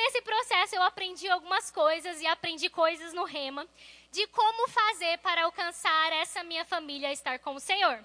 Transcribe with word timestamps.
nesse 0.00 0.22
processo 0.22 0.74
eu 0.74 0.82
aprendi 0.82 1.28
algumas 1.28 1.70
coisas 1.70 2.20
e 2.20 2.26
aprendi 2.26 2.70
coisas 2.70 3.12
no 3.12 3.24
Rema 3.24 3.68
de 4.10 4.26
como 4.28 4.68
fazer 4.68 5.18
para 5.18 5.44
alcançar 5.44 6.12
essa 6.14 6.42
minha 6.42 6.64
família 6.64 7.12
estar 7.12 7.38
com 7.38 7.54
o 7.54 7.60
Senhor. 7.60 8.02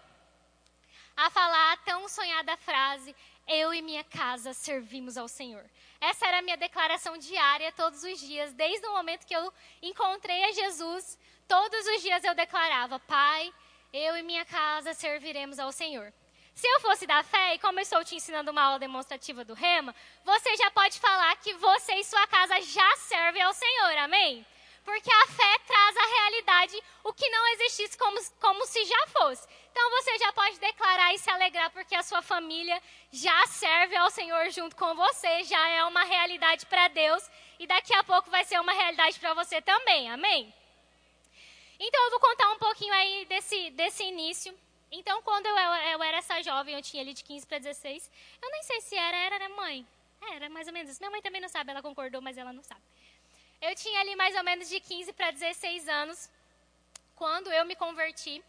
A 1.15 1.29
falar 1.29 1.71
a 1.71 1.77
tão 1.77 2.09
sonhada 2.09 2.57
frase: 2.57 3.15
Eu 3.47 3.73
e 3.73 3.81
minha 3.81 4.03
casa 4.03 4.53
servimos 4.53 5.17
ao 5.17 5.29
Senhor. 5.29 5.63
Essa 6.01 6.27
era 6.27 6.39
a 6.39 6.41
minha 6.41 6.57
declaração 6.57 7.17
diária 7.17 7.71
todos 7.71 8.03
os 8.03 8.19
dias, 8.19 8.53
desde 8.53 8.85
o 8.87 8.93
momento 8.93 9.25
que 9.25 9.35
eu 9.35 9.51
encontrei 9.81 10.43
a 10.43 10.51
Jesus. 10.51 11.17
Todos 11.47 11.87
os 11.87 12.01
dias 12.01 12.23
eu 12.25 12.35
declarava: 12.35 12.99
Pai, 12.99 13.53
eu 13.93 14.17
e 14.17 14.23
minha 14.23 14.43
casa 14.43 14.93
serviremos 14.93 15.59
ao 15.59 15.71
Senhor. 15.71 16.13
Se 16.55 16.65
eu 16.65 16.79
fosse 16.79 17.05
da 17.05 17.21
fé, 17.21 17.55
e 17.55 17.59
como 17.59 17.79
eu 17.79 17.83
estou 17.83 18.01
te 18.05 18.15
ensinando 18.15 18.49
uma 18.49 18.63
aula 18.63 18.79
demonstrativa 18.79 19.43
do 19.43 19.53
rema, 19.53 19.93
você 20.23 20.55
já 20.55 20.71
pode 20.71 20.97
falar 21.01 21.35
que 21.35 21.53
você 21.55 21.95
e 21.95 22.03
sua 22.05 22.25
casa 22.27 22.61
já 22.61 22.95
servem 22.95 23.41
ao 23.41 23.53
Senhor, 23.53 23.97
amém? 23.97 24.45
Porque 24.85 25.11
a 25.11 25.27
fé 25.27 25.59
traz 25.67 25.97
a 25.97 26.05
realidade 26.05 26.81
o 27.03 27.11
que 27.11 27.27
não 27.27 27.47
existisse 27.49 27.97
como, 27.97 28.17
como 28.39 28.65
se 28.65 28.85
já 28.85 29.07
fosse. 29.07 29.45
Então 29.69 29.89
você 29.89 30.17
já 30.17 30.31
pode 30.31 30.57
declarar 30.57 31.13
e 31.13 31.17
se 31.17 31.29
alegrar 31.29 31.69
porque 31.71 31.93
a 31.93 32.03
sua 32.03 32.21
família 32.21 32.81
já 33.11 33.45
serve 33.47 33.97
ao 33.97 34.09
Senhor 34.09 34.49
junto 34.51 34.77
com 34.77 34.95
você, 34.95 35.43
já 35.43 35.67
é 35.67 35.83
uma 35.83 36.05
realidade 36.05 36.65
para 36.67 36.87
Deus 36.87 37.29
e 37.59 37.67
daqui 37.67 37.93
a 37.93 38.03
pouco 38.03 38.29
vai 38.29 38.45
ser 38.45 38.61
uma 38.61 38.71
realidade 38.71 39.19
para 39.19 39.33
você 39.33 39.61
também, 39.61 40.09
amém? 40.09 40.53
Então 41.77 42.01
eu 42.05 42.11
vou 42.11 42.19
contar 42.21 42.49
um 42.51 42.57
pouquinho 42.57 42.93
aí 42.93 43.25
desse, 43.25 43.71
desse 43.71 44.03
início. 44.03 44.57
Então, 44.91 45.21
quando 45.21 45.45
eu, 45.45 45.55
eu 45.55 46.03
era 46.03 46.17
essa 46.17 46.41
jovem, 46.41 46.75
eu 46.75 46.81
tinha 46.81 47.01
ali 47.01 47.13
de 47.13 47.23
15 47.23 47.45
para 47.45 47.59
16, 47.59 48.11
eu 48.41 48.51
nem 48.51 48.63
sei 48.63 48.81
se 48.81 48.95
era, 48.95 49.17
era, 49.17 49.39
né, 49.39 49.47
mãe? 49.49 49.87
Era 50.31 50.49
mais 50.49 50.67
ou 50.67 50.73
menos 50.73 50.91
isso. 50.91 50.99
Minha 50.99 51.11
mãe 51.11 51.21
também 51.21 51.41
não 51.41 51.49
sabe, 51.49 51.71
ela 51.71 51.81
concordou, 51.81 52.21
mas 52.21 52.37
ela 52.37 52.53
não 52.53 52.63
sabe. 52.63 52.81
Eu 53.61 53.75
tinha 53.75 53.99
ali 53.99 54.15
mais 54.15 54.35
ou 54.35 54.43
menos 54.43 54.69
de 54.69 54.79
15 54.79 55.13
para 55.13 55.31
16 55.31 55.87
anos, 55.87 56.29
quando 57.15 57.51
eu 57.51 57.65
me 57.65 57.75
converti. 57.75 58.43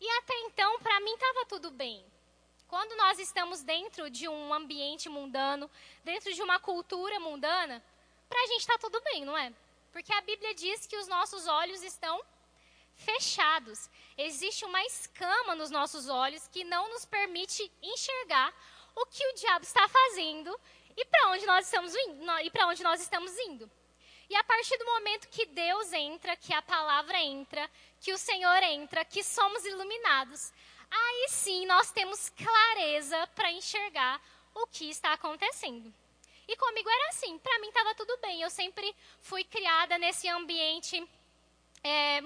E 0.00 0.10
até 0.18 0.34
então, 0.40 0.78
para 0.80 1.00
mim, 1.00 1.14
estava 1.14 1.46
tudo 1.46 1.70
bem. 1.70 2.04
Quando 2.68 2.96
nós 2.96 3.18
estamos 3.18 3.62
dentro 3.62 4.10
de 4.10 4.28
um 4.28 4.52
ambiente 4.52 5.08
mundano, 5.08 5.70
dentro 6.02 6.32
de 6.32 6.42
uma 6.42 6.58
cultura 6.58 7.20
mundana, 7.20 7.82
para 8.28 8.40
a 8.42 8.46
gente 8.46 8.60
está 8.60 8.78
tudo 8.78 9.00
bem, 9.02 9.24
não 9.24 9.36
é? 9.36 9.52
Porque 9.92 10.12
a 10.12 10.20
Bíblia 10.22 10.54
diz 10.54 10.86
que 10.86 10.96
os 10.96 11.06
nossos 11.06 11.46
olhos 11.46 11.82
estão 11.82 12.20
fechados. 12.96 13.90
Existe 14.16 14.64
uma 14.64 14.82
escama 14.84 15.54
nos 15.54 15.70
nossos 15.70 16.08
olhos 16.08 16.48
que 16.48 16.64
não 16.64 16.88
nos 16.90 17.04
permite 17.04 17.70
enxergar 17.82 18.52
o 18.94 19.06
que 19.06 19.26
o 19.28 19.34
diabo 19.34 19.64
está 19.64 19.86
fazendo 19.88 20.58
e 20.96 21.04
para 21.04 21.30
onde 21.30 21.46
nós 21.46 21.66
estamos 21.66 21.94
indo, 21.94 22.40
e 22.40 22.50
para 22.50 22.66
onde 22.68 22.82
nós 22.82 23.00
estamos 23.00 23.36
indo. 23.38 23.70
E 24.30 24.36
a 24.36 24.44
partir 24.44 24.78
do 24.78 24.86
momento 24.86 25.28
que 25.28 25.44
Deus 25.46 25.92
entra, 25.92 26.36
que 26.36 26.54
a 26.54 26.62
palavra 26.62 27.18
entra, 27.20 27.68
que 28.00 28.12
o 28.12 28.18
Senhor 28.18 28.62
entra, 28.62 29.04
que 29.04 29.22
somos 29.22 29.64
iluminados, 29.64 30.52
aí 30.90 31.26
sim 31.28 31.66
nós 31.66 31.90
temos 31.90 32.30
clareza 32.30 33.26
para 33.34 33.52
enxergar 33.52 34.20
o 34.54 34.66
que 34.66 34.88
está 34.88 35.12
acontecendo. 35.12 35.92
E 36.46 36.56
comigo 36.56 36.88
era 36.88 37.08
assim, 37.08 37.38
para 37.38 37.58
mim 37.58 37.68
estava 37.68 37.94
tudo 37.94 38.16
bem. 38.18 38.40
Eu 38.40 38.50
sempre 38.50 38.94
fui 39.20 39.44
criada 39.44 39.98
nesse 39.98 40.28
ambiente 40.28 41.06
é, 41.84 42.20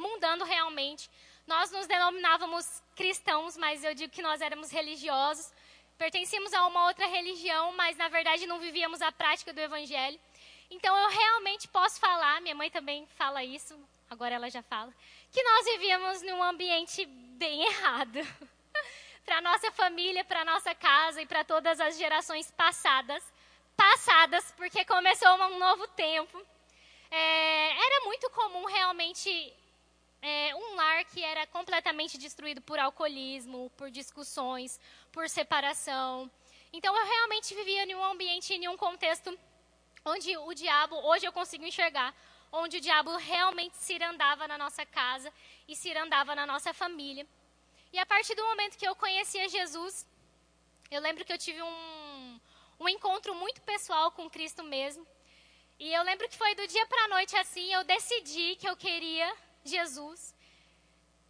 realmente. 0.47 1.11
Nós 1.47 1.71
nos 1.71 1.87
denominávamos 1.87 2.83
cristãos, 2.95 3.57
mas 3.57 3.83
eu 3.83 3.95
digo 3.95 4.13
que 4.13 4.23
nós 4.23 4.41
éramos 4.41 4.71
religiosos. 4.71 5.53
Pertencíamos 5.99 6.53
a 6.55 6.67
uma 6.67 6.87
outra 6.87 7.07
religião, 7.07 7.73
mas 7.73 7.97
na 7.97 8.09
verdade 8.09 8.47
não 8.47 8.61
vivíamos 8.61 9.03
a 9.03 9.11
prática 9.11 9.53
do 9.53 9.61
evangelho. 9.61 10.19
Então 10.71 10.97
eu 10.97 11.09
realmente 11.09 11.67
posso 11.69 11.99
falar, 11.99 12.41
minha 12.41 12.55
mãe 12.55 12.71
também 12.71 13.07
fala 13.17 13.43
isso, 13.43 13.79
agora 14.09 14.35
ela 14.35 14.51
já 14.51 14.63
fala, 14.63 14.93
que 15.33 15.43
nós 15.43 15.65
vivíamos 15.65 16.23
num 16.23 16.43
ambiente 16.43 17.05
bem 17.07 17.65
errado. 17.65 18.21
para 19.25 19.41
nossa 19.41 19.71
família, 19.73 20.25
para 20.25 20.45
nossa 20.45 20.75
casa 20.75 21.21
e 21.21 21.27
para 21.27 21.45
todas 21.45 21.81
as 21.81 21.99
gerações 21.99 22.51
passadas, 22.51 23.23
passadas, 23.77 24.53
porque 24.57 24.85
começou 24.85 25.35
um 25.35 25.59
novo 25.59 25.87
tempo. 25.89 26.47
É, 27.11 27.87
era 27.87 28.05
muito 28.05 28.29
comum 28.31 28.67
realmente 28.67 29.55
é, 30.21 30.55
um 30.55 30.75
lar 30.75 31.05
que 31.05 31.23
era 31.23 31.47
completamente 31.47 32.19
destruído 32.19 32.61
por 32.61 32.79
alcoolismo, 32.79 33.71
por 33.77 33.91
discussões, 33.91 34.79
por 35.13 35.29
separação. 35.29 36.31
Então 36.73 36.95
eu 36.97 37.07
realmente 37.07 37.55
vivia 37.55 37.85
em 37.85 37.95
um 37.95 38.05
ambiente, 38.05 38.53
em 38.53 38.69
um 38.69 38.77
contexto 38.77 39.39
onde 40.05 40.37
o 40.37 40.55
diabo, 40.55 40.97
hoje 40.97 41.27
eu 41.27 41.33
consigo 41.33 41.65
enxergar, 41.65 42.15
onde 42.53 42.79
o 42.79 42.81
diabo 42.81 43.17
realmente 43.17 43.77
se 43.77 44.03
andava 44.03 44.49
na 44.49 44.57
nossa 44.57 44.85
casa 44.85 45.33
e 45.67 45.77
se 45.77 45.93
andava 45.97 46.35
na 46.35 46.47
nossa 46.47 46.73
família. 46.73 47.27
E 47.93 47.99
a 47.99 48.07
partir 48.07 48.35
do 48.35 48.45
momento 48.45 48.77
que 48.77 48.87
eu 48.87 48.95
conhecia 48.95 49.49
Jesus, 49.49 50.07
eu 50.91 51.01
lembro 51.01 51.25
que 51.25 51.33
eu 51.33 51.39
tive 51.39 51.63
um, 51.63 52.41
um 52.81 52.89
encontro 52.89 53.35
muito 53.35 53.61
pessoal 53.63 54.11
com 54.11 54.29
Cristo 54.29 54.63
mesmo. 54.63 55.07
E 55.79 55.95
eu 55.95 56.03
lembro 56.03 56.29
que 56.29 56.37
foi 56.37 56.55
do 56.57 56.67
dia 56.67 56.87
para 56.87 57.05
a 57.05 57.09
noite 57.09 57.37
assim, 57.37 57.73
eu 57.73 57.85
decidi 57.85 58.57
que 58.57 58.69
eu 58.69 58.77
queria 58.77 59.33
Jesus. 59.65 60.35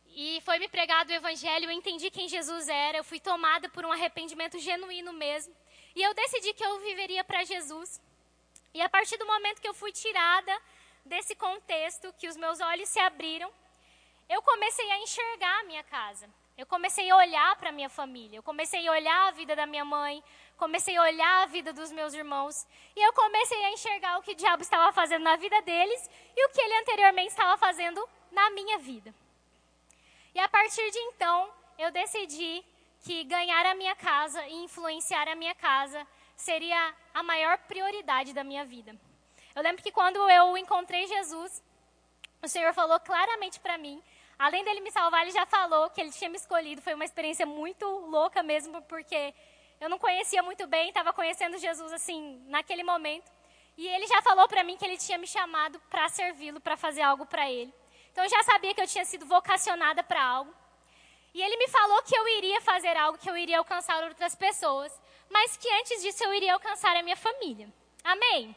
E 0.09 0.41
foi 0.41 0.59
me 0.59 0.69
pregado 0.69 1.11
o 1.11 1.15
evangelho, 1.15 1.67
eu 1.67 1.71
entendi 1.71 2.11
quem 2.11 2.29
Jesus 2.29 2.67
era, 2.67 2.99
eu 2.99 3.05
fui 3.05 3.21
tomada 3.21 3.69
por 3.69 3.85
um 3.85 3.93
arrependimento 3.93 4.59
genuíno 4.59 5.13
mesmo. 5.13 5.55
E 5.95 6.03
eu 6.03 6.15
decidi 6.15 6.55
que 6.55 6.65
eu 6.65 6.81
viveria 6.81 7.23
para 7.23 7.45
Jesus. 7.45 8.01
E 8.73 8.81
a 8.81 8.89
partir 8.89 9.19
do 9.19 9.27
momento 9.27 9.61
que 9.61 9.69
eu 9.69 9.75
fui 9.75 9.93
tirada 9.93 10.61
desse 11.05 11.35
contexto, 11.35 12.13
que 12.19 12.29
os 12.29 12.37
meus 12.37 12.59
olhos 12.61 12.89
se 12.89 12.99
abriram, 13.01 13.53
eu 14.29 14.41
comecei 14.43 14.91
a 14.91 14.99
enxergar 14.99 15.61
a 15.61 15.65
minha 15.65 15.83
casa. 15.83 16.29
Eu 16.57 16.67
comecei 16.67 17.09
a 17.09 17.17
olhar 17.17 17.57
para 17.57 17.69
a 17.69 17.73
minha 17.73 17.89
família. 17.89 18.39
Eu 18.39 18.43
comecei 18.43 18.87
a 18.89 18.93
olhar 18.93 19.29
a 19.29 19.31
vida 19.31 19.55
da 19.55 19.67
minha 19.67 19.85
mãe 19.85 20.23
comecei 20.59 20.97
a 20.97 21.03
olhar 21.03 21.43
a 21.43 21.47
vida 21.47 21.73
dos 21.73 21.91
meus 21.93 22.13
irmãos 22.13 22.67
e 22.95 23.01
eu 23.01 23.13
comecei 23.13 23.65
a 23.65 23.71
enxergar 23.71 24.19
o 24.19 24.23
que 24.23 24.33
o 24.33 24.35
diabo 24.35 24.63
estava 24.63 24.93
fazendo 24.93 25.23
na 25.23 25.37
vida 25.37 25.63
deles 25.63 26.11
e 26.37 26.45
o 26.45 26.51
que 26.51 26.61
ele 26.61 26.79
anteriormente 26.79 27.29
estava 27.29 27.57
fazendo 27.57 28.07
na 28.33 28.51
minha 28.51 28.79
vida. 28.79 29.15
E 30.35 30.41
a 30.41 30.49
partir 30.49 30.91
de 30.91 30.99
então, 30.99 31.49
eu 31.79 31.91
decidi 31.93 32.65
que 33.05 33.23
ganhar 33.25 33.65
a 33.67 33.75
minha 33.77 33.95
casa 33.95 34.45
e 34.47 34.55
influenciar 34.65 35.29
a 35.29 35.37
minha 35.37 35.55
casa 35.55 36.05
seria 36.37 36.95
a 37.15 37.23
maior 37.23 37.57
prioridade 37.59 38.33
da 38.33 38.43
minha 38.43 38.65
vida. 38.65 38.95
Eu 39.55 39.63
lembro 39.63 39.83
que 39.83 39.93
quando 39.93 40.19
eu 40.29 40.59
encontrei 40.59 41.07
Jesus, 41.07 41.63
o 42.43 42.49
Senhor 42.49 42.75
falou 42.75 42.99
claramente 43.01 43.61
para 43.61 43.79
mim, 43.79 44.03
além 44.37 44.65
dele 44.65 44.81
me 44.81 44.91
salvar, 44.91 45.23
ele 45.23 45.31
já 45.31 45.47
falou 45.47 45.89
que 45.91 46.01
ele 46.01 46.11
tinha 46.11 46.31
me 46.31 46.37
escolhido. 46.37 46.83
Foi 46.83 46.95
uma 46.95 47.05
experiência 47.05 47.47
muito 47.47 47.87
louca 47.87 48.43
mesmo, 48.43 48.83
porque 48.83 49.35
eu 49.81 49.89
não 49.89 49.99
conhecia 49.99 50.43
muito 50.43 50.67
bem, 50.67 50.89
estava 50.89 51.13
conhecendo 51.13 51.59
Jesus 51.59 51.93
assim, 51.93 52.43
naquele 52.47 52.83
momento. 52.83 53.31
E 53.77 53.87
ele 53.87 54.07
já 54.07 54.21
falou 54.23 54.49
para 54.49 54.65
mim 54.65 54.77
que 54.77 54.85
ele 54.85 54.99
tinha 54.99 55.19
me 55.19 55.27
chamado 55.27 55.79
para 55.89 56.09
servi-lo, 56.09 56.61
para 56.61 56.77
fazer 56.77 57.03
algo 57.03 57.25
para 57.25 57.49
ele. 57.51 57.73
Então 58.11 58.25
eu 58.25 58.31
já 58.31 58.43
sabia 58.43 58.75
que 58.75 58.81
eu 58.81 58.87
tinha 58.89 59.05
sido 59.05 59.25
vocacionada 59.25 60.03
para 60.03 60.23
algo. 60.23 60.53
E 61.33 61.41
ele 61.41 61.57
me 61.57 61.69
falou 61.69 62.03
que 62.03 62.17
eu 62.17 62.27
iria 62.27 62.61
fazer 62.61 62.97
algo, 62.97 63.19
que 63.19 63.31
eu 63.31 63.37
iria 63.37 63.59
alcançar 63.59 64.03
outras 64.03 64.35
pessoas, 64.35 64.93
mas 65.31 65.57
que 65.57 65.71
antes 65.75 66.03
disso 66.03 66.25
eu 66.25 66.35
iria 66.35 66.55
alcançar 66.55 66.97
a 66.97 67.03
minha 67.03 67.17
família. 67.17 67.73
Amém? 68.03 68.57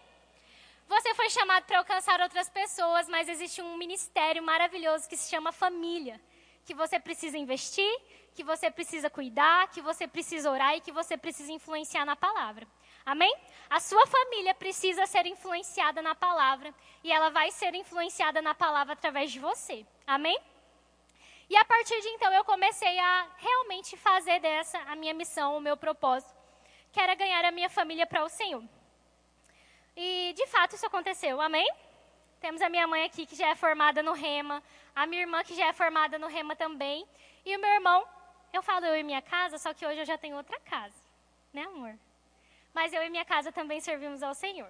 Você 0.88 1.14
foi 1.14 1.30
chamado 1.30 1.66
para 1.66 1.78
alcançar 1.78 2.20
outras 2.20 2.50
pessoas, 2.50 3.08
mas 3.08 3.30
existe 3.30 3.62
um 3.62 3.78
ministério 3.78 4.42
maravilhoso 4.42 5.08
que 5.08 5.16
se 5.16 5.30
chama 5.30 5.52
família, 5.52 6.20
que 6.66 6.74
você 6.74 7.00
precisa 7.00 7.38
investir, 7.38 7.90
que 8.34 8.44
você 8.44 8.72
precisa 8.72 9.10
cuidar, 9.10 9.68
que 9.70 9.82
você 9.82 10.08
precisa 10.08 10.50
orar 10.50 10.76
e 10.76 10.82
que 10.82 10.92
você 10.92 11.18
precisa 11.18 11.52
influenciar 11.52 12.06
na 12.06 12.16
palavra. 12.16 12.68
Amém? 13.06 13.34
A 13.70 13.80
sua 13.80 14.06
família 14.06 14.54
precisa 14.54 15.06
ser 15.06 15.26
influenciada 15.26 16.02
na 16.02 16.16
palavra 16.16 16.74
e 17.04 17.12
ela 17.12 17.30
vai 17.30 17.52
ser 17.52 17.74
influenciada 17.76 18.42
na 18.42 18.54
palavra 18.54 18.94
através 18.94 19.32
de 19.32 19.40
você. 19.40 19.86
Amém? 20.06 20.40
E 21.50 21.58
a 21.58 21.66
partir 21.66 22.00
de 22.00 22.08
então 22.10 22.32
eu 22.32 22.46
comecei 22.46 22.98
a 23.00 23.28
realmente 23.38 23.98
fazer 23.98 24.40
dessa 24.40 24.78
a 24.80 24.96
minha 24.96 25.14
missão, 25.14 25.58
o 25.58 25.62
meu 25.62 25.76
propósito, 25.76 26.34
que 26.92 27.00
era 27.00 27.14
ganhar 27.16 27.44
a 27.44 27.52
minha 27.52 27.70
família 27.70 28.08
para 28.08 28.24
o 28.24 28.30
Senhor. 28.30 28.64
E 29.96 30.34
de 30.34 30.48
fato 30.48 30.76
isso 30.76 30.86
aconteceu. 30.86 31.42
Amém? 31.42 31.70
Temos 32.40 32.62
a 32.62 32.70
minha 32.70 32.88
mãe 32.88 33.04
aqui 33.04 33.26
que 33.26 33.36
já 33.36 33.50
é 33.50 33.56
formada 33.56 34.02
no 34.02 34.14
Rema, 34.14 34.64
a 34.96 35.06
minha 35.06 35.22
irmã 35.24 35.44
que 35.44 35.54
já 35.54 35.68
é 35.68 35.74
formada 35.74 36.18
no 36.18 36.28
Rema 36.28 36.56
também, 36.56 37.06
e 37.46 37.56
o 37.56 37.60
meu 37.60 37.70
irmão 37.70 38.08
eu 38.54 38.62
falo 38.62 38.86
eu 38.86 38.98
e 38.98 39.04
minha 39.04 39.22
casa, 39.22 39.58
só 39.58 39.74
que 39.74 39.86
hoje 39.86 40.00
eu 40.00 40.06
já 40.06 40.18
tenho 40.18 40.36
outra 40.36 40.60
casa, 40.62 40.96
né, 41.54 41.64
amor? 41.64 41.98
Mas 42.74 42.94
eu 42.94 43.04
e 43.04 43.10
minha 43.10 43.26
casa 43.26 43.52
também 43.52 43.80
servimos 43.80 44.24
ao 44.24 44.34
Senhor. 44.34 44.70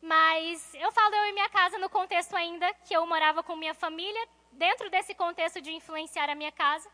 Mas 0.00 0.74
eu 0.74 0.90
falo 0.92 1.14
eu 1.14 1.26
e 1.26 1.32
minha 1.32 1.48
casa 1.48 1.78
no 1.78 1.90
contexto 1.90 2.34
ainda 2.36 2.72
que 2.86 2.94
eu 2.94 3.06
morava 3.06 3.42
com 3.42 3.56
minha 3.56 3.74
família, 3.74 4.28
dentro 4.52 4.88
desse 4.90 5.14
contexto 5.14 5.60
de 5.60 5.72
influenciar 5.72 6.28
a 6.30 6.34
minha 6.34 6.52
casa. 6.52 6.88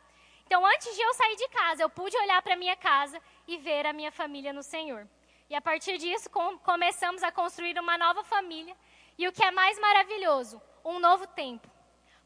Então, 0.47 0.65
antes 0.65 0.95
de 0.95 1.01
eu 1.01 1.15
sair 1.15 1.37
de 1.37 1.49
casa, 1.49 1.83
eu 1.83 1.89
pude 1.89 2.17
olhar 2.17 2.41
para 2.43 2.57
minha 2.57 2.77
casa 2.77 3.21
e 3.47 3.57
ver 3.59 3.87
a 3.87 3.93
minha 3.93 4.13
família 4.13 4.53
no 4.53 4.63
Senhor. 4.63 5.07
E 5.49 5.55
a 5.55 5.61
partir 5.61 5.99
disso, 5.99 6.29
com, 6.31 6.59
começamos 6.59 7.23
a 7.23 7.33
construir 7.33 7.79
uma 7.79 7.97
nova 7.97 8.25
família. 8.25 8.77
E 9.17 9.29
o 9.29 9.33
que 9.33 9.45
é 9.45 9.51
mais 9.51 9.79
maravilhoso, 9.79 10.61
um 10.85 10.99
novo 10.99 11.27
tempo. 11.29 11.69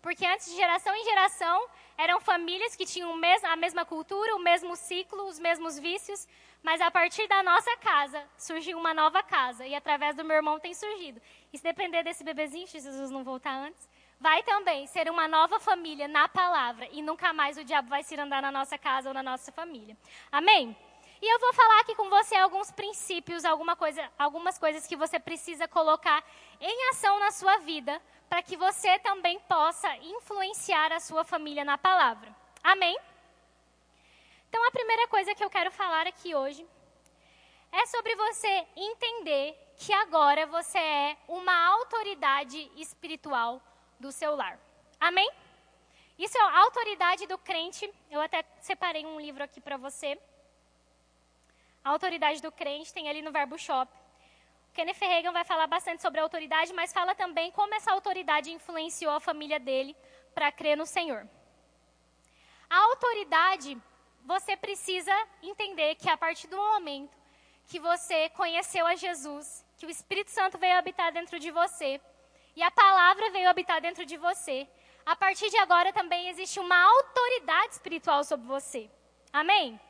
Porque 0.00 0.24
antes, 0.24 0.46
de 0.50 0.56
geração 0.56 0.94
em 0.94 1.04
geração, 1.04 1.68
eram 1.98 2.20
famílias 2.20 2.76
que 2.76 2.86
tinham 2.86 3.12
a 3.42 3.56
mesma 3.56 3.84
cultura, 3.84 4.36
o 4.36 4.38
mesmo 4.38 4.76
ciclo, 4.76 5.26
os 5.26 5.40
mesmos 5.40 5.78
vícios. 5.80 6.28
Mas 6.62 6.80
a 6.80 6.90
partir 6.90 7.26
da 7.26 7.42
nossa 7.42 7.76
casa, 7.78 8.24
surgiu 8.36 8.78
uma 8.78 8.94
nova 8.94 9.20
casa. 9.20 9.66
E 9.66 9.74
através 9.74 10.14
do 10.14 10.24
meu 10.24 10.36
irmão 10.36 10.60
tem 10.60 10.72
surgido. 10.72 11.20
E 11.52 11.58
se 11.58 11.64
depender 11.64 12.04
desse 12.04 12.22
bebezinho, 12.22 12.68
se 12.68 12.78
Jesus 12.78 13.10
não 13.10 13.24
voltar 13.24 13.52
antes, 13.52 13.88
vai 14.20 14.44
também 14.44 14.86
ser 14.86 15.10
uma 15.10 15.26
nova 15.26 15.58
família 15.58 16.06
na 16.06 16.28
palavra. 16.28 16.88
E 16.92 17.02
nunca 17.02 17.32
mais 17.32 17.58
o 17.58 17.64
diabo 17.64 17.88
vai 17.88 18.04
se 18.04 18.18
andar 18.18 18.42
na 18.42 18.52
nossa 18.52 18.78
casa 18.78 19.08
ou 19.10 19.14
na 19.14 19.22
nossa 19.22 19.50
família. 19.50 19.96
Amém? 20.30 20.76
E 21.20 21.34
eu 21.34 21.40
vou 21.40 21.52
falar 21.52 21.80
aqui 21.80 21.96
com 21.96 22.08
você 22.08 22.36
alguns 22.36 22.70
princípios, 22.70 23.44
alguma 23.44 23.74
coisa, 23.74 24.08
algumas 24.16 24.56
coisas 24.56 24.86
que 24.86 24.94
você 24.94 25.18
precisa 25.18 25.66
colocar 25.66 26.22
em 26.60 26.90
ação 26.90 27.18
na 27.18 27.32
sua 27.32 27.58
vida, 27.58 28.00
para 28.28 28.42
que 28.42 28.56
você 28.56 28.98
também 28.98 29.38
possa 29.40 29.88
influenciar 29.96 30.92
a 30.92 31.00
sua 31.00 31.24
família 31.24 31.64
na 31.64 31.78
palavra. 31.78 32.34
Amém? 32.62 32.96
Então, 34.48 34.66
a 34.66 34.70
primeira 34.70 35.08
coisa 35.08 35.34
que 35.34 35.42
eu 35.42 35.50
quero 35.50 35.70
falar 35.70 36.06
aqui 36.06 36.34
hoje 36.34 36.66
é 37.70 37.86
sobre 37.86 38.14
você 38.16 38.66
entender 38.76 39.56
que 39.76 39.92
agora 39.92 40.46
você 40.46 40.78
é 40.78 41.16
uma 41.28 41.66
autoridade 41.68 42.70
espiritual 42.76 43.62
do 44.00 44.10
seu 44.10 44.34
lar. 44.34 44.58
Amém? 44.98 45.30
Isso 46.18 46.36
é 46.36 46.40
a 46.40 46.58
autoridade 46.60 47.26
do 47.26 47.38
crente. 47.38 47.92
Eu 48.10 48.20
até 48.20 48.44
separei 48.60 49.04
um 49.06 49.20
livro 49.20 49.44
aqui 49.44 49.60
para 49.60 49.76
você 49.76 50.18
a 51.88 51.90
autoridade 51.90 52.42
do 52.42 52.52
crente 52.52 52.92
tem 52.92 53.08
ali 53.08 53.22
no 53.22 53.32
Verbo 53.32 53.58
Shop. 53.58 53.90
Kenneth 54.78 55.00
Reagan 55.00 55.32
vai 55.32 55.42
falar 55.42 55.66
bastante 55.66 56.00
sobre 56.00 56.20
a 56.20 56.22
autoridade, 56.22 56.72
mas 56.72 56.92
fala 56.92 57.12
também 57.12 57.50
como 57.50 57.74
essa 57.74 57.90
autoridade 57.90 58.52
influenciou 58.52 59.12
a 59.12 59.18
família 59.18 59.58
dele 59.58 59.96
para 60.32 60.52
crer 60.52 60.76
no 60.76 60.86
Senhor. 60.86 61.28
A 62.70 62.76
autoridade, 62.84 63.76
você 64.24 64.56
precisa 64.56 65.12
entender 65.42 65.96
que 65.96 66.08
a 66.08 66.16
partir 66.16 66.46
do 66.46 66.56
momento 66.56 67.18
que 67.66 67.80
você 67.80 68.28
conheceu 68.28 68.86
a 68.86 68.94
Jesus, 68.94 69.66
que 69.76 69.84
o 69.84 69.90
Espírito 69.90 70.30
Santo 70.30 70.58
veio 70.58 70.78
habitar 70.78 71.10
dentro 71.10 71.40
de 71.40 71.50
você, 71.50 72.00
e 72.54 72.62
a 72.62 72.70
palavra 72.70 73.32
veio 73.32 73.50
habitar 73.50 73.80
dentro 73.80 74.06
de 74.06 74.16
você, 74.16 74.68
a 75.04 75.16
partir 75.16 75.50
de 75.50 75.56
agora 75.56 75.92
também 75.92 76.28
existe 76.28 76.60
uma 76.60 76.80
autoridade 76.80 77.72
espiritual 77.72 78.22
sobre 78.22 78.46
você. 78.46 78.88
Amém? 79.32 79.80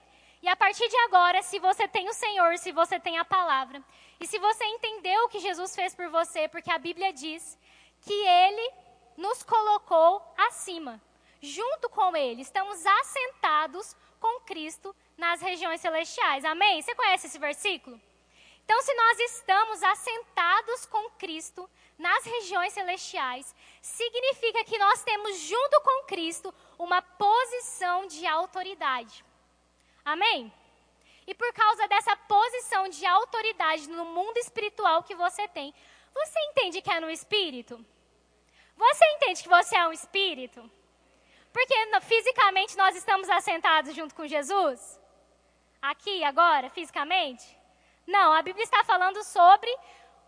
E 0.43 0.49
a 0.49 0.57
partir 0.57 0.89
de 0.89 0.97
agora, 0.99 1.43
se 1.43 1.59
você 1.59 1.89
tem 1.89 2.09
o 2.09 2.15
Senhor, 2.15 2.57
se 2.59 2.71
você 2.73 3.01
tem 3.01 3.19
a 3.19 3.25
palavra, 3.25 3.83
e 4.21 4.27
se 4.27 4.39
você 4.39 4.65
entendeu 4.65 5.25
o 5.25 5.29
que 5.29 5.41
Jesus 5.41 5.75
fez 5.75 5.95
por 5.95 6.09
você, 6.09 6.49
porque 6.49 6.71
a 6.71 6.79
Bíblia 6.79 7.13
diz 7.13 7.59
que 8.03 8.13
ele 8.13 8.73
nos 9.17 9.43
colocou 9.43 10.23
acima, 10.37 11.01
junto 11.41 11.89
com 11.89 12.17
ele, 12.17 12.43
estamos 12.43 12.85
assentados 12.87 13.97
com 14.21 14.41
Cristo 14.41 14.95
nas 15.17 15.41
regiões 15.41 15.81
celestiais. 15.81 16.45
Amém? 16.45 16.81
Você 16.81 16.95
conhece 16.95 17.27
esse 17.27 17.39
versículo? 17.39 18.01
Então, 18.65 18.81
se 18.83 18.95
nós 18.95 19.19
estamos 19.21 19.83
assentados 19.83 20.87
com 20.87 21.11
Cristo 21.13 21.69
nas 21.99 22.25
regiões 22.25 22.73
celestiais, 22.73 23.55
significa 23.81 24.63
que 24.65 24.79
nós 24.79 25.03
temos 25.03 25.39
junto 25.41 25.81
com 25.81 26.05
Cristo 26.05 26.55
uma 26.79 27.01
posição 27.01 28.07
de 28.07 28.27
autoridade. 28.27 29.25
Amém? 30.09 30.51
E 31.27 31.35
por 31.35 31.53
causa 31.53 31.87
dessa 31.87 32.17
posição 32.17 32.89
de 32.89 33.05
autoridade 33.05 33.91
no 33.91 34.07
mundo 34.07 34.39
espiritual 34.39 35.03
que 35.03 35.15
você 35.15 35.47
tem, 35.49 35.75
você 36.15 36.39
entende 36.49 36.81
que 36.81 36.91
é 36.91 36.99
no 36.99 37.11
espírito? 37.11 37.85
Você 38.75 39.05
entende 39.17 39.43
que 39.43 39.49
você 39.51 39.77
é 39.77 39.87
um 39.87 39.93
espírito? 39.93 40.61
Porque 41.53 41.75
fisicamente 42.01 42.75
nós 42.79 42.97
estamos 42.97 43.29
assentados 43.29 43.95
junto 43.95 44.15
com 44.15 44.27
Jesus? 44.27 44.99
Aqui, 45.83 46.25
agora, 46.25 46.71
fisicamente? 46.71 47.47
Não, 48.07 48.33
a 48.33 48.41
Bíblia 48.41 48.65
está 48.65 48.83
falando 48.85 49.23
sobre 49.23 49.71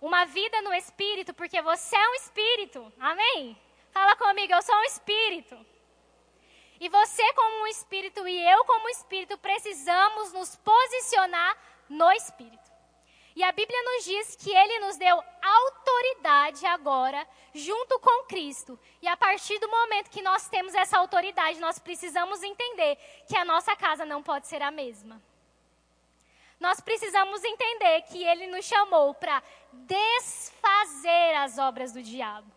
uma 0.02 0.26
vida 0.26 0.60
no 0.60 0.74
espírito, 0.74 1.32
porque 1.32 1.62
você 1.62 1.96
é 1.96 2.08
um 2.10 2.14
espírito. 2.16 2.92
Amém? 3.00 3.56
Fala 3.92 4.14
comigo, 4.14 4.52
eu 4.52 4.62
sou 4.62 4.76
um 4.76 4.84
espírito. 4.84 5.56
E 6.80 6.88
você, 6.88 7.32
como 7.34 7.62
um 7.62 7.66
espírito, 7.66 8.26
e 8.26 8.50
eu, 8.50 8.64
como 8.64 8.88
espírito, 8.88 9.36
precisamos 9.36 10.32
nos 10.32 10.56
posicionar 10.56 11.56
no 11.90 12.10
espírito. 12.12 12.70
E 13.36 13.44
a 13.44 13.52
Bíblia 13.52 13.82
nos 13.82 14.04
diz 14.04 14.36
que 14.36 14.50
ele 14.50 14.80
nos 14.80 14.96
deu 14.96 15.22
autoridade 15.42 16.64
agora, 16.66 17.26
junto 17.54 17.98
com 18.00 18.24
Cristo. 18.24 18.78
E 19.02 19.06
a 19.06 19.16
partir 19.16 19.58
do 19.58 19.68
momento 19.68 20.10
que 20.10 20.22
nós 20.22 20.48
temos 20.48 20.74
essa 20.74 20.98
autoridade, 20.98 21.60
nós 21.60 21.78
precisamos 21.78 22.42
entender 22.42 22.96
que 23.28 23.36
a 23.36 23.44
nossa 23.44 23.76
casa 23.76 24.04
não 24.04 24.22
pode 24.22 24.46
ser 24.46 24.62
a 24.62 24.70
mesma. 24.70 25.22
Nós 26.58 26.80
precisamos 26.80 27.44
entender 27.44 28.02
que 28.02 28.24
ele 28.24 28.46
nos 28.46 28.64
chamou 28.64 29.14
para 29.14 29.42
desfazer 29.72 31.36
as 31.36 31.58
obras 31.58 31.92
do 31.92 32.02
diabo, 32.02 32.50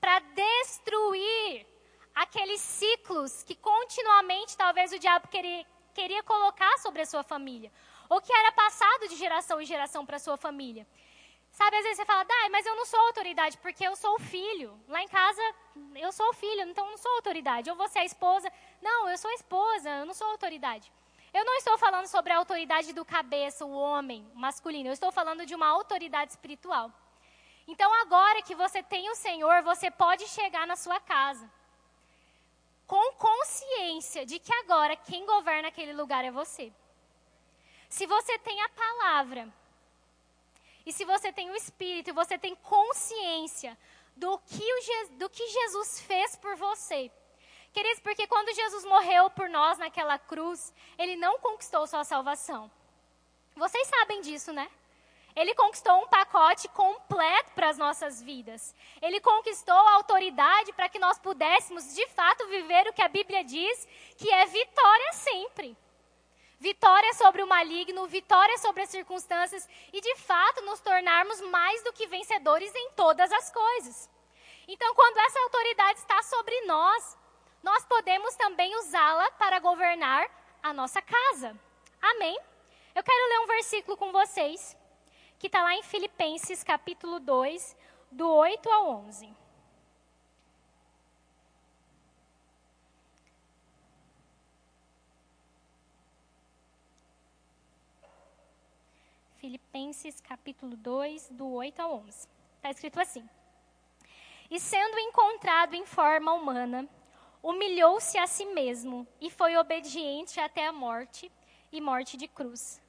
para 0.00 0.18
destruir 0.18 1.66
aqueles 2.14 2.60
ciclos 2.60 3.42
que 3.42 3.54
continuamente 3.54 4.56
talvez 4.56 4.92
o 4.92 4.98
diabo 4.98 5.28
queria, 5.28 5.66
queria 5.94 6.22
colocar 6.22 6.78
sobre 6.78 7.02
a 7.02 7.06
sua 7.06 7.22
família, 7.22 7.72
ou 8.08 8.20
que 8.20 8.32
era 8.32 8.52
passado 8.52 9.08
de 9.08 9.16
geração 9.16 9.60
em 9.60 9.66
geração 9.66 10.04
para 10.04 10.16
a 10.16 10.20
sua 10.20 10.36
família. 10.36 10.86
Sabe, 11.52 11.76
às 11.76 11.82
vezes 11.82 11.96
você 11.96 12.04
fala, 12.04 12.24
Dai, 12.24 12.48
mas 12.48 12.64
eu 12.64 12.76
não 12.76 12.86
sou 12.86 13.00
autoridade 13.00 13.58
porque 13.58 13.84
eu 13.86 13.96
sou 13.96 14.14
o 14.14 14.20
filho. 14.20 14.78
Lá 14.86 15.02
em 15.02 15.08
casa, 15.08 15.42
eu 15.96 16.12
sou 16.12 16.28
o 16.28 16.32
filho, 16.32 16.62
então 16.62 16.84
eu 16.84 16.90
não 16.92 16.98
sou 16.98 17.12
autoridade. 17.16 17.68
Ou 17.68 17.76
você 17.76 17.98
é 17.98 18.02
a 18.02 18.04
esposa. 18.04 18.52
Não, 18.80 19.08
eu 19.08 19.18
sou 19.18 19.30
a 19.30 19.34
esposa, 19.34 19.90
eu 19.90 20.06
não 20.06 20.14
sou 20.14 20.28
autoridade. 20.28 20.92
Eu 21.34 21.44
não 21.44 21.56
estou 21.56 21.76
falando 21.76 22.06
sobre 22.06 22.32
a 22.32 22.36
autoridade 22.36 22.92
do 22.92 23.04
cabeça, 23.04 23.64
o 23.64 23.72
homem 23.72 24.30
masculino. 24.34 24.88
Eu 24.88 24.92
estou 24.92 25.10
falando 25.10 25.44
de 25.44 25.54
uma 25.54 25.66
autoridade 25.66 26.30
espiritual. 26.30 26.92
Então, 27.66 27.92
agora 27.94 28.42
que 28.42 28.54
você 28.54 28.82
tem 28.82 29.10
o 29.10 29.14
Senhor, 29.16 29.62
você 29.62 29.90
pode 29.90 30.26
chegar 30.28 30.66
na 30.66 30.76
sua 30.76 31.00
casa 31.00 31.50
com 32.90 33.12
consciência 33.12 34.26
de 34.26 34.40
que 34.40 34.52
agora 34.52 34.96
quem 34.96 35.24
governa 35.24 35.68
aquele 35.68 35.92
lugar 35.92 36.24
é 36.24 36.30
você. 36.32 36.72
Se 37.88 38.04
você 38.04 38.36
tem 38.40 38.60
a 38.60 38.68
palavra, 38.70 39.48
e 40.84 40.92
se 40.92 41.04
você 41.04 41.32
tem 41.32 41.48
o 41.52 41.54
Espírito, 41.54 42.12
você 42.12 42.36
tem 42.36 42.56
consciência 42.56 43.78
do 44.16 44.36
que, 44.38 44.60
o, 44.60 45.08
do 45.18 45.30
que 45.30 45.46
Jesus 45.50 46.00
fez 46.00 46.34
por 46.34 46.56
você. 46.56 47.12
Queridos, 47.72 48.00
porque 48.00 48.26
quando 48.26 48.52
Jesus 48.56 48.84
morreu 48.84 49.30
por 49.30 49.48
nós 49.48 49.78
naquela 49.78 50.18
cruz, 50.18 50.74
ele 50.98 51.14
não 51.14 51.38
conquistou 51.38 51.86
só 51.86 52.00
a 52.00 52.04
salvação. 52.04 52.68
Vocês 53.54 53.86
sabem 53.86 54.20
disso, 54.20 54.52
né? 54.52 54.68
Ele 55.34 55.54
conquistou 55.54 56.02
um 56.02 56.08
pacote 56.08 56.68
completo 56.68 57.52
para 57.52 57.68
as 57.68 57.78
nossas 57.78 58.20
vidas. 58.20 58.74
Ele 59.00 59.20
conquistou 59.20 59.74
a 59.74 59.94
autoridade 59.94 60.72
para 60.72 60.88
que 60.88 60.98
nós 60.98 61.18
pudéssemos, 61.18 61.94
de 61.94 62.06
fato, 62.08 62.46
viver 62.48 62.88
o 62.88 62.92
que 62.92 63.02
a 63.02 63.08
Bíblia 63.08 63.44
diz, 63.44 63.86
que 64.16 64.32
é 64.32 64.46
vitória 64.46 65.12
sempre. 65.12 65.76
Vitória 66.58 67.14
sobre 67.14 67.42
o 67.42 67.46
maligno, 67.46 68.06
vitória 68.06 68.58
sobre 68.58 68.82
as 68.82 68.90
circunstâncias 68.90 69.66
e, 69.92 70.00
de 70.00 70.16
fato, 70.16 70.62
nos 70.62 70.80
tornarmos 70.80 71.40
mais 71.42 71.82
do 71.82 71.92
que 71.92 72.06
vencedores 72.06 72.74
em 72.74 72.90
todas 72.90 73.32
as 73.32 73.50
coisas. 73.50 74.10
Então, 74.68 74.94
quando 74.94 75.18
essa 75.18 75.40
autoridade 75.40 76.00
está 76.00 76.22
sobre 76.22 76.60
nós, 76.62 77.16
nós 77.62 77.84
podemos 77.86 78.34
também 78.36 78.76
usá-la 78.78 79.30
para 79.32 79.58
governar 79.58 80.28
a 80.62 80.72
nossa 80.72 81.00
casa. 81.00 81.58
Amém? 82.02 82.38
Eu 82.94 83.02
quero 83.02 83.28
ler 83.28 83.40
um 83.40 83.46
versículo 83.46 83.96
com 83.96 84.12
vocês 84.12 84.76
que 85.40 85.46
está 85.46 85.62
lá 85.62 85.74
em 85.74 85.82
Filipenses 85.82 86.62
capítulo 86.62 87.18
2, 87.18 87.74
do 88.12 88.28
8 88.28 88.68
ao 88.68 88.90
11. 89.06 89.34
Filipenses 99.38 100.20
capítulo 100.20 100.76
2, 100.76 101.30
do 101.30 101.48
8 101.48 101.80
ao 101.80 101.94
11. 102.00 102.28
Está 102.56 102.70
escrito 102.70 103.00
assim: 103.00 103.26
E 104.50 104.60
sendo 104.60 104.98
encontrado 104.98 105.72
em 105.72 105.86
forma 105.86 106.34
humana, 106.34 106.86
humilhou-se 107.42 108.18
a 108.18 108.26
si 108.26 108.44
mesmo 108.44 109.08
e 109.18 109.30
foi 109.30 109.56
obediente 109.56 110.38
até 110.38 110.66
a 110.66 110.72
morte 110.72 111.32
e 111.72 111.80
morte 111.80 112.18
de 112.18 112.28
cruz 112.28 112.79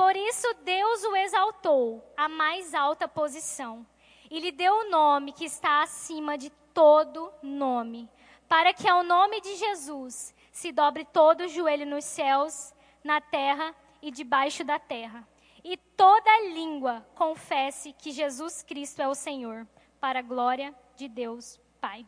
por 0.00 0.16
isso 0.16 0.54
Deus 0.64 1.04
o 1.04 1.14
exaltou 1.14 2.02
à 2.16 2.26
mais 2.26 2.72
alta 2.72 3.06
posição 3.06 3.86
e 4.30 4.40
lhe 4.40 4.50
deu 4.50 4.72
o 4.72 4.88
nome 4.88 5.30
que 5.30 5.44
está 5.44 5.82
acima 5.82 6.38
de 6.38 6.48
todo 6.72 7.30
nome, 7.42 8.08
para 8.48 8.72
que 8.72 8.88
ao 8.88 9.02
nome 9.02 9.42
de 9.42 9.56
Jesus 9.56 10.34
se 10.50 10.72
dobre 10.72 11.04
todo 11.04 11.42
o 11.42 11.48
joelho 11.48 11.84
nos 11.84 12.06
céus, 12.06 12.72
na 13.04 13.20
terra 13.20 13.74
e 14.00 14.10
debaixo 14.10 14.64
da 14.64 14.78
terra, 14.78 15.28
e 15.62 15.76
toda 15.76 16.48
língua 16.48 17.06
confesse 17.14 17.92
que 17.92 18.10
Jesus 18.10 18.62
Cristo 18.62 19.02
é 19.02 19.06
o 19.06 19.14
Senhor, 19.14 19.68
para 20.00 20.20
a 20.20 20.22
glória 20.22 20.74
de 20.96 21.08
Deus 21.08 21.60
Pai. 21.78 22.06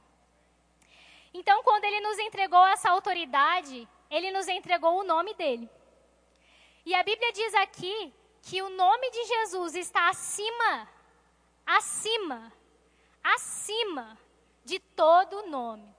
Então, 1.35 1.63
quando 1.63 1.85
ele 1.85 2.01
nos 2.01 2.19
entregou 2.19 2.67
essa 2.69 2.89
autoridade, 2.89 3.87
ele 4.11 4.31
nos 4.31 4.49
entregou 4.49 4.99
o 4.99 5.05
nome 5.05 5.35
dele. 5.35 5.69
E 6.85 6.95
a 6.95 7.03
Bíblia 7.03 7.33
diz 7.33 7.55
aqui 7.55 8.13
que 8.43 8.61
o 8.61 8.71
nome 8.71 9.11
de 9.11 9.25
Jesus 9.25 9.75
está 9.77 10.09
acima, 10.09 10.89
acima, 11.65 12.53
acima 13.23 14.19
de 14.65 14.81
todo 14.81 15.47
nome. 15.47 15.95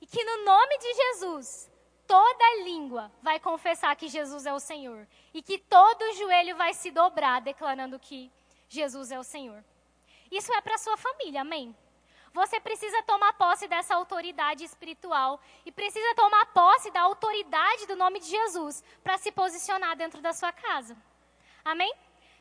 E 0.00 0.06
que 0.06 0.24
no 0.24 0.44
nome 0.44 0.78
de 0.78 0.94
Jesus, 0.94 1.70
toda 2.06 2.64
língua 2.64 3.10
vai 3.22 3.40
confessar 3.40 3.96
que 3.96 4.08
Jesus 4.08 4.46
é 4.46 4.52
o 4.52 4.60
Senhor. 4.60 5.06
E 5.34 5.42
que 5.42 5.58
todo 5.58 6.14
joelho 6.14 6.56
vai 6.56 6.74
se 6.74 6.90
dobrar 6.90 7.40
declarando 7.40 7.98
que 7.98 8.30
Jesus 8.68 9.10
é 9.10 9.18
o 9.18 9.24
Senhor. 9.24 9.64
Isso 10.30 10.52
é 10.52 10.60
para 10.60 10.78
sua 10.78 10.96
família, 10.96 11.42
amém? 11.42 11.76
Você 12.32 12.58
precisa 12.60 13.02
tomar 13.02 13.34
posse 13.34 13.68
dessa 13.68 13.94
autoridade 13.94 14.64
espiritual 14.64 15.38
e 15.66 15.72
precisa 15.72 16.14
tomar 16.14 16.46
posse 16.46 16.90
da 16.90 17.02
autoridade 17.02 17.86
do 17.86 17.96
nome 17.96 18.20
de 18.20 18.26
Jesus 18.26 18.82
para 19.02 19.18
se 19.18 19.30
posicionar 19.30 19.96
dentro 19.96 20.22
da 20.22 20.32
sua 20.32 20.50
casa. 20.50 20.96
Amém? 21.64 21.92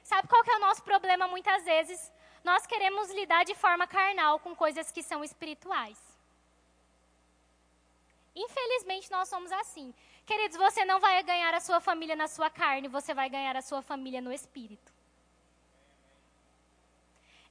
Sabe 0.01 0.27
qual 0.29 0.43
que 0.43 0.51
é 0.51 0.55
o 0.55 0.61
nosso 0.61 0.81
problema 0.83 1.27
muitas 1.27 1.63
vezes? 1.65 2.11
Nós 2.43 2.65
queremos 2.65 3.11
lidar 3.11 3.43
de 3.43 3.53
forma 3.53 3.85
carnal 3.85 4.39
com 4.39 4.55
coisas 4.55 4.91
que 4.91 5.03
são 5.03 5.23
espirituais. 5.23 5.99
Infelizmente 8.33 9.11
nós 9.11 9.27
somos 9.27 9.51
assim. 9.51 9.93
Queridos, 10.25 10.57
você 10.57 10.85
não 10.85 11.01
vai 11.01 11.21
ganhar 11.21 11.53
a 11.53 11.59
sua 11.59 11.81
família 11.81 12.15
na 12.15 12.29
sua 12.29 12.49
carne, 12.49 12.87
você 12.87 13.13
vai 13.13 13.29
ganhar 13.29 13.55
a 13.57 13.61
sua 13.61 13.81
família 13.81 14.21
no 14.21 14.31
espírito. 14.31 14.91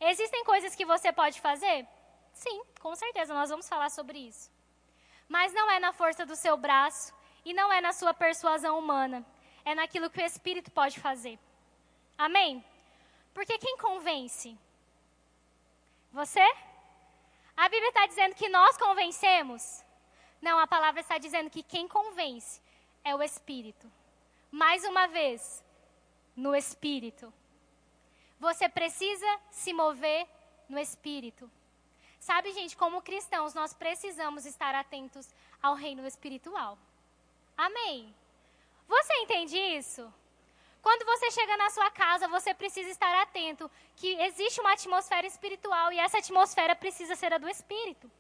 Existem 0.01 0.43
coisas 0.45 0.75
que 0.75 0.87
você 0.87 1.13
pode 1.13 1.39
fazer? 1.41 1.87
Sim, 2.33 2.63
com 2.81 2.95
certeza, 2.95 3.35
nós 3.35 3.51
vamos 3.51 3.69
falar 3.69 3.91
sobre 3.91 4.19
isso. 4.19 4.51
Mas 5.29 5.53
não 5.53 5.71
é 5.71 5.79
na 5.79 5.93
força 5.93 6.25
do 6.27 6.35
seu 6.35 6.57
braço 6.57 7.15
e 7.45 7.53
não 7.53 7.73
é 7.73 7.81
na 7.81 7.93
sua 7.93 8.13
persuasão 8.13 8.79
humana. 8.79 9.25
É 9.65 9.75
naquilo 9.75 10.11
que 10.11 10.21
o 10.21 10.25
Espírito 10.25 10.71
pode 10.71 10.99
fazer. 10.99 11.39
Amém? 12.17 12.65
Porque 13.33 13.59
quem 13.59 13.77
convence? 13.77 14.59
Você? 16.13 16.47
A 17.57 17.69
Bíblia 17.69 17.89
está 17.89 18.07
dizendo 18.07 18.35
que 18.35 18.49
nós 18.49 18.77
convencemos? 18.77 19.85
Não, 20.41 20.59
a 20.59 20.67
palavra 20.67 21.01
está 21.01 21.19
dizendo 21.19 21.51
que 21.51 21.63
quem 21.63 21.87
convence 21.87 22.61
é 23.05 23.15
o 23.15 23.23
Espírito. 23.23 23.91
Mais 24.51 24.85
uma 24.85 25.07
vez, 25.07 25.63
no 26.35 26.57
Espírito. 26.57 27.33
Você 28.39 28.69
precisa 28.69 29.41
se 29.51 29.73
mover 29.73 30.27
no 30.69 30.79
Espírito. 30.79 31.51
Sabe, 32.21 32.53
gente, 32.53 32.77
como 32.77 33.01
cristãos, 33.01 33.55
nós 33.55 33.73
precisamos 33.73 34.45
estar 34.45 34.75
atentos 34.75 35.27
ao 35.63 35.75
reino 35.75 36.07
espiritual. 36.07 36.79
Amém? 37.57 38.15
Você 38.87 39.13
entende 39.23 39.59
isso? 39.59 40.13
Quando 40.83 41.05
você 41.05 41.31
chega 41.31 41.57
na 41.57 41.71
sua 41.71 41.91
casa, 41.91 42.29
você 42.29 42.53
precisa 42.53 42.91
estar 42.91 43.23
atento 43.23 43.71
que 43.97 44.15
existe 44.21 44.61
uma 44.61 44.73
atmosfera 44.73 45.27
espiritual 45.27 45.93
e 45.93 45.99
essa 45.99 46.19
atmosfera 46.19 46.77
precisa 46.77 47.17
ser 47.17 47.33
a 47.33 47.39
do 47.39 47.49
Espírito. 47.49 48.11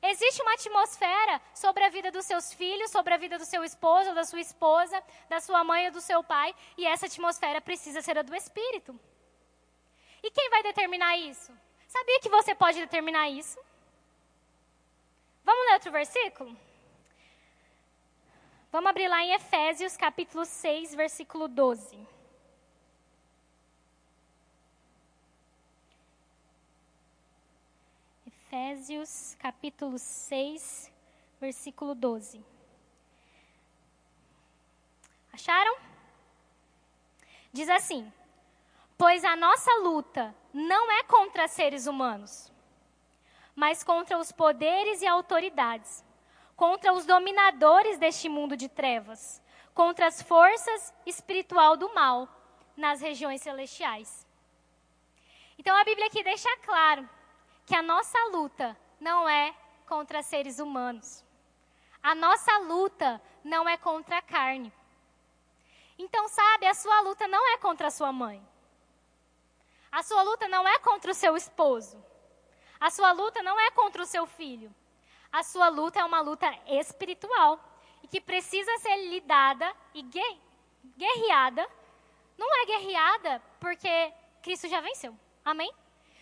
Existe 0.00 0.40
uma 0.42 0.54
atmosfera 0.54 1.40
sobre 1.52 1.82
a 1.84 1.88
vida 1.88 2.10
dos 2.12 2.24
seus 2.24 2.52
filhos, 2.52 2.90
sobre 2.90 3.14
a 3.14 3.16
vida 3.16 3.36
do 3.36 3.44
seu 3.44 3.64
esposo, 3.64 4.14
da 4.14 4.24
sua 4.24 4.40
esposa, 4.40 5.02
da 5.28 5.40
sua 5.40 5.64
mãe 5.64 5.86
ou 5.86 5.92
do 5.92 6.00
seu 6.00 6.22
pai, 6.22 6.54
e 6.76 6.86
essa 6.86 7.06
atmosfera 7.06 7.60
precisa 7.60 8.00
ser 8.00 8.16
a 8.16 8.22
do 8.22 8.34
Espírito. 8.34 8.98
E 10.22 10.30
quem 10.30 10.50
vai 10.50 10.62
determinar 10.62 11.16
isso? 11.16 11.52
Sabia 11.88 12.20
que 12.20 12.28
você 12.28 12.54
pode 12.54 12.78
determinar 12.78 13.30
isso? 13.30 13.58
Vamos 15.42 15.66
ler 15.66 15.72
outro 15.72 15.90
versículo? 15.90 16.56
Vamos 18.70 18.90
abrir 18.90 19.08
lá 19.08 19.24
em 19.24 19.32
Efésios, 19.32 19.96
capítulo 19.96 20.44
6, 20.44 20.94
versículo 20.94 21.48
12. 21.48 22.06
Efésios, 28.26 29.34
capítulo 29.38 29.98
6, 29.98 30.92
versículo 31.40 31.94
12. 31.94 32.44
Acharam? 35.32 35.76
Diz 37.50 37.70
assim: 37.70 38.12
Pois 38.98 39.24
a 39.24 39.36
nossa 39.36 39.72
luta 39.76 40.34
não 40.52 40.90
é 40.90 41.04
contra 41.04 41.46
seres 41.46 41.86
humanos, 41.86 42.52
mas 43.54 43.84
contra 43.84 44.18
os 44.18 44.32
poderes 44.32 45.00
e 45.00 45.06
autoridades, 45.06 46.04
contra 46.56 46.92
os 46.92 47.06
dominadores 47.06 47.96
deste 47.96 48.28
mundo 48.28 48.56
de 48.56 48.68
trevas, 48.68 49.40
contra 49.72 50.08
as 50.08 50.20
forças 50.20 50.92
espiritual 51.06 51.76
do 51.76 51.94
mal 51.94 52.28
nas 52.76 53.00
regiões 53.00 53.40
celestiais. 53.40 54.26
Então 55.56 55.76
a 55.76 55.84
Bíblia 55.84 56.08
aqui 56.08 56.24
deixa 56.24 56.56
claro 56.56 57.08
que 57.64 57.76
a 57.76 57.82
nossa 57.82 58.18
luta 58.32 58.76
não 58.98 59.28
é 59.28 59.54
contra 59.86 60.24
seres 60.24 60.58
humanos. 60.58 61.24
A 62.02 62.16
nossa 62.16 62.58
luta 62.58 63.22
não 63.44 63.68
é 63.68 63.76
contra 63.76 64.18
a 64.18 64.22
carne. 64.22 64.72
Então, 65.96 66.26
sabe, 66.26 66.66
a 66.66 66.74
sua 66.74 67.00
luta 67.02 67.28
não 67.28 67.54
é 67.54 67.58
contra 67.58 67.86
a 67.86 67.90
sua 67.92 68.12
mãe. 68.12 68.44
A 69.90 70.02
sua 70.02 70.22
luta 70.22 70.46
não 70.48 70.66
é 70.66 70.78
contra 70.78 71.10
o 71.10 71.14
seu 71.14 71.36
esposo. 71.36 72.02
A 72.80 72.90
sua 72.90 73.12
luta 73.12 73.42
não 73.42 73.58
é 73.58 73.70
contra 73.70 74.02
o 74.02 74.06
seu 74.06 74.26
filho. 74.26 74.74
A 75.32 75.42
sua 75.42 75.68
luta 75.68 76.00
é 76.00 76.04
uma 76.04 76.20
luta 76.20 76.46
espiritual 76.66 77.58
e 78.02 78.08
que 78.08 78.20
precisa 78.20 78.76
ser 78.78 78.96
lidada 79.08 79.74
e 79.94 80.02
guerreada. 80.96 81.68
Não 82.36 82.62
é 82.62 82.66
guerreada 82.66 83.42
porque 83.58 84.12
Cristo 84.42 84.68
já 84.68 84.80
venceu. 84.80 85.16
Amém? 85.44 85.72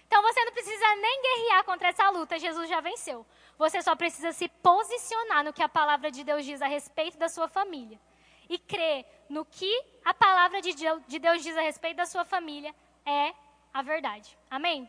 Então 0.06 0.22
você 0.22 0.44
não 0.44 0.52
precisa 0.52 0.96
nem 0.96 1.22
guerrear 1.22 1.64
contra 1.64 1.88
essa 1.88 2.08
luta, 2.10 2.38
Jesus 2.38 2.68
já 2.68 2.80
venceu. 2.80 3.26
Você 3.58 3.82
só 3.82 3.96
precisa 3.96 4.32
se 4.32 4.48
posicionar 4.48 5.44
no 5.44 5.52
que 5.52 5.62
a 5.62 5.68
palavra 5.68 6.10
de 6.10 6.22
Deus 6.22 6.44
diz 6.44 6.62
a 6.62 6.66
respeito 6.66 7.18
da 7.18 7.28
sua 7.28 7.48
família. 7.48 8.00
E 8.48 8.58
crer 8.58 9.04
no 9.28 9.44
que 9.44 9.84
a 10.04 10.14
palavra 10.14 10.60
de 10.60 10.72
Deus 11.18 11.42
diz 11.42 11.56
a 11.56 11.60
respeito 11.60 11.96
da 11.96 12.06
sua 12.06 12.24
família 12.24 12.74
é 13.04 13.34
a 13.76 13.82
verdade. 13.82 14.34
Amém? 14.50 14.88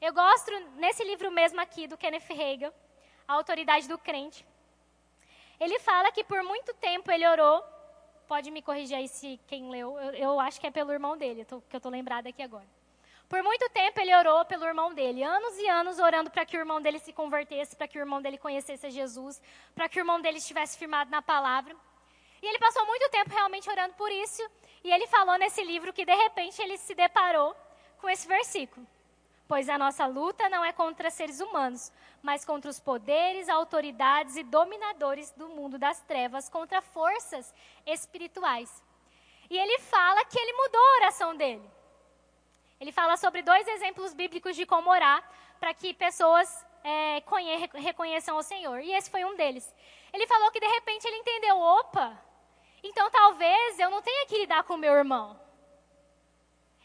Eu 0.00 0.12
gosto, 0.12 0.48
nesse 0.76 1.02
livro 1.02 1.28
mesmo 1.28 1.60
aqui, 1.60 1.88
do 1.88 1.98
Kenneth 1.98 2.30
Hagin, 2.30 2.72
A 3.26 3.32
Autoridade 3.32 3.88
do 3.88 3.98
Crente, 3.98 4.46
ele 5.58 5.80
fala 5.80 6.12
que 6.12 6.22
por 6.22 6.44
muito 6.44 6.72
tempo 6.74 7.10
ele 7.10 7.26
orou, 7.26 7.64
pode 8.28 8.48
me 8.52 8.62
corrigir 8.62 8.96
aí 8.96 9.08
se 9.08 9.40
quem 9.48 9.68
leu, 9.68 9.98
eu, 9.98 10.12
eu 10.12 10.40
acho 10.40 10.60
que 10.60 10.68
é 10.68 10.70
pelo 10.70 10.92
irmão 10.92 11.16
dele, 11.16 11.44
tô, 11.44 11.60
que 11.62 11.74
eu 11.74 11.78
estou 11.78 11.90
lembrada 11.90 12.28
aqui 12.28 12.40
agora. 12.40 12.68
Por 13.28 13.42
muito 13.42 13.68
tempo 13.70 14.00
ele 14.00 14.14
orou 14.14 14.44
pelo 14.44 14.64
irmão 14.66 14.94
dele, 14.94 15.24
anos 15.24 15.58
e 15.58 15.68
anos 15.68 15.98
orando 15.98 16.30
para 16.30 16.46
que 16.46 16.56
o 16.56 16.60
irmão 16.60 16.80
dele 16.80 17.00
se 17.00 17.12
convertesse, 17.12 17.74
para 17.74 17.88
que 17.88 17.98
o 17.98 18.00
irmão 18.00 18.22
dele 18.22 18.38
conhecesse 18.38 18.86
a 18.86 18.90
Jesus, 18.90 19.42
para 19.74 19.88
que 19.88 19.98
o 19.98 20.02
irmão 20.02 20.20
dele 20.20 20.38
estivesse 20.38 20.78
firmado 20.78 21.10
na 21.10 21.20
palavra. 21.20 21.74
E 22.40 22.46
ele 22.46 22.60
passou 22.60 22.86
muito 22.86 23.10
tempo 23.10 23.30
realmente 23.30 23.68
orando 23.68 23.94
por 23.94 24.12
isso, 24.12 24.48
e 24.84 24.92
ele 24.92 25.08
falou 25.08 25.36
nesse 25.38 25.64
livro 25.64 25.92
que 25.92 26.04
de 26.04 26.14
repente 26.14 26.62
ele 26.62 26.78
se 26.78 26.94
deparou 26.94 27.56
com 27.98 28.08
esse 28.08 28.26
versículo. 28.26 28.86
Pois 29.46 29.68
a 29.68 29.78
nossa 29.78 30.04
luta 30.06 30.48
não 30.50 30.62
é 30.62 30.72
contra 30.72 31.10
seres 31.10 31.40
humanos, 31.40 31.90
mas 32.22 32.44
contra 32.44 32.70
os 32.70 32.78
poderes, 32.78 33.48
autoridades 33.48 34.36
e 34.36 34.42
dominadores 34.42 35.30
do 35.30 35.48
mundo 35.48 35.78
das 35.78 36.00
trevas, 36.02 36.50
contra 36.50 36.82
forças 36.82 37.54
espirituais. 37.86 38.84
E 39.48 39.56
ele 39.56 39.78
fala 39.78 40.24
que 40.26 40.38
ele 40.38 40.52
mudou 40.52 40.80
a 40.80 40.96
oração 40.96 41.34
dele. 41.34 41.62
Ele 42.78 42.92
fala 42.92 43.16
sobre 43.16 43.40
dois 43.40 43.66
exemplos 43.66 44.12
bíblicos 44.12 44.54
de 44.54 44.66
como 44.66 44.90
orar 44.90 45.26
para 45.58 45.72
que 45.72 45.94
pessoas 45.94 46.66
é, 46.84 47.22
reconheçam 47.74 48.36
o 48.36 48.42
Senhor. 48.42 48.80
E 48.80 48.92
esse 48.92 49.10
foi 49.10 49.24
um 49.24 49.34
deles. 49.34 49.74
Ele 50.12 50.26
falou 50.26 50.50
que 50.50 50.60
de 50.60 50.66
repente 50.66 51.06
ele 51.06 51.16
entendeu: 51.16 51.58
opa, 51.58 52.16
então 52.82 53.10
talvez 53.10 53.78
eu 53.78 53.90
não 53.90 54.02
tenha 54.02 54.26
que 54.26 54.38
lidar 54.38 54.62
com 54.64 54.74
o 54.74 54.78
meu 54.78 54.92
irmão 54.92 55.47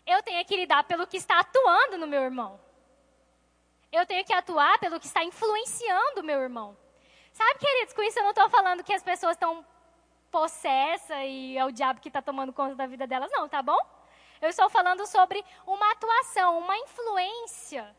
eu 0.05 0.21
tenho 0.23 0.43
que 0.45 0.55
lidar 0.55 0.83
pelo 0.83 1.07
que 1.07 1.17
está 1.17 1.39
atuando 1.39 1.97
no 1.97 2.07
meu 2.07 2.21
irmão. 2.21 2.59
Eu 3.91 4.05
tenho 4.05 4.25
que 4.25 4.33
atuar 4.33 4.77
pelo 4.79 4.99
que 4.99 5.05
está 5.05 5.23
influenciando 5.23 6.21
o 6.21 6.23
meu 6.23 6.39
irmão. 6.41 6.77
Sabe, 7.31 7.59
queridos, 7.59 7.93
com 7.93 8.03
isso 8.03 8.19
eu 8.19 8.23
não 8.23 8.31
estou 8.31 8.49
falando 8.49 8.83
que 8.83 8.93
as 8.93 9.03
pessoas 9.03 9.33
estão 9.33 9.65
possessas 10.31 11.17
e 11.25 11.57
é 11.57 11.63
o 11.63 11.71
diabo 11.71 12.01
que 12.01 12.09
está 12.09 12.21
tomando 12.21 12.51
conta 12.51 12.75
da 12.75 12.87
vida 12.87 13.05
delas, 13.05 13.31
não, 13.31 13.47
tá 13.47 13.61
bom? 13.61 13.79
Eu 14.41 14.49
estou 14.49 14.69
falando 14.69 15.05
sobre 15.05 15.43
uma 15.65 15.91
atuação, 15.91 16.57
uma 16.57 16.77
influência 16.77 17.95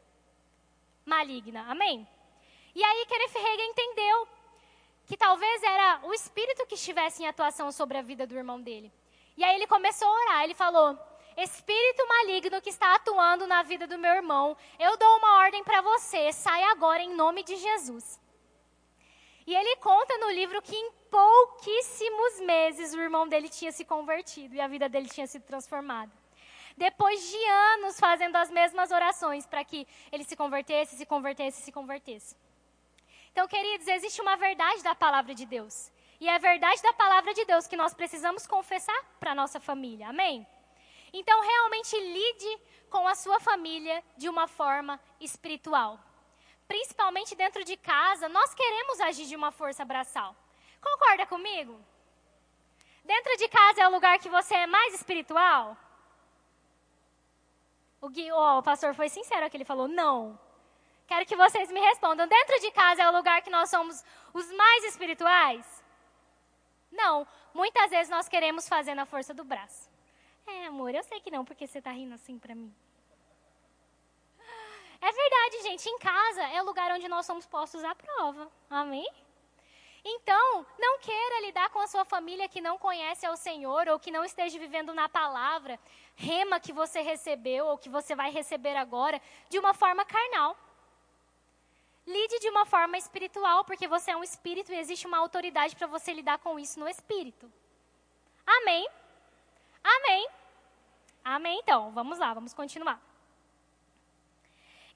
maligna. 1.04 1.64
Amém? 1.70 2.06
E 2.74 2.82
aí 2.82 3.06
Hagin 3.08 3.70
entendeu 3.70 4.28
que 5.06 5.16
talvez 5.16 5.62
era 5.62 6.00
o 6.02 6.12
espírito 6.12 6.66
que 6.66 6.74
estivesse 6.74 7.22
em 7.22 7.26
atuação 7.26 7.70
sobre 7.70 7.98
a 7.98 8.02
vida 8.02 8.26
do 8.26 8.36
irmão 8.36 8.60
dele. 8.60 8.92
E 9.36 9.44
aí 9.44 9.54
ele 9.54 9.66
começou 9.66 10.08
a 10.08 10.12
orar. 10.12 10.44
Ele 10.44 10.54
falou: 10.54 10.98
Espírito 11.36 12.06
maligno 12.08 12.60
que 12.60 12.70
está 12.70 12.94
atuando 12.94 13.46
na 13.46 13.62
vida 13.62 13.86
do 13.86 13.98
meu 13.98 14.12
irmão, 14.12 14.56
eu 14.78 14.96
dou 14.96 15.16
uma 15.18 15.38
ordem 15.38 15.64
para 15.64 15.80
você, 15.80 16.32
sai 16.32 16.62
agora 16.64 17.02
em 17.02 17.14
nome 17.14 17.42
de 17.42 17.56
Jesus. 17.56 18.20
E 19.46 19.54
ele 19.54 19.76
conta 19.76 20.16
no 20.18 20.30
livro 20.30 20.62
que 20.62 20.74
em 20.74 20.90
pouquíssimos 21.10 22.40
meses 22.40 22.94
o 22.94 23.00
irmão 23.00 23.28
dele 23.28 23.48
tinha 23.48 23.72
se 23.72 23.84
convertido 23.84 24.54
e 24.54 24.60
a 24.60 24.68
vida 24.68 24.88
dele 24.88 25.08
tinha 25.08 25.26
sido 25.26 25.42
transformada. 25.42 26.12
Depois 26.76 27.20
de 27.30 27.44
anos 27.72 28.00
fazendo 28.00 28.36
as 28.36 28.50
mesmas 28.50 28.90
orações 28.90 29.46
para 29.46 29.64
que 29.64 29.86
ele 30.10 30.24
se 30.24 30.34
convertesse, 30.34 30.96
se 30.96 31.06
convertesse, 31.06 31.62
se 31.62 31.70
convertesse. 31.70 32.36
Então, 33.32 33.46
queridos, 33.46 33.86
existe 33.86 34.20
uma 34.20 34.36
verdade 34.36 34.82
da 34.82 34.94
palavra 34.94 35.34
de 35.34 35.44
Deus. 35.44 35.92
E 36.20 36.28
é 36.28 36.34
a 36.34 36.38
verdade 36.38 36.80
da 36.82 36.92
palavra 36.92 37.34
de 37.34 37.44
Deus 37.44 37.66
que 37.66 37.76
nós 37.76 37.92
precisamos 37.92 38.46
confessar 38.46 38.98
para 39.20 39.32
a 39.32 39.34
nossa 39.34 39.60
família. 39.60 40.08
Amém? 40.08 40.46
Então, 41.16 41.40
realmente 41.40 41.96
lide 41.96 42.60
com 42.90 43.06
a 43.06 43.14
sua 43.14 43.38
família 43.38 44.02
de 44.16 44.28
uma 44.28 44.48
forma 44.48 45.00
espiritual. 45.20 45.96
Principalmente 46.66 47.36
dentro 47.36 47.62
de 47.62 47.76
casa, 47.76 48.28
nós 48.28 48.52
queremos 48.52 49.00
agir 49.00 49.26
de 49.26 49.36
uma 49.36 49.52
força 49.52 49.84
braçal. 49.84 50.34
Concorda 50.80 51.24
comigo? 51.24 51.80
Dentro 53.04 53.36
de 53.36 53.46
casa 53.48 53.82
é 53.82 53.86
o 53.86 53.92
lugar 53.92 54.18
que 54.18 54.28
você 54.28 54.56
é 54.56 54.66
mais 54.66 54.92
espiritual? 54.92 55.76
O, 58.00 58.08
Gui, 58.08 58.32
oh, 58.32 58.58
o 58.58 58.62
pastor 58.62 58.92
foi 58.92 59.08
sincero 59.08 59.46
aqui, 59.46 59.56
ele 59.56 59.64
falou 59.64 59.86
não. 59.86 60.36
Quero 61.06 61.26
que 61.26 61.36
vocês 61.36 61.70
me 61.70 61.80
respondam. 61.80 62.26
Dentro 62.26 62.58
de 62.58 62.72
casa 62.72 63.02
é 63.02 63.08
o 63.08 63.16
lugar 63.16 63.40
que 63.40 63.50
nós 63.50 63.70
somos 63.70 64.02
os 64.32 64.50
mais 64.50 64.84
espirituais? 64.86 65.84
Não. 66.90 67.24
Muitas 67.54 67.90
vezes 67.90 68.10
nós 68.10 68.28
queremos 68.28 68.68
fazer 68.68 68.96
na 68.96 69.06
força 69.06 69.32
do 69.32 69.44
braço. 69.44 69.93
É, 70.46 70.66
amor, 70.66 70.94
eu 70.94 71.02
sei 71.02 71.20
que 71.20 71.30
não, 71.30 71.44
porque 71.44 71.66
você 71.66 71.78
está 71.78 71.90
rindo 71.90 72.14
assim 72.14 72.38
para 72.38 72.54
mim. 72.54 72.74
É 75.00 75.12
verdade, 75.12 75.62
gente. 75.62 75.88
Em 75.88 75.98
casa 75.98 76.42
é 76.48 76.62
o 76.62 76.64
lugar 76.64 76.90
onde 76.92 77.08
nós 77.08 77.26
somos 77.26 77.46
postos 77.46 77.84
à 77.84 77.94
prova. 77.94 78.50
Amém? 78.70 79.06
Então, 80.02 80.66
não 80.78 80.98
queira 80.98 81.40
lidar 81.46 81.70
com 81.70 81.78
a 81.78 81.86
sua 81.86 82.04
família 82.04 82.48
que 82.48 82.60
não 82.60 82.76
conhece 82.76 83.24
ao 83.24 83.36
Senhor 83.36 83.88
ou 83.88 83.98
que 83.98 84.10
não 84.10 84.22
esteja 84.22 84.58
vivendo 84.58 84.92
na 84.92 85.08
palavra, 85.08 85.80
rema 86.14 86.60
que 86.60 86.74
você 86.74 87.00
recebeu 87.00 87.66
ou 87.66 87.78
que 87.78 87.88
você 87.88 88.14
vai 88.14 88.30
receber 88.30 88.76
agora, 88.76 89.20
de 89.48 89.58
uma 89.58 89.72
forma 89.72 90.04
carnal. 90.04 90.56
Lide 92.06 92.38
de 92.38 92.50
uma 92.50 92.66
forma 92.66 92.98
espiritual, 92.98 93.64
porque 93.64 93.88
você 93.88 94.10
é 94.10 94.16
um 94.16 94.22
espírito 94.22 94.70
e 94.72 94.76
existe 94.76 95.06
uma 95.06 95.16
autoridade 95.16 95.74
para 95.74 95.86
você 95.86 96.12
lidar 96.12 96.38
com 96.38 96.58
isso 96.58 96.78
no 96.78 96.86
espírito. 96.86 97.50
Amém? 98.46 98.86
Amém. 99.84 100.28
Amém, 101.22 101.60
então. 101.60 101.92
Vamos 101.92 102.18
lá, 102.18 102.32
vamos 102.32 102.54
continuar. 102.54 103.00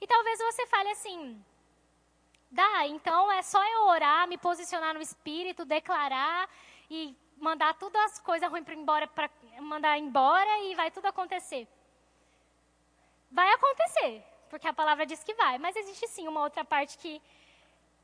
E 0.01 0.07
talvez 0.07 0.39
você 0.39 0.65
fale 0.67 0.89
assim: 0.89 1.43
dá, 2.49 2.87
então 2.87 3.31
é 3.31 3.41
só 3.41 3.63
eu 3.63 3.83
orar, 3.87 4.27
me 4.27 4.37
posicionar 4.37 4.93
no 4.93 5.01
espírito, 5.01 5.65
declarar 5.65 6.49
e 6.89 7.15
mandar 7.37 7.73
todas 7.75 8.01
as 8.03 8.19
coisas 8.19 8.49
ruins 8.49 8.65
para 8.65 8.73
embora, 8.73 9.07
para 9.07 9.29
mandar 9.61 9.97
embora 9.97 10.59
e 10.63 10.75
vai 10.75 10.91
tudo 10.91 11.05
acontecer. 11.05 11.67
Vai 13.31 13.49
acontecer, 13.53 14.23
porque 14.49 14.67
a 14.67 14.73
palavra 14.73 15.05
diz 15.05 15.23
que 15.23 15.33
vai, 15.35 15.57
mas 15.59 15.75
existe 15.75 16.07
sim 16.07 16.27
uma 16.27 16.41
outra 16.41 16.65
parte 16.65 16.97
que 16.97 17.21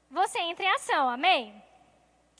você 0.09 0.39
entra 0.39 0.65
em 0.65 0.71
ação, 0.71 1.09
amém? 1.09 1.63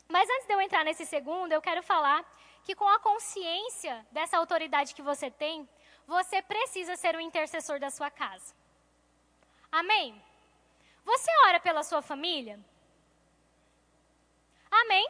Mas 0.08 0.30
antes 0.30 0.46
de 0.46 0.54
eu 0.54 0.62
entrar 0.62 0.84
nesse 0.84 1.06
segundo, 1.06 1.52
eu 1.52 1.62
quero 1.62 1.82
falar 1.82 2.24
que 2.66 2.76
com 2.76 2.90
a 2.90 3.00
consciência 3.00 4.06
dessa 4.12 4.38
autoridade 4.38 4.96
que 4.96 5.02
você 5.02 5.30
tem, 5.30 5.70
você 6.08 6.42
precisa 6.42 6.96
ser 6.96 7.16
o 7.16 7.22
intercessor 7.22 7.80
da 7.80 7.92
sua 7.92 8.10
casa. 8.10 8.54
Amém? 9.72 10.22
Você 11.06 11.32
ora 11.48 11.60
pela 11.60 11.84
sua 11.84 12.02
família? 12.02 12.60
Amém? 14.72 15.08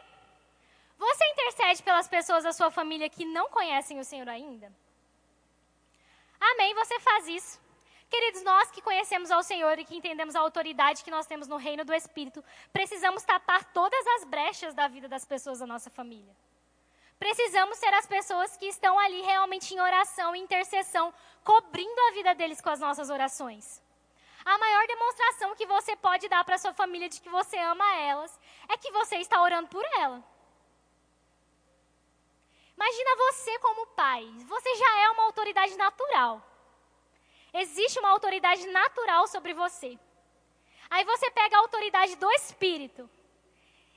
Você 0.98 1.24
intercede 1.32 1.82
pelas 1.82 2.06
pessoas 2.06 2.44
da 2.44 2.52
sua 2.52 2.70
família 2.70 3.08
que 3.08 3.24
não 3.24 3.48
conhecem 3.48 3.98
o 3.98 4.04
Senhor 4.04 4.28
ainda? 4.28 4.70
Amém? 6.38 6.74
Você 6.74 7.00
faz 7.00 7.26
isso. 7.26 7.60
Queridos, 8.10 8.42
nós 8.42 8.70
que 8.70 8.82
conhecemos 8.82 9.30
ao 9.30 9.42
Senhor 9.42 9.78
e 9.78 9.84
que 9.84 9.96
entendemos 9.96 10.36
a 10.36 10.40
autoridade 10.40 11.02
que 11.02 11.10
nós 11.10 11.26
temos 11.26 11.48
no 11.48 11.56
reino 11.56 11.84
do 11.84 11.94
Espírito, 11.94 12.44
precisamos 12.72 13.24
tapar 13.24 13.64
todas 13.72 14.06
as 14.14 14.24
brechas 14.24 14.74
da 14.74 14.86
vida 14.88 15.08
das 15.08 15.24
pessoas 15.24 15.58
da 15.58 15.66
nossa 15.66 15.90
família. 15.90 16.36
Precisamos 17.18 17.78
ser 17.78 17.92
as 17.94 18.06
pessoas 18.06 18.56
que 18.56 18.66
estão 18.66 18.98
ali 18.98 19.22
realmente 19.22 19.74
em 19.74 19.80
oração, 19.80 20.34
em 20.34 20.42
intercessão, 20.42 21.12
cobrindo 21.42 22.00
a 22.08 22.12
vida 22.12 22.34
deles 22.34 22.60
com 22.60 22.70
as 22.70 22.80
nossas 22.80 23.08
orações. 23.08 23.82
A 24.44 24.58
maior 24.58 24.86
demonstração 24.86 25.56
que 25.56 25.66
você 25.66 25.96
pode 25.96 26.28
dar 26.28 26.44
para 26.44 26.58
sua 26.58 26.72
família 26.72 27.08
de 27.08 27.20
que 27.20 27.28
você 27.28 27.58
ama 27.58 27.96
elas 27.96 28.38
é 28.68 28.76
que 28.76 28.92
você 28.92 29.16
está 29.16 29.42
orando 29.42 29.68
por 29.68 29.84
ela. 29.98 30.22
Imagina 32.76 33.16
você 33.16 33.58
como 33.58 33.86
pai. 33.88 34.22
Você 34.46 34.76
já 34.76 34.98
é 35.00 35.08
uma 35.08 35.24
autoridade 35.24 35.74
natural. 35.76 36.42
Existe 37.52 37.98
uma 37.98 38.10
autoridade 38.10 38.66
natural 38.66 39.26
sobre 39.26 39.54
você. 39.54 39.98
Aí 40.90 41.04
você 41.04 41.30
pega 41.30 41.56
a 41.56 41.60
autoridade 41.60 42.14
do 42.16 42.30
Espírito 42.32 43.08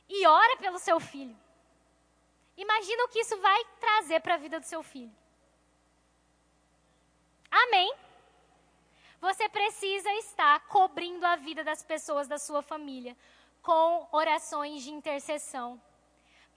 e 0.07 0.25
ora 0.25 0.57
pelo 0.57 0.79
seu 0.79 0.99
filho. 0.99 1.37
Imagina 2.59 3.05
o 3.05 3.07
que 3.07 3.19
isso 3.19 3.37
vai 3.37 3.63
trazer 3.79 4.19
para 4.19 4.33
a 4.33 4.37
vida 4.37 4.59
do 4.59 4.65
seu 4.65 4.83
filho. 4.83 5.15
Amém? 7.49 7.89
Você 9.21 9.47
precisa 9.47 10.11
estar 10.15 10.59
cobrindo 10.67 11.25
a 11.25 11.37
vida 11.37 11.63
das 11.63 11.81
pessoas 11.83 12.27
da 12.27 12.37
sua 12.37 12.61
família 12.61 13.15
com 13.61 14.09
orações 14.11 14.83
de 14.83 14.91
intercessão. 14.91 15.81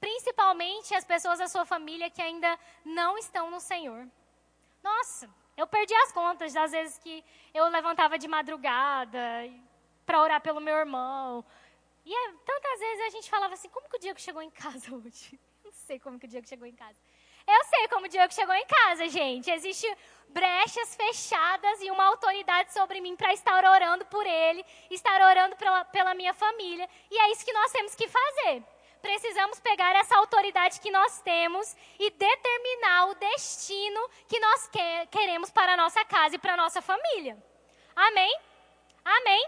Principalmente 0.00 0.92
as 0.92 1.04
pessoas 1.04 1.38
da 1.38 1.46
sua 1.46 1.64
família 1.64 2.10
que 2.10 2.20
ainda 2.20 2.58
não 2.84 3.16
estão 3.16 3.48
no 3.48 3.60
Senhor. 3.60 4.04
Nossa, 4.82 5.30
eu 5.56 5.68
perdi 5.68 5.94
as 5.94 6.10
contas 6.10 6.52
das 6.52 6.72
vezes 6.72 6.98
que 6.98 7.24
eu 7.54 7.68
levantava 7.68 8.18
de 8.18 8.26
madrugada 8.26 9.20
para 10.04 10.20
orar 10.20 10.40
pelo 10.40 10.60
meu 10.60 10.74
irmão. 10.74 11.44
E 12.04 12.12
é, 12.12 12.32
tantas 12.44 12.80
vezes 12.80 13.06
a 13.06 13.10
gente 13.10 13.30
falava 13.30 13.54
assim: 13.54 13.68
como 13.68 13.88
que 13.88 13.96
o 13.98 14.00
Diego 14.00 14.18
chegou 14.18 14.42
em 14.42 14.50
casa 14.50 14.92
hoje? 14.98 15.38
Sei 15.92 15.98
como 16.00 16.18
que 16.18 16.24
o 16.24 16.28
Diego 16.28 16.48
chegou 16.48 16.66
em 16.66 16.74
casa. 16.74 16.96
Eu 17.46 17.64
sei 17.64 17.88
como 17.88 18.06
o 18.06 18.08
Diego 18.08 18.32
chegou 18.32 18.54
em 18.54 18.66
casa, 18.66 19.08
gente. 19.08 19.50
Existem 19.50 19.94
brechas 20.28 20.94
fechadas 20.96 21.82
e 21.82 21.90
uma 21.90 22.04
autoridade 22.04 22.72
sobre 22.72 22.98
mim 23.00 23.14
para 23.14 23.32
estar 23.34 23.62
orando 23.62 24.06
por 24.06 24.26
ele, 24.26 24.64
estar 24.90 25.20
orando 25.20 25.54
pela, 25.56 25.84
pela 25.84 26.14
minha 26.14 26.32
família. 26.32 26.88
E 27.10 27.18
é 27.18 27.30
isso 27.32 27.44
que 27.44 27.52
nós 27.52 27.70
temos 27.72 27.94
que 27.94 28.08
fazer. 28.08 28.62
Precisamos 29.02 29.60
pegar 29.60 29.94
essa 29.96 30.16
autoridade 30.16 30.80
que 30.80 30.90
nós 30.90 31.20
temos 31.20 31.76
e 31.98 32.08
determinar 32.10 33.06
o 33.10 33.14
destino 33.16 34.08
que 34.28 34.38
nós 34.38 34.68
que, 34.68 35.06
queremos 35.10 35.50
para 35.50 35.74
a 35.74 35.76
nossa 35.76 36.02
casa 36.06 36.36
e 36.36 36.38
para 36.38 36.54
a 36.54 36.56
nossa 36.56 36.80
família. 36.80 37.36
Amém? 37.94 38.34
Amém? 39.04 39.44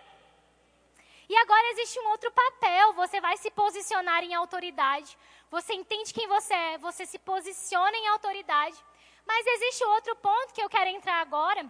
E 1.29 1.37
agora 1.37 1.71
existe 1.71 1.99
um 2.01 2.09
outro 2.09 2.31
papel, 2.33 2.93
você 2.93 3.21
vai 3.21 3.37
se 3.39 3.51
posicionar 3.51 4.23
em 4.23 4.35
autoridade. 4.35 5.17
Você 5.57 5.73
entende 5.73 6.13
quem 6.13 6.27
você 6.27 6.53
é, 6.53 6.79
você 6.79 7.07
se 7.07 7.19
posiciona 7.31 7.97
em 7.97 8.09
autoridade. 8.09 8.77
Mas 9.25 9.47
existe 9.47 9.85
outro 9.85 10.17
ponto 10.17 10.53
que 10.53 10.63
eu 10.63 10.69
quero 10.69 10.91
entrar 10.91 11.21
agora, 11.21 11.63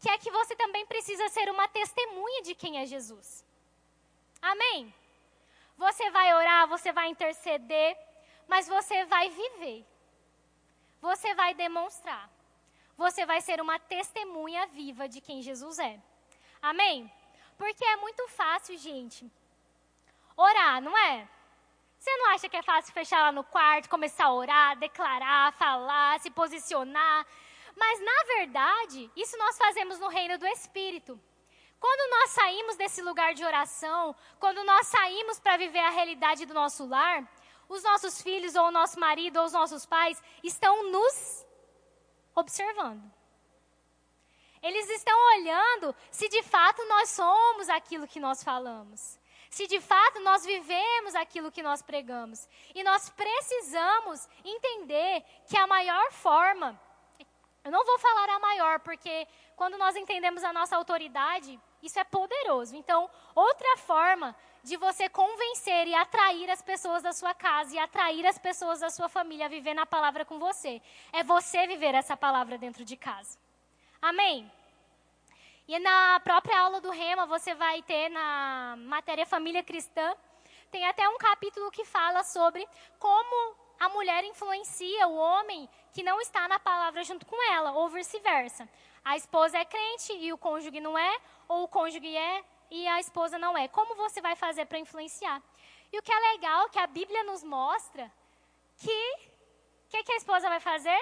que 0.00 0.08
é 0.08 0.16
que 0.16 0.30
você 0.30 0.54
também 0.54 0.86
precisa 0.86 1.28
ser 1.30 1.50
uma 1.50 1.66
testemunha 1.68 2.42
de 2.42 2.54
quem 2.54 2.78
é 2.78 2.86
Jesus. 2.86 3.44
Amém? 4.40 4.94
Você 5.76 6.10
vai 6.10 6.32
orar, 6.32 6.68
você 6.68 6.92
vai 6.92 7.08
interceder, 7.08 7.98
mas 8.46 8.68
você 8.68 9.04
vai 9.04 9.28
viver. 9.30 9.84
Você 11.00 11.34
vai 11.34 11.52
demonstrar. 11.54 12.30
Você 12.96 13.26
vai 13.26 13.40
ser 13.40 13.60
uma 13.60 13.80
testemunha 13.80 14.64
viva 14.68 15.08
de 15.08 15.20
quem 15.20 15.42
Jesus 15.42 15.78
é. 15.80 16.00
Amém? 16.62 17.12
Porque 17.58 17.84
é 17.84 17.96
muito 17.96 18.28
fácil, 18.28 18.78
gente, 18.78 19.28
orar, 20.36 20.80
não 20.80 20.96
é? 20.96 21.28
Você 22.00 22.16
não 22.16 22.30
acha 22.30 22.48
que 22.48 22.56
é 22.56 22.62
fácil 22.62 22.94
fechar 22.94 23.20
lá 23.20 23.30
no 23.30 23.44
quarto, 23.44 23.90
começar 23.90 24.24
a 24.24 24.32
orar, 24.32 24.78
declarar, 24.78 25.52
falar, 25.52 26.18
se 26.18 26.30
posicionar? 26.30 27.26
Mas, 27.76 28.00
na 28.00 28.24
verdade, 28.36 29.10
isso 29.14 29.36
nós 29.36 29.58
fazemos 29.58 29.98
no 29.98 30.08
reino 30.08 30.38
do 30.38 30.46
Espírito. 30.46 31.20
Quando 31.78 32.10
nós 32.10 32.30
saímos 32.30 32.76
desse 32.76 33.02
lugar 33.02 33.34
de 33.34 33.44
oração, 33.44 34.16
quando 34.38 34.64
nós 34.64 34.86
saímos 34.86 35.38
para 35.38 35.58
viver 35.58 35.80
a 35.80 35.90
realidade 35.90 36.46
do 36.46 36.54
nosso 36.54 36.86
lar, 36.86 37.30
os 37.68 37.82
nossos 37.82 38.22
filhos, 38.22 38.54
ou 38.54 38.68
o 38.68 38.70
nosso 38.70 38.98
marido, 38.98 39.38
ou 39.38 39.44
os 39.44 39.52
nossos 39.52 39.84
pais 39.84 40.22
estão 40.42 40.90
nos 40.90 41.46
observando. 42.34 43.12
Eles 44.62 44.88
estão 44.88 45.18
olhando 45.36 45.94
se 46.10 46.30
de 46.30 46.42
fato 46.44 46.82
nós 46.86 47.10
somos 47.10 47.68
aquilo 47.68 48.08
que 48.08 48.18
nós 48.18 48.42
falamos. 48.42 49.19
Se 49.50 49.66
de 49.66 49.80
fato 49.80 50.20
nós 50.20 50.44
vivemos 50.44 51.14
aquilo 51.16 51.50
que 51.50 51.62
nós 51.62 51.82
pregamos. 51.82 52.48
E 52.72 52.84
nós 52.84 53.10
precisamos 53.10 54.28
entender 54.44 55.24
que 55.48 55.56
a 55.56 55.66
maior 55.66 56.12
forma, 56.12 56.80
eu 57.64 57.72
não 57.72 57.84
vou 57.84 57.98
falar 57.98 58.28
a 58.30 58.38
maior, 58.38 58.78
porque 58.78 59.26
quando 59.56 59.76
nós 59.76 59.96
entendemos 59.96 60.44
a 60.44 60.52
nossa 60.52 60.76
autoridade, 60.76 61.60
isso 61.82 61.98
é 61.98 62.04
poderoso. 62.04 62.76
Então, 62.76 63.10
outra 63.34 63.76
forma 63.78 64.36
de 64.62 64.76
você 64.76 65.08
convencer 65.08 65.88
e 65.88 65.94
atrair 65.94 66.48
as 66.48 66.62
pessoas 66.62 67.02
da 67.02 67.12
sua 67.12 67.34
casa 67.34 67.74
e 67.74 67.78
atrair 67.78 68.24
as 68.26 68.38
pessoas 68.38 68.78
da 68.78 68.88
sua 68.88 69.08
família 69.08 69.46
a 69.46 69.48
viver 69.48 69.74
na 69.74 69.84
palavra 69.84 70.24
com 70.24 70.38
você, 70.38 70.80
é 71.12 71.24
você 71.24 71.66
viver 71.66 71.94
essa 71.94 72.16
palavra 72.16 72.56
dentro 72.56 72.84
de 72.84 72.96
casa. 72.96 73.36
Amém? 74.00 74.50
E 75.70 75.78
na 75.78 76.18
própria 76.18 76.62
aula 76.62 76.80
do 76.80 76.90
Rema, 76.90 77.26
você 77.26 77.54
vai 77.54 77.80
ter 77.82 78.08
na 78.08 78.74
matéria 78.76 79.24
Família 79.24 79.62
Cristã, 79.62 80.16
tem 80.68 80.84
até 80.84 81.08
um 81.08 81.16
capítulo 81.16 81.70
que 81.70 81.84
fala 81.84 82.24
sobre 82.24 82.66
como 82.98 83.54
a 83.78 83.88
mulher 83.90 84.24
influencia 84.24 85.06
o 85.06 85.14
homem 85.14 85.68
que 85.92 86.02
não 86.02 86.20
está 86.20 86.48
na 86.48 86.58
palavra 86.58 87.04
junto 87.04 87.24
com 87.24 87.40
ela, 87.52 87.70
ou 87.70 87.88
vice-versa. 87.88 88.68
A 89.04 89.16
esposa 89.16 89.58
é 89.58 89.64
crente 89.64 90.12
e 90.14 90.32
o 90.32 90.38
cônjuge 90.38 90.80
não 90.80 90.98
é, 90.98 91.20
ou 91.46 91.62
o 91.62 91.68
cônjuge 91.68 92.16
é 92.16 92.44
e 92.68 92.88
a 92.88 92.98
esposa 92.98 93.38
não 93.38 93.56
é. 93.56 93.68
Como 93.68 93.94
você 93.94 94.20
vai 94.20 94.34
fazer 94.34 94.66
para 94.66 94.80
influenciar? 94.80 95.40
E 95.92 95.98
o 96.00 96.02
que 96.02 96.12
é 96.12 96.18
legal, 96.32 96.68
que 96.68 96.80
a 96.80 96.86
Bíblia 96.88 97.22
nos 97.22 97.44
mostra, 97.44 98.10
que 98.76 99.14
o 99.86 99.90
que, 99.90 100.02
que 100.02 100.12
a 100.14 100.16
esposa 100.16 100.48
vai 100.48 100.58
fazer? 100.58 101.00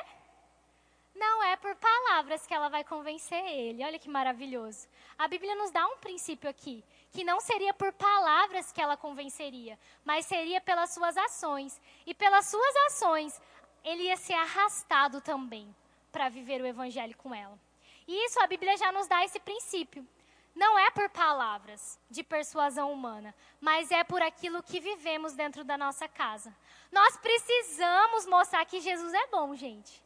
Não 1.19 1.43
é 1.43 1.57
por 1.57 1.75
palavras 1.75 2.47
que 2.47 2.55
ela 2.55 2.69
vai 2.69 2.85
convencer 2.85 3.45
ele. 3.45 3.85
Olha 3.85 3.99
que 3.99 4.09
maravilhoso. 4.09 4.87
A 5.19 5.27
Bíblia 5.27 5.57
nos 5.57 5.73
dá 5.73 5.85
um 5.89 5.97
princípio 5.97 6.49
aqui, 6.49 6.85
que 7.13 7.25
não 7.25 7.41
seria 7.41 7.75
por 7.75 7.93
palavras 7.93 8.71
que 8.71 8.81
ela 8.81 8.97
convenceria, 8.97 9.77
mas 10.05 10.27
seria 10.27 10.61
pelas 10.61 10.95
suas 10.95 11.17
ações. 11.17 11.81
E 12.07 12.15
pelas 12.15 12.47
suas 12.47 12.77
ações, 12.87 13.43
ele 13.83 14.05
ia 14.05 14.17
ser 14.17 14.35
arrastado 14.35 15.21
também 15.21 15.75
para 16.13 16.29
viver 16.29 16.63
o 16.63 16.67
evangelho 16.67 17.17
com 17.17 17.35
ela. 17.35 17.59
E 18.07 18.25
isso 18.27 18.41
a 18.41 18.47
Bíblia 18.47 18.77
já 18.77 18.93
nos 18.93 19.09
dá 19.09 19.25
esse 19.25 19.41
princípio. 19.41 20.07
Não 20.55 20.79
é 20.79 20.89
por 20.93 21.09
palavras 21.11 21.99
de 22.09 22.23
persuasão 22.23 22.93
humana, 22.93 23.35
mas 23.61 23.91
é 23.91 24.05
por 24.05 24.23
aquilo 24.23 24.63
que 24.63 24.79
vivemos 24.79 25.35
dentro 25.35 25.65
da 25.65 25.77
nossa 25.77 26.07
casa. 26.07 26.57
Nós 26.93 27.17
precisamos 27.17 28.25
mostrar 28.27 28.65
que 28.65 28.81
Jesus 28.81 29.13
é 29.13 29.27
bom, 29.27 29.55
gente. 29.57 30.01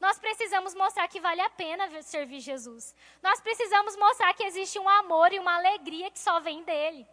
Nós 0.00 0.18
precisamos 0.18 0.74
mostrar 0.74 1.08
que 1.08 1.20
vale 1.20 1.40
a 1.40 1.50
pena 1.50 2.02
servir 2.02 2.40
Jesus. 2.40 2.94
Nós 3.22 3.40
precisamos 3.40 3.96
mostrar 3.96 4.34
que 4.34 4.44
existe 4.44 4.78
um 4.78 4.88
amor 4.88 5.32
e 5.32 5.38
uma 5.38 5.56
alegria 5.56 6.10
que 6.10 6.18
só 6.18 6.40
vem 6.40 6.62
dele. 6.62 7.06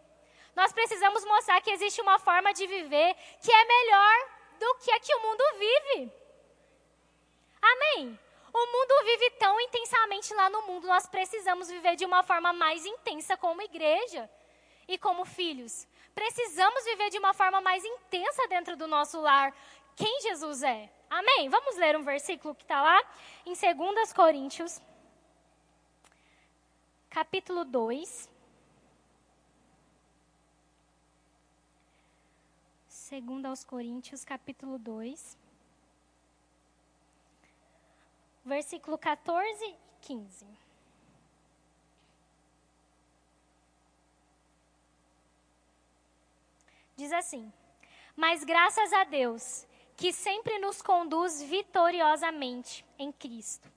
Nós 0.54 0.72
precisamos 0.72 1.24
mostrar 1.24 1.60
que 1.60 1.70
existe 1.70 2.00
uma 2.00 2.18
forma 2.18 2.52
de 2.52 2.66
viver 2.66 3.14
que 3.42 3.52
é 3.52 3.64
melhor 3.64 4.28
do 4.58 4.74
que 4.76 4.90
a 4.92 5.00
que 5.00 5.14
o 5.14 5.22
mundo 5.22 5.44
vive. 5.58 6.12
Amém? 7.62 8.18
O 8.52 8.66
mundo 8.66 9.04
vive 9.04 9.30
tão 9.38 9.58
intensamente 9.60 10.34
lá 10.34 10.50
no 10.50 10.62
mundo, 10.62 10.86
nós 10.86 11.06
precisamos 11.06 11.70
viver 11.70 11.96
de 11.96 12.04
uma 12.04 12.22
forma 12.22 12.52
mais 12.52 12.84
intensa 12.84 13.34
como 13.36 13.62
igreja 13.62 14.28
e 14.86 14.98
como 14.98 15.24
filhos. 15.24 15.88
Precisamos 16.14 16.84
viver 16.84 17.08
de 17.08 17.18
uma 17.18 17.32
forma 17.32 17.62
mais 17.62 17.82
intensa 17.82 18.46
dentro 18.48 18.76
do 18.76 18.86
nosso 18.86 19.18
lar. 19.20 19.54
Quem 19.96 20.20
Jesus 20.22 20.62
é? 20.62 20.90
Amém? 21.08 21.48
Vamos 21.48 21.76
ler 21.76 21.96
um 21.96 22.02
versículo 22.02 22.54
que 22.54 22.62
está 22.62 22.80
lá 22.80 23.00
em 23.44 23.54
2 23.54 24.12
Coríntios, 24.12 24.80
capítulo 27.10 27.64
2. 27.64 28.30
Segundo 32.88 33.46
aos 33.46 33.62
Coríntios, 33.62 34.24
capítulo 34.24 34.78
2. 34.78 35.42
versículo 38.44 38.98
14 38.98 39.64
e 39.64 39.76
15. 40.00 40.46
Diz 46.96 47.12
assim: 47.12 47.52
Mas 48.16 48.44
graças 48.44 48.92
a 48.92 49.04
Deus, 49.04 49.66
que 50.02 50.12
sempre 50.12 50.58
nos 50.58 50.82
conduz 50.82 51.40
vitoriosamente 51.44 52.84
em 52.98 53.12
Cristo, 53.12 53.70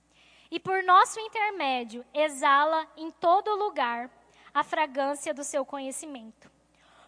e 0.50 0.60
por 0.60 0.82
nosso 0.82 1.20
intermédio 1.20 2.04
exala 2.12 2.90
em 2.98 3.12
todo 3.12 3.56
lugar 3.56 4.10
a 4.52 4.64
fragrância 4.64 5.36
do 5.36 5.44
seu 5.44 5.64
conhecimento. 5.64 6.52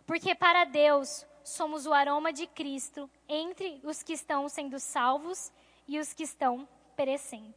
Porque 0.05 0.35
para 0.35 0.65
Deus 0.65 1.25
somos 1.43 1.87
o 1.87 1.93
aroma 1.93 2.31
de 2.31 2.45
Cristo 2.45 3.09
entre 3.27 3.81
os 3.83 4.03
que 4.03 4.13
estão 4.13 4.47
sendo 4.47 4.79
salvos 4.79 5.51
e 5.87 5.97
os 5.97 6.13
que 6.13 6.21
estão 6.21 6.69
perecendo. 6.95 7.55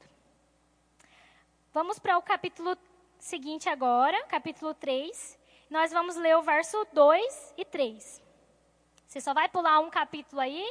Vamos 1.75 1.99
para 1.99 2.16
o 2.16 2.23
capítulo 2.23 2.75
seguinte 3.18 3.68
agora, 3.68 4.25
capítulo 4.29 4.73
3. 4.73 5.38
Nós 5.68 5.92
vamos 5.92 6.16
ler 6.16 6.38
o 6.38 6.42
verso 6.42 6.87
2 6.94 7.55
e 7.59 7.66
3. 7.66 8.23
Você 9.07 9.20
só 9.20 9.35
vai 9.35 9.46
pular 9.46 9.79
um 9.81 9.90
capítulo 9.90 10.40
aí 10.40 10.66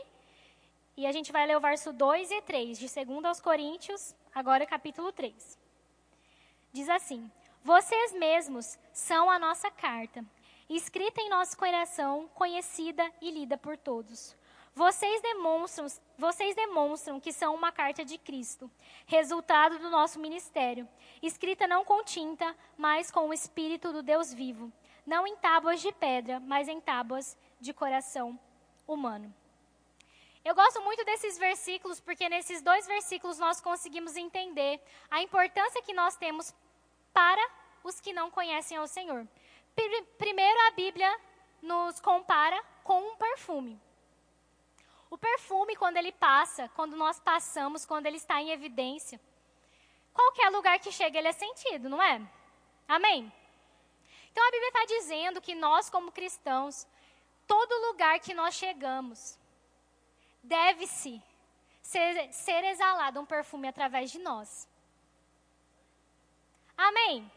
e 0.99 1.07
a 1.07 1.13
gente 1.13 1.31
vai 1.31 1.47
ler 1.47 1.55
o 1.55 1.61
verso 1.61 1.93
2 1.93 2.29
e 2.29 2.41
3, 2.41 2.77
de 2.77 3.05
2 3.05 3.23
aos 3.23 3.39
Coríntios, 3.39 4.13
agora 4.35 4.65
capítulo 4.65 5.13
3. 5.13 5.57
Diz 6.73 6.89
assim: 6.89 7.31
Vocês 7.63 8.11
mesmos 8.11 8.77
são 8.91 9.29
a 9.29 9.39
nossa 9.39 9.71
carta, 9.71 10.25
escrita 10.69 11.21
em 11.21 11.29
nosso 11.29 11.57
coração, 11.57 12.29
conhecida 12.35 13.09
e 13.21 13.31
lida 13.31 13.57
por 13.57 13.77
todos. 13.77 14.35
Vocês 14.75 15.21
demonstram, 15.21 15.87
vocês 16.17 16.53
demonstram 16.53 17.17
que 17.17 17.31
são 17.31 17.55
uma 17.55 17.71
carta 17.71 18.03
de 18.03 18.17
Cristo, 18.17 18.69
resultado 19.05 19.79
do 19.79 19.89
nosso 19.89 20.19
ministério, 20.19 20.85
escrita 21.23 21.65
não 21.65 21.85
com 21.85 22.03
tinta, 22.03 22.53
mas 22.77 23.09
com 23.09 23.29
o 23.29 23.33
Espírito 23.33 23.93
do 23.93 24.03
Deus 24.03 24.33
vivo, 24.33 24.69
não 25.05 25.25
em 25.25 25.37
tábuas 25.37 25.81
de 25.81 25.93
pedra, 25.93 26.41
mas 26.41 26.67
em 26.67 26.81
tábuas 26.81 27.37
de 27.57 27.73
coração 27.73 28.37
humano. 28.85 29.33
Eu 30.43 30.55
gosto 30.55 30.81
muito 30.81 31.03
desses 31.03 31.37
versículos 31.37 31.99
porque 31.99 32.29
nesses 32.29 32.61
dois 32.61 32.87
versículos 32.87 33.37
nós 33.37 33.59
conseguimos 33.59 34.15
entender 34.15 34.81
a 35.11 35.21
importância 35.21 35.81
que 35.81 35.93
nós 35.93 36.15
temos 36.15 36.53
para 37.13 37.49
os 37.83 37.99
que 37.99 38.13
não 38.13 38.31
conhecem 38.31 38.77
ao 38.77 38.87
Senhor. 38.87 39.27
Primeiro, 40.17 40.59
a 40.67 40.71
Bíblia 40.71 41.19
nos 41.61 41.99
compara 41.99 42.61
com 42.83 42.99
um 42.99 43.15
perfume. 43.15 43.79
O 45.09 45.17
perfume, 45.17 45.75
quando 45.75 45.97
ele 45.97 46.11
passa, 46.11 46.69
quando 46.75 46.95
nós 46.95 47.19
passamos, 47.19 47.85
quando 47.85 48.05
ele 48.05 48.17
está 48.17 48.41
em 48.41 48.51
evidência, 48.51 49.19
qualquer 50.13 50.49
lugar 50.49 50.79
que 50.79 50.91
chega, 50.91 51.17
ele 51.17 51.29
é 51.29 51.31
sentido, 51.31 51.89
não 51.89 52.01
é? 52.01 52.21
Amém? 52.87 53.31
Então 54.31 54.47
a 54.47 54.51
Bíblia 54.51 54.67
está 54.67 54.85
dizendo 54.85 55.41
que 55.41 55.55
nós, 55.55 55.89
como 55.89 56.11
cristãos, 56.11 56.87
todo 57.47 57.87
lugar 57.87 58.19
que 58.19 58.33
nós 58.33 58.53
chegamos, 58.53 59.38
deve-se 60.43 61.21
ser, 61.81 62.31
ser 62.33 62.63
exalado 62.65 63.19
um 63.19 63.25
perfume 63.25 63.67
através 63.67 64.11
de 64.11 64.19
nós. 64.19 64.67
Amém? 66.77 67.29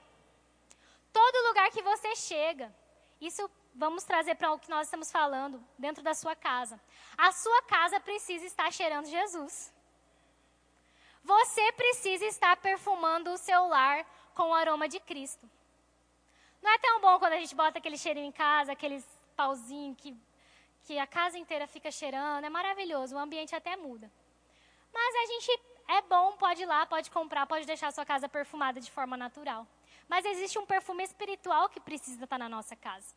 Todo 1.12 1.48
lugar 1.48 1.70
que 1.70 1.82
você 1.82 2.14
chega, 2.16 2.74
isso 3.20 3.50
vamos 3.74 4.04
trazer 4.04 4.34
para 4.34 4.52
o 4.52 4.58
que 4.58 4.70
nós 4.70 4.86
estamos 4.86 5.10
falando 5.10 5.62
dentro 5.78 6.02
da 6.02 6.14
sua 6.14 6.34
casa. 6.36 6.80
A 7.16 7.32
sua 7.32 7.62
casa 7.62 8.00
precisa 8.00 8.44
estar 8.44 8.72
cheirando 8.72 9.06
Jesus. 9.06 9.72
Você 11.24 11.72
precisa 11.72 12.24
estar 12.24 12.56
perfumando 12.56 13.30
o 13.30 13.38
seu 13.38 13.66
lar 13.68 14.04
com 14.34 14.50
o 14.50 14.54
aroma 14.54 14.88
de 14.88 14.98
Cristo. 15.00 15.48
Não 16.60 16.70
é 16.70 16.78
tão 16.78 17.00
bom 17.00 17.18
quando 17.18 17.34
a 17.34 17.40
gente 17.40 17.54
bota 17.54 17.78
aquele 17.78 17.98
cheirinho 17.98 18.26
em 18.26 18.32
casa, 18.32 18.72
aqueles 18.72 19.04
pauzinho 19.36 19.94
que, 19.94 20.16
que 20.84 20.98
a 20.98 21.06
casa 21.06 21.38
inteira 21.38 21.66
fica 21.66 21.90
cheirando. 21.90 22.44
É 22.44 22.50
maravilhoso, 22.50 23.14
o 23.14 23.18
ambiente 23.18 23.54
até 23.54 23.76
muda. 23.76 24.10
Mas 24.92 25.14
a 25.14 25.26
gente 25.26 25.62
é 25.88 26.02
bom, 26.02 26.32
pode 26.36 26.62
ir 26.62 26.66
lá, 26.66 26.84
pode 26.86 27.10
comprar, 27.10 27.46
pode 27.46 27.66
deixar 27.66 27.88
a 27.88 27.92
sua 27.92 28.04
casa 28.04 28.28
perfumada 28.28 28.80
de 28.80 28.90
forma 28.90 29.16
natural. 29.16 29.66
Mas 30.08 30.24
existe 30.24 30.58
um 30.58 30.66
perfume 30.66 31.02
espiritual 31.04 31.68
que 31.68 31.80
precisa 31.80 32.24
estar 32.24 32.38
na 32.38 32.48
nossa 32.48 32.76
casa. 32.76 33.14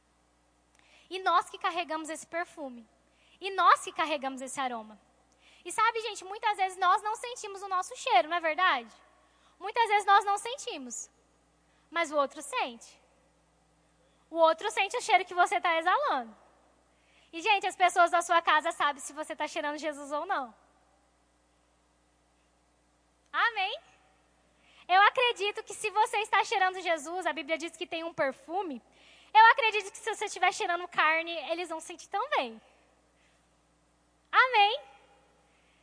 E 1.10 1.20
nós 1.20 1.50
que 1.50 1.58
carregamos 1.58 2.10
esse 2.10 2.26
perfume. 2.26 2.88
E 3.40 3.52
nós 3.52 3.84
que 3.84 3.92
carregamos 3.92 4.42
esse 4.42 4.60
aroma. 4.60 5.00
E 5.64 5.72
sabe, 5.72 6.00
gente, 6.02 6.24
muitas 6.24 6.58
vezes 6.58 6.78
nós 6.78 7.02
não 7.02 7.16
sentimos 7.16 7.62
o 7.62 7.68
nosso 7.68 7.96
cheiro, 7.96 8.30
não 8.30 8.38
é 8.38 8.40
verdade? 8.40 8.90
Muitas 9.60 9.88
vezes 9.88 10.06
nós 10.06 10.24
não 10.24 10.38
sentimos. 10.38 11.10
Mas 11.90 12.12
o 12.12 12.16
outro 12.16 12.42
sente. 12.42 13.00
O 14.30 14.38
outro 14.38 14.70
sente 14.72 14.96
o 14.98 15.02
cheiro 15.02 15.26
que 15.26 15.34
você 15.34 15.56
está 15.58 15.78
exalando. 15.78 16.36
E, 17.36 17.42
gente, 17.42 17.68
as 17.68 17.76
pessoas 17.76 18.10
da 18.16 18.22
sua 18.28 18.42
casa 18.42 18.72
sabem 18.72 19.02
se 19.02 19.12
você 19.12 19.34
está 19.34 19.46
cheirando 19.54 19.78
Jesus 19.78 20.10
ou 20.18 20.26
não. 20.26 20.56
Amém? 23.46 23.74
Eu 24.88 25.02
acredito 25.02 25.62
que 25.68 25.74
se 25.74 25.90
você 25.90 26.18
está 26.20 26.42
cheirando 26.46 26.80
Jesus, 26.80 27.26
a 27.26 27.34
Bíblia 27.34 27.58
diz 27.58 27.76
que 27.76 27.86
tem 27.94 28.06
um 28.06 28.14
perfume, 28.14 28.82
Eu 29.40 29.46
acredito 29.52 29.92
que 29.92 29.98
se 29.98 30.16
você 30.16 30.26
estiver 30.28 30.52
cheirando 30.54 30.88
carne, 30.88 31.34
eles 31.52 31.68
vão 31.68 31.82
sentir 31.82 32.08
também. 32.08 32.50
Amém? 34.44 34.80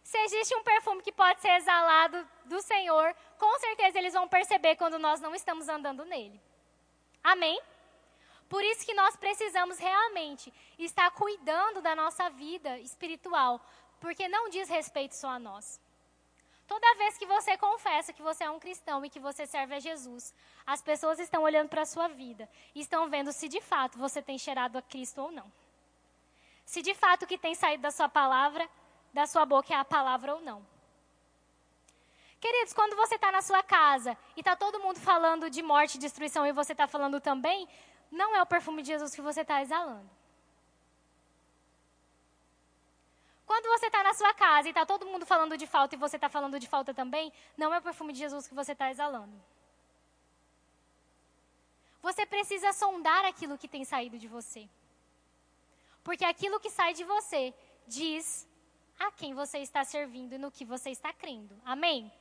Se 0.03 0.17
existe 0.27 0.55
um 0.57 0.63
perfume 0.63 1.03
que 1.03 1.13
pode 1.13 1.43
ser 1.43 1.53
exalado 1.59 2.27
do 2.47 2.63
Senhor, 2.63 3.15
com 3.39 3.53
certeza 3.59 3.99
eles 3.99 4.15
vão 4.15 4.27
perceber 4.27 4.77
quando 4.77 4.99
nós 4.99 5.21
não 5.21 5.35
estamos 5.35 5.69
andando 5.69 6.03
nele. 6.07 6.41
Amém? 7.23 7.61
Por 8.53 8.63
isso 8.63 8.85
que 8.85 8.93
nós 8.93 9.17
precisamos 9.17 9.79
realmente 9.79 10.53
estar 10.79 11.11
cuidando 11.13 11.81
da 11.81 11.97
nossa 11.97 12.29
vida 12.29 12.79
espiritual, 12.81 13.59
porque 13.99 14.29
não 14.29 14.51
diz 14.51 14.69
respeito 14.69 15.15
só 15.17 15.31
a 15.31 15.39
nós. 15.39 15.81
Toda 16.69 16.95
vez 16.97 17.17
que 17.17 17.25
você 17.25 17.57
confessa 17.57 18.13
que 18.13 18.21
você 18.21 18.45
é 18.45 18.51
um 18.51 18.61
cristão 18.61 19.03
e 19.03 19.09
que 19.09 19.19
você 19.19 19.47
serve 19.47 19.77
a 19.77 19.81
Jesus, 19.81 20.35
as 20.67 20.83
pessoas 20.83 21.19
estão 21.19 21.43
olhando 21.43 21.71
para 21.71 21.81
a 21.81 21.87
sua 21.87 22.09
vida 22.09 22.47
e 22.75 22.81
estão 22.81 23.09
vendo 23.09 23.33
se 23.33 23.49
de 23.49 23.63
fato 23.63 23.99
você 23.99 24.21
tem 24.21 24.37
cheirado 24.37 24.77
a 24.77 24.83
Cristo 24.83 25.23
ou 25.23 25.33
não. 25.33 25.51
Se 26.67 26.83
de 26.83 26.93
fato 26.93 27.23
o 27.23 27.27
que 27.27 27.39
tem 27.39 27.55
saído 27.55 27.83
da 27.83 27.91
sua 27.91 28.11
palavra, 28.11 28.69
da 29.15 29.27
sua 29.27 29.47
boca 29.47 29.73
é 29.73 29.79
a 29.79 29.85
palavra 29.85 30.35
ou 30.35 30.43
não. 30.43 30.63
Queridos, 32.39 32.75
quando 32.75 32.97
você 32.97 33.15
está 33.15 33.33
na 33.33 33.41
sua 33.41 33.63
casa 33.63 34.15
e 34.37 34.41
está 34.41 34.55
todo 34.55 34.81
mundo 34.81 35.01
falando 35.01 35.49
de 35.49 35.63
morte 35.63 35.95
e 35.95 35.99
destruição 35.99 36.45
e 36.45 36.53
você 36.53 36.73
está 36.73 36.87
falando 36.87 37.19
também, 37.19 37.67
não 38.13 38.37
é 38.37 38.43
o 38.43 38.47
perfume 38.47 38.83
de 38.83 38.89
Jesus 38.89 39.15
que 39.15 39.23
você 39.23 39.41
está 39.41 39.63
exalando. 39.63 40.09
Quando 43.47 43.67
você 43.67 43.87
está 43.87 44.03
na 44.03 44.15
sua 44.15 44.33
casa 44.35 44.69
e 44.69 44.71
está 44.71 44.85
todo 44.85 45.07
mundo 45.07 45.25
falando 45.27 45.57
de 45.57 45.67
falta 45.67 45.95
e 45.95 45.99
você 45.99 46.17
está 46.17 46.29
falando 46.29 46.61
de 46.61 46.67
falta 46.67 46.93
também, 46.93 47.33
não 47.57 47.73
é 47.73 47.79
o 47.79 47.83
perfume 47.83 48.13
de 48.13 48.19
Jesus 48.19 48.47
que 48.47 48.55
você 48.55 48.73
está 48.73 48.91
exalando. 48.91 49.35
Você 52.03 52.27
precisa 52.27 52.73
sondar 52.73 53.25
aquilo 53.25 53.59
que 53.59 53.69
tem 53.69 53.85
saído 53.85 54.19
de 54.19 54.29
você. 54.29 54.69
Porque 56.05 56.25
aquilo 56.25 56.61
que 56.61 56.71
sai 56.71 56.93
de 56.93 57.05
você 57.05 57.55
diz 57.87 58.47
a 58.99 59.11
quem 59.11 59.35
você 59.35 59.59
está 59.59 59.85
servindo 59.85 60.35
e 60.35 60.39
no 60.39 60.51
que 60.51 60.65
você 60.65 60.91
está 60.91 61.13
crendo. 61.13 61.59
Amém? 61.65 62.13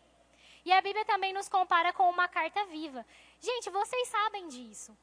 E 0.64 0.72
a 0.72 0.82
Bíblia 0.82 1.04
também 1.06 1.34
nos 1.34 1.50
compara 1.50 1.92
com 1.92 2.10
uma 2.10 2.28
carta 2.28 2.66
viva. 2.66 3.06
Gente, 3.40 3.70
vocês 3.70 4.08
sabem 4.08 4.48
disso. 4.48 4.96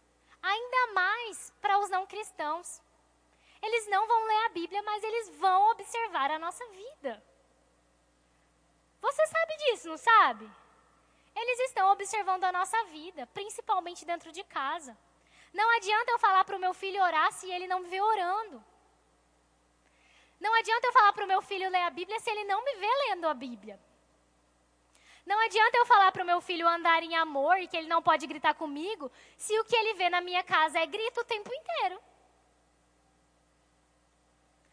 Ainda 0.42 0.92
mais 0.92 1.52
para 1.60 1.78
os 1.78 1.90
não 1.90 2.06
cristãos. 2.06 2.80
Eles 3.60 3.86
não 3.88 4.06
vão 4.06 4.24
ler 4.24 4.44
a 4.46 4.48
Bíblia, 4.50 4.82
mas 4.82 5.02
eles 5.02 5.30
vão 5.38 5.70
observar 5.70 6.30
a 6.30 6.38
nossa 6.38 6.64
vida. 6.68 7.22
Você 9.00 9.26
sabe 9.26 9.56
disso, 9.56 9.88
não 9.88 9.98
sabe? 9.98 10.50
Eles 11.34 11.60
estão 11.60 11.90
observando 11.92 12.44
a 12.44 12.52
nossa 12.52 12.82
vida, 12.84 13.26
principalmente 13.28 14.04
dentro 14.04 14.32
de 14.32 14.42
casa. 14.44 14.96
Não 15.52 15.68
adianta 15.76 16.10
eu 16.10 16.18
falar 16.18 16.44
para 16.44 16.56
o 16.56 16.60
meu 16.60 16.74
filho 16.74 17.02
orar 17.02 17.32
se 17.32 17.50
ele 17.50 17.66
não 17.66 17.80
me 17.80 17.88
vê 17.88 18.00
orando. 18.00 18.64
Não 20.40 20.54
adianta 20.54 20.86
eu 20.86 20.92
falar 20.92 21.12
para 21.12 21.24
o 21.24 21.28
meu 21.28 21.42
filho 21.42 21.70
ler 21.70 21.82
a 21.82 21.90
Bíblia 21.90 22.18
se 22.20 22.30
ele 22.30 22.44
não 22.44 22.64
me 22.64 22.74
vê 22.76 22.88
lendo 23.08 23.26
a 23.26 23.34
Bíblia. 23.34 23.80
Não 25.28 25.38
adianta 25.44 25.76
eu 25.76 25.84
falar 25.84 26.10
para 26.10 26.22
o 26.22 26.26
meu 26.26 26.40
filho 26.40 26.66
andar 26.66 27.02
em 27.02 27.14
amor 27.14 27.58
e 27.58 27.68
que 27.68 27.76
ele 27.76 27.86
não 27.86 28.00
pode 28.00 28.26
gritar 28.26 28.54
comigo 28.54 29.12
se 29.36 29.58
o 29.60 29.64
que 29.64 29.76
ele 29.76 29.92
vê 29.92 30.08
na 30.08 30.22
minha 30.22 30.42
casa 30.42 30.78
é 30.78 30.86
grito 30.86 31.20
o 31.20 31.24
tempo 31.24 31.50
inteiro. 31.52 32.00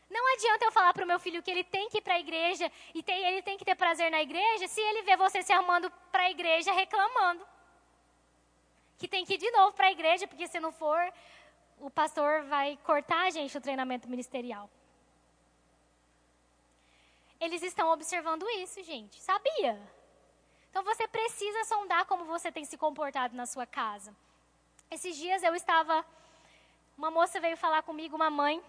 Não 0.09 0.33
adianta 0.33 0.63
eu 0.63 0.71
falar 0.71 0.93
para 0.93 1.03
o 1.03 1.07
meu 1.07 1.19
filho 1.19 1.43
que 1.43 1.51
ele 1.51 1.65
tem 1.65 1.89
que 1.89 1.97
ir 1.97 2.01
para 2.01 2.13
a 2.13 2.21
igreja 2.21 2.71
e 2.93 3.03
tem, 3.03 3.21
ele 3.25 3.41
tem 3.41 3.57
que 3.57 3.65
ter 3.65 3.75
prazer 3.75 4.09
na 4.09 4.21
igreja 4.21 4.65
se 4.69 4.79
ele 4.79 5.01
vê 5.01 5.17
você 5.17 5.43
se 5.43 5.51
arrumando 5.51 5.91
para 6.09 6.23
a 6.23 6.31
igreja 6.31 6.71
reclamando. 6.71 7.45
Que 8.97 9.09
tem 9.09 9.25
que 9.25 9.33
ir 9.33 9.37
de 9.37 9.51
novo 9.51 9.73
para 9.73 9.87
a 9.87 9.91
igreja, 9.91 10.25
porque 10.25 10.47
se 10.47 10.61
não 10.61 10.71
for, 10.71 11.13
o 11.81 11.89
pastor 11.89 12.43
vai 12.43 12.79
cortar 12.85 13.25
a 13.25 13.29
gente 13.29 13.57
o 13.57 13.61
treinamento 13.61 14.07
ministerial. 14.07 14.69
Eles 17.41 17.61
estão 17.61 17.91
observando 17.91 18.49
isso, 18.51 18.81
gente. 18.83 19.21
Sabia? 19.21 19.77
Então 20.75 20.83
você 20.83 21.07
precisa 21.07 21.63
sondar 21.63 22.05
como 22.05 22.25
você 22.25 22.51
tem 22.51 22.65
se 22.65 22.77
comportado 22.77 23.33
na 23.33 23.45
sua 23.45 23.65
casa. 23.65 24.13
Esses 24.91 25.15
dias 25.15 25.41
eu 25.41 25.55
estava. 25.55 26.05
Uma 26.97 27.09
moça 27.09 27.39
veio 27.39 27.55
falar 27.55 27.81
comigo, 27.81 28.17
uma 28.17 28.29
mãe, 28.29 28.61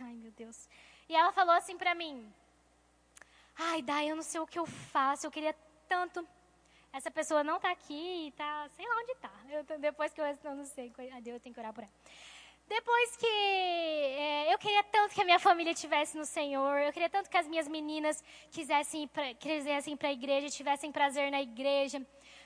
Ai, 0.00 0.14
meu 0.14 0.30
Deus. 0.32 0.66
E 1.06 1.14
ela 1.14 1.32
falou 1.32 1.54
assim 1.54 1.76
para 1.76 1.94
mim: 1.94 2.32
Ai, 3.54 3.82
Dai, 3.82 4.10
eu 4.10 4.16
não 4.16 4.22
sei 4.22 4.40
o 4.40 4.46
que 4.46 4.58
eu 4.58 4.64
faço, 4.64 5.26
eu 5.26 5.30
queria 5.30 5.54
tanto. 5.86 6.26
Essa 6.94 7.10
pessoa 7.10 7.44
não 7.44 7.56
está 7.56 7.70
aqui, 7.70 8.28
está, 8.28 8.66
sei 8.70 8.88
lá 8.88 8.96
onde 9.02 9.12
está. 9.12 9.76
Depois 9.78 10.14
que 10.14 10.20
eu, 10.22 10.24
eu 10.24 10.54
não 10.54 10.64
sei, 10.64 10.90
eu 11.26 11.40
tenho 11.40 11.54
que 11.54 11.60
orar 11.60 11.74
por 11.74 11.84
ela. 11.84 11.92
Depois 12.66 13.16
que 13.16 13.26
é, 13.26 14.52
eu 14.52 14.58
queria 14.58 14.82
tanto 14.84 15.14
que 15.14 15.20
a 15.20 15.24
minha 15.24 15.38
família 15.38 15.74
tivesse 15.74 16.16
no 16.16 16.24
Senhor, 16.24 16.78
eu 16.78 16.92
queria 16.92 17.10
tanto 17.10 17.28
que 17.28 17.36
as 17.36 17.46
minhas 17.46 17.68
meninas 17.68 18.22
quisessem 18.50 19.08
quisessem 19.38 19.96
para 19.96 20.08
a 20.08 20.12
igreja, 20.12 20.48
tivessem 20.48 20.90
prazer 20.90 21.30
na 21.30 21.42
igreja. 21.42 22.04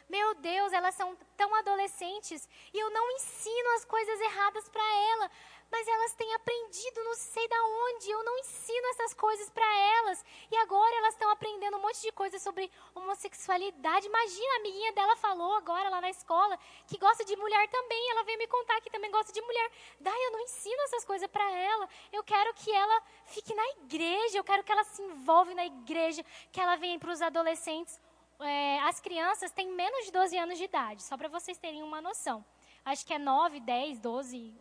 Meu 0.09 0.35
Deus, 0.37 0.73
elas 0.73 0.95
são 0.95 1.17
tão 1.37 1.55
adolescentes 1.55 2.49
e 2.73 2.79
eu 2.79 2.91
não 2.91 3.11
ensino 3.13 3.71
as 3.77 3.85
coisas 3.85 4.21
erradas 4.21 4.69
para 4.69 4.83
ela 5.13 5.31
mas 5.71 5.87
elas 5.87 6.15
têm 6.15 6.33
aprendido 6.35 7.05
não 7.05 7.15
sei 7.15 7.47
da 7.49 7.63
onde. 7.65 8.11
Eu 8.11 8.25
não 8.25 8.39
ensino 8.39 8.87
essas 8.89 9.15
coisas 9.15 9.51
para 9.51 9.79
elas. 9.99 10.25
E 10.51 10.57
agora 10.57 10.97
elas 10.97 11.15
estão 11.15 11.31
aprendendo 11.31 11.77
um 11.77 11.81
monte 11.81 12.01
de 12.01 12.13
coisas 12.13 12.41
sobre 12.43 12.71
homossexualidade. 12.95 14.07
Imagina, 14.07 14.55
a 14.55 14.57
amiguinha 14.59 14.93
dela 14.93 15.17
falou 15.17 15.55
agora 15.55 15.89
lá 15.89 16.01
na 16.01 16.11
escola 16.11 16.59
que 16.87 16.99
gosta 16.99 17.25
de 17.25 17.37
mulher 17.37 17.69
também. 17.69 18.11
Ela 18.11 18.25
veio 18.25 18.39
me 18.39 18.47
contar 18.47 18.81
que 18.81 18.91
também 18.91 19.11
gosta 19.11 19.33
de 19.33 19.41
mulher. 19.43 19.71
Daí 20.01 20.23
eu 20.25 20.33
não 20.33 20.41
ensino 20.41 20.83
essas 20.85 21.05
coisas 21.05 21.29
para 21.29 21.51
ela. 21.51 21.89
Eu 22.13 22.25
quero 22.25 22.55
que 22.55 22.71
ela 22.73 23.03
fique 23.27 23.55
na 23.55 23.69
igreja. 23.71 24.39
Eu 24.39 24.45
quero 24.45 24.65
que 24.65 24.73
ela 24.73 24.85
se 24.85 25.03
envolva 25.03 25.55
na 25.55 25.67
igreja. 25.67 26.25
Que 26.51 26.61
ela 26.61 26.77
venha 26.77 26.99
para 26.99 27.13
os 27.13 27.21
adolescentes. 27.21 28.01
É, 28.41 28.79
as 28.81 29.01
crianças 29.01 29.51
têm 29.51 29.69
menos 29.73 30.07
de 30.07 30.13
12 30.13 30.39
anos 30.39 30.59
de 30.59 30.65
idade, 30.65 31.03
só 31.03 31.17
para 31.17 31.29
vocês 31.29 31.59
terem 31.59 31.83
uma 31.83 32.01
noção. 32.01 32.45
Acho 32.85 33.05
que 33.05 33.13
é 33.13 33.19
9, 33.19 33.59
10, 33.59 33.99
12, 33.99 34.55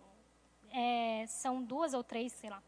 é, 0.79 1.25
são 1.27 1.63
duas 1.63 1.95
ou 1.95 2.03
três, 2.03 2.31
sei 2.33 2.51
lá. 2.51 2.61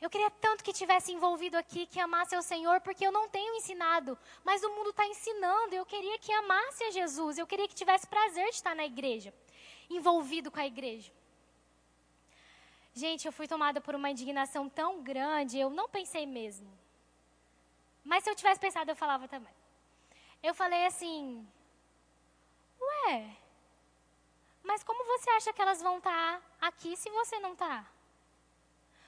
Eu 0.00 0.10
queria 0.10 0.30
tanto 0.30 0.62
que 0.64 0.72
tivesse 0.72 1.10
envolvido 1.12 1.56
aqui, 1.56 1.86
que 1.86 1.98
amasse 1.98 2.34
ao 2.34 2.42
Senhor, 2.42 2.80
porque 2.82 3.06
eu 3.06 3.12
não 3.12 3.28
tenho 3.28 3.54
ensinado, 3.54 4.18
mas 4.44 4.62
o 4.62 4.70
mundo 4.70 4.90
está 4.90 5.06
ensinando. 5.06 5.74
Eu 5.74 5.86
queria 5.86 6.18
que 6.18 6.32
amasse 6.32 6.84
a 6.84 6.90
Jesus, 6.90 7.38
eu 7.38 7.46
queria 7.46 7.68
que 7.68 7.74
tivesse 7.74 8.06
prazer 8.06 8.48
de 8.50 8.56
estar 8.56 8.74
na 8.74 8.84
igreja, 8.84 9.32
envolvido 9.88 10.50
com 10.50 10.60
a 10.60 10.66
igreja. 10.66 11.10
Gente, 12.92 13.26
eu 13.26 13.32
fui 13.32 13.46
tomada 13.48 13.80
por 13.80 13.94
uma 13.94 14.10
indignação 14.10 14.68
tão 14.68 15.02
grande, 15.02 15.58
eu 15.58 15.70
não 15.70 15.88
pensei 15.88 16.26
mesmo. 16.26 16.70
Mas 18.04 18.24
se 18.24 18.30
eu 18.30 18.34
tivesse 18.34 18.60
pensado, 18.60 18.90
eu 18.90 18.96
falava 18.96 19.28
também. 19.28 19.54
Eu 20.42 20.54
falei 20.54 20.86
assim: 20.86 21.46
Ué, 22.80 23.36
mas 24.62 24.84
como 24.84 25.04
você 25.04 25.30
acha 25.30 25.52
que 25.52 25.62
elas 25.62 25.82
vão 25.82 25.98
estar 25.98 26.40
tá 26.40 26.42
aqui 26.60 26.96
se 26.96 27.10
você 27.10 27.38
não 27.40 27.52
está? 27.52 27.86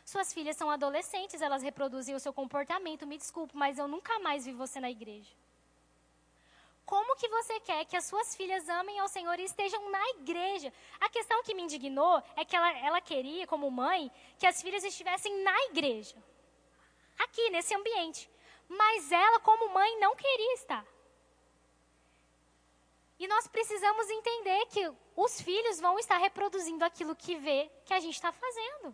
Suas 0.05 0.33
filhas 0.33 0.57
são 0.57 0.71
adolescentes, 0.71 1.41
elas 1.41 1.63
reproduzem 1.63 2.15
o 2.15 2.21
seu 2.21 2.33
comportamento. 2.33 3.07
Me 3.07 3.17
desculpe, 3.17 3.57
mas 3.57 3.79
eu 3.79 3.87
nunca 3.87 4.19
mais 4.19 4.45
vi 4.45 4.53
você 4.53 4.81
na 4.81 4.91
igreja. 4.91 5.31
Como 6.85 7.17
que 7.17 7.29
você 7.29 7.61
quer 7.61 7.85
que 7.85 7.97
as 7.97 8.05
suas 8.05 8.35
filhas 8.35 8.69
amem 8.69 8.99
ao 8.99 9.09
Senhor 9.09 9.39
e 9.39 9.45
estejam 9.45 9.89
na 9.91 10.09
igreja? 10.11 10.73
A 11.01 11.09
questão 11.09 11.43
que 11.43 11.55
me 11.55 11.63
indignou 11.63 12.23
é 12.37 12.45
que 12.45 12.57
ela, 12.57 12.71
ela 12.79 13.01
queria, 13.01 13.47
como 13.47 13.71
mãe, 13.71 14.11
que 14.39 14.47
as 14.47 14.61
filhas 14.61 14.83
estivessem 14.85 15.43
na 15.43 15.57
igreja. 15.67 16.17
Aqui, 17.19 17.51
nesse 17.51 17.75
ambiente. 17.75 18.29
Mas 18.69 19.13
ela, 19.13 19.39
como 19.41 19.73
mãe, 19.73 19.99
não 20.01 20.17
queria 20.17 20.55
estar. 20.55 20.85
E 23.23 23.29
nós 23.29 23.47
precisamos 23.47 24.11
entender 24.11 24.67
que 24.67 24.93
os 25.15 25.41
filhos 25.41 25.79
vão 25.79 25.97
estar 25.97 26.19
reproduzindo 26.19 26.85
aquilo 26.85 27.15
que 27.15 27.37
vê 27.37 27.71
que 27.85 27.95
a 27.95 28.01
gente 28.01 28.15
está 28.15 28.33
fazendo. 28.33 28.93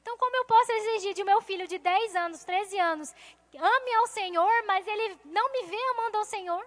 Então, 0.00 0.16
como 0.16 0.34
eu 0.36 0.46
posso 0.46 0.72
exigir 0.72 1.12
de 1.12 1.22
meu 1.22 1.42
filho 1.42 1.68
de 1.68 1.76
10 1.76 2.16
anos, 2.16 2.44
13 2.44 2.78
anos, 2.78 3.14
ame 3.54 3.94
ao 3.96 4.06
Senhor, 4.06 4.64
mas 4.66 4.86
ele 4.86 5.20
não 5.26 5.52
me 5.52 5.64
vê 5.64 5.76
amando 5.90 6.16
ao 6.16 6.24
Senhor? 6.24 6.66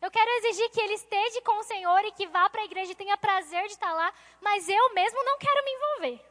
Eu 0.00 0.08
quero 0.08 0.30
exigir 0.36 0.70
que 0.70 0.80
ele 0.80 0.94
esteja 0.94 1.42
com 1.42 1.58
o 1.58 1.64
Senhor 1.64 2.04
e 2.04 2.12
que 2.12 2.28
vá 2.28 2.48
para 2.48 2.60
a 2.60 2.66
igreja 2.66 2.92
e 2.92 2.94
tenha 2.94 3.18
prazer 3.18 3.66
de 3.66 3.72
estar 3.72 3.92
lá, 3.92 4.14
mas 4.40 4.68
eu 4.68 4.94
mesmo 4.94 5.20
não 5.24 5.36
quero 5.36 5.64
me 5.64 5.72
envolver. 5.72 6.27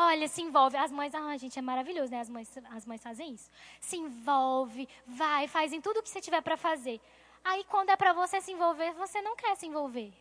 Olha, 0.00 0.28
se 0.28 0.40
envolve. 0.40 0.76
As 0.76 0.92
mães, 0.92 1.12
ah, 1.12 1.36
gente, 1.36 1.58
é 1.58 1.62
maravilhoso, 1.62 2.12
né? 2.12 2.20
As 2.20 2.28
mães, 2.28 2.48
as 2.70 2.86
mães 2.86 3.02
fazem 3.02 3.32
isso. 3.32 3.50
Se 3.80 3.96
envolve, 3.96 4.88
vai, 5.04 5.48
fazem 5.48 5.80
tudo 5.80 5.98
o 5.98 6.02
que 6.04 6.08
você 6.08 6.20
tiver 6.20 6.40
para 6.40 6.56
fazer. 6.56 7.00
Aí, 7.44 7.64
quando 7.64 7.90
é 7.90 7.96
para 7.96 8.12
você 8.12 8.40
se 8.40 8.52
envolver, 8.52 8.92
você 8.92 9.20
não 9.20 9.34
quer 9.34 9.56
se 9.56 9.66
envolver. 9.66 10.12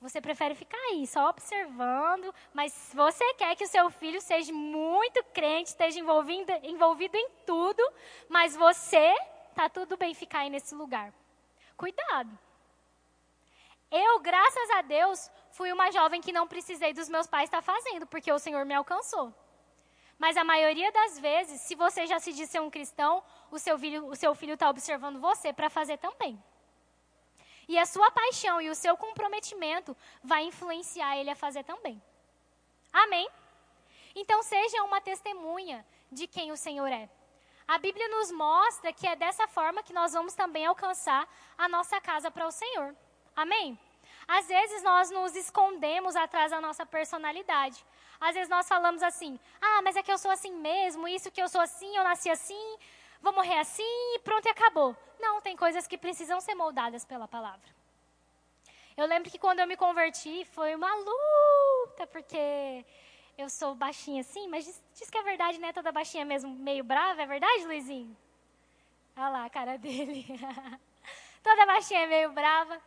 Você 0.00 0.20
prefere 0.20 0.54
ficar 0.54 0.78
aí, 0.92 1.04
só 1.04 1.28
observando, 1.28 2.32
mas 2.54 2.92
você 2.94 3.34
quer 3.34 3.56
que 3.56 3.64
o 3.64 3.68
seu 3.68 3.90
filho 3.90 4.20
seja 4.20 4.52
muito 4.52 5.20
crente, 5.34 5.70
esteja 5.70 5.98
envolvido, 5.98 6.52
envolvido 6.62 7.16
em 7.16 7.28
tudo, 7.44 7.82
mas 8.28 8.54
você, 8.54 9.16
tá 9.56 9.68
tudo 9.68 9.96
bem 9.96 10.14
ficar 10.14 10.40
aí 10.40 10.50
nesse 10.50 10.76
lugar. 10.76 11.12
Cuidado. 11.76 12.38
Eu, 13.90 14.20
graças 14.20 14.70
a 14.70 14.82
Deus, 14.82 15.28
fui 15.52 15.72
uma 15.72 15.90
jovem 15.90 16.20
que 16.20 16.32
não 16.32 16.46
precisei 16.46 16.92
dos 16.92 17.08
meus 17.08 17.26
pais 17.26 17.44
estar 17.44 17.62
fazendo, 17.62 18.06
porque 18.06 18.32
o 18.32 18.38
Senhor 18.38 18.64
me 18.64 18.74
alcançou. 18.74 19.34
Mas 20.18 20.36
a 20.36 20.44
maioria 20.44 20.90
das 20.90 21.18
vezes, 21.18 21.60
se 21.60 21.74
você 21.74 22.06
já 22.06 22.18
se 22.18 22.32
diz 22.32 22.50
ser 22.50 22.60
um 22.60 22.70
cristão, 22.70 23.22
o 23.50 23.58
seu 23.58 23.78
filho 23.78 24.54
está 24.54 24.68
observando 24.68 25.20
você 25.20 25.52
para 25.52 25.70
fazer 25.70 25.98
também. 25.98 26.42
E 27.68 27.78
a 27.78 27.86
sua 27.86 28.10
paixão 28.10 28.60
e 28.60 28.70
o 28.70 28.74
seu 28.74 28.96
comprometimento 28.96 29.96
vai 30.22 30.42
influenciar 30.44 31.16
ele 31.18 31.30
a 31.30 31.36
fazer 31.36 31.64
também. 31.64 32.02
Amém? 32.92 33.28
Então 34.14 34.42
seja 34.42 34.82
uma 34.82 35.00
testemunha 35.00 35.86
de 36.10 36.26
quem 36.26 36.50
o 36.50 36.56
Senhor 36.56 36.88
é. 36.88 37.08
A 37.66 37.76
Bíblia 37.78 38.08
nos 38.08 38.32
mostra 38.32 38.92
que 38.92 39.06
é 39.06 39.14
dessa 39.14 39.46
forma 39.46 39.82
que 39.82 39.92
nós 39.92 40.14
vamos 40.14 40.34
também 40.34 40.64
alcançar 40.64 41.28
a 41.56 41.68
nossa 41.68 42.00
casa 42.00 42.30
para 42.30 42.46
o 42.46 42.50
Senhor. 42.50 42.96
Amém? 43.36 43.78
Às 44.28 44.46
vezes 44.46 44.82
nós 44.82 45.10
nos 45.10 45.34
escondemos 45.34 46.14
atrás 46.14 46.50
da 46.50 46.60
nossa 46.60 46.84
personalidade. 46.84 47.82
Às 48.20 48.34
vezes 48.34 48.50
nós 48.50 48.68
falamos 48.68 49.02
assim: 49.02 49.40
ah, 49.60 49.80
mas 49.82 49.96
é 49.96 50.02
que 50.02 50.12
eu 50.12 50.18
sou 50.18 50.30
assim 50.30 50.52
mesmo, 50.52 51.08
isso 51.08 51.30
que 51.30 51.40
eu 51.40 51.48
sou 51.48 51.62
assim, 51.62 51.96
eu 51.96 52.04
nasci 52.04 52.28
assim, 52.28 52.78
vou 53.22 53.32
morrer 53.32 53.58
assim 53.58 53.82
e 54.14 54.18
pronto 54.18 54.44
e 54.46 54.50
acabou. 54.50 54.94
Não, 55.18 55.40
tem 55.40 55.56
coisas 55.56 55.86
que 55.86 55.96
precisam 55.96 56.40
ser 56.42 56.54
moldadas 56.54 57.06
pela 57.06 57.26
palavra. 57.26 57.78
Eu 58.98 59.06
lembro 59.06 59.30
que 59.30 59.38
quando 59.38 59.60
eu 59.60 59.66
me 59.66 59.76
converti 59.76 60.44
foi 60.44 60.74
uma 60.74 60.92
luta, 60.94 62.06
porque 62.08 62.84
eu 63.38 63.48
sou 63.48 63.74
baixinha 63.74 64.20
assim, 64.20 64.46
mas 64.48 64.64
diz, 64.64 64.82
diz, 64.92 65.08
que 65.08 65.16
é 65.16 65.22
verdade, 65.22 65.58
né? 65.58 65.72
Toda 65.72 65.90
baixinha 65.90 66.24
mesmo, 66.24 66.50
meio 66.54 66.84
brava, 66.84 67.22
é 67.22 67.26
verdade, 67.26 67.64
Luizinho? 67.64 68.14
Olha 69.16 69.28
lá 69.30 69.44
a 69.46 69.50
cara 69.50 69.78
dele. 69.78 70.26
Toda 71.42 71.64
baixinha 71.64 72.06
meio 72.06 72.30
brava. 72.32 72.78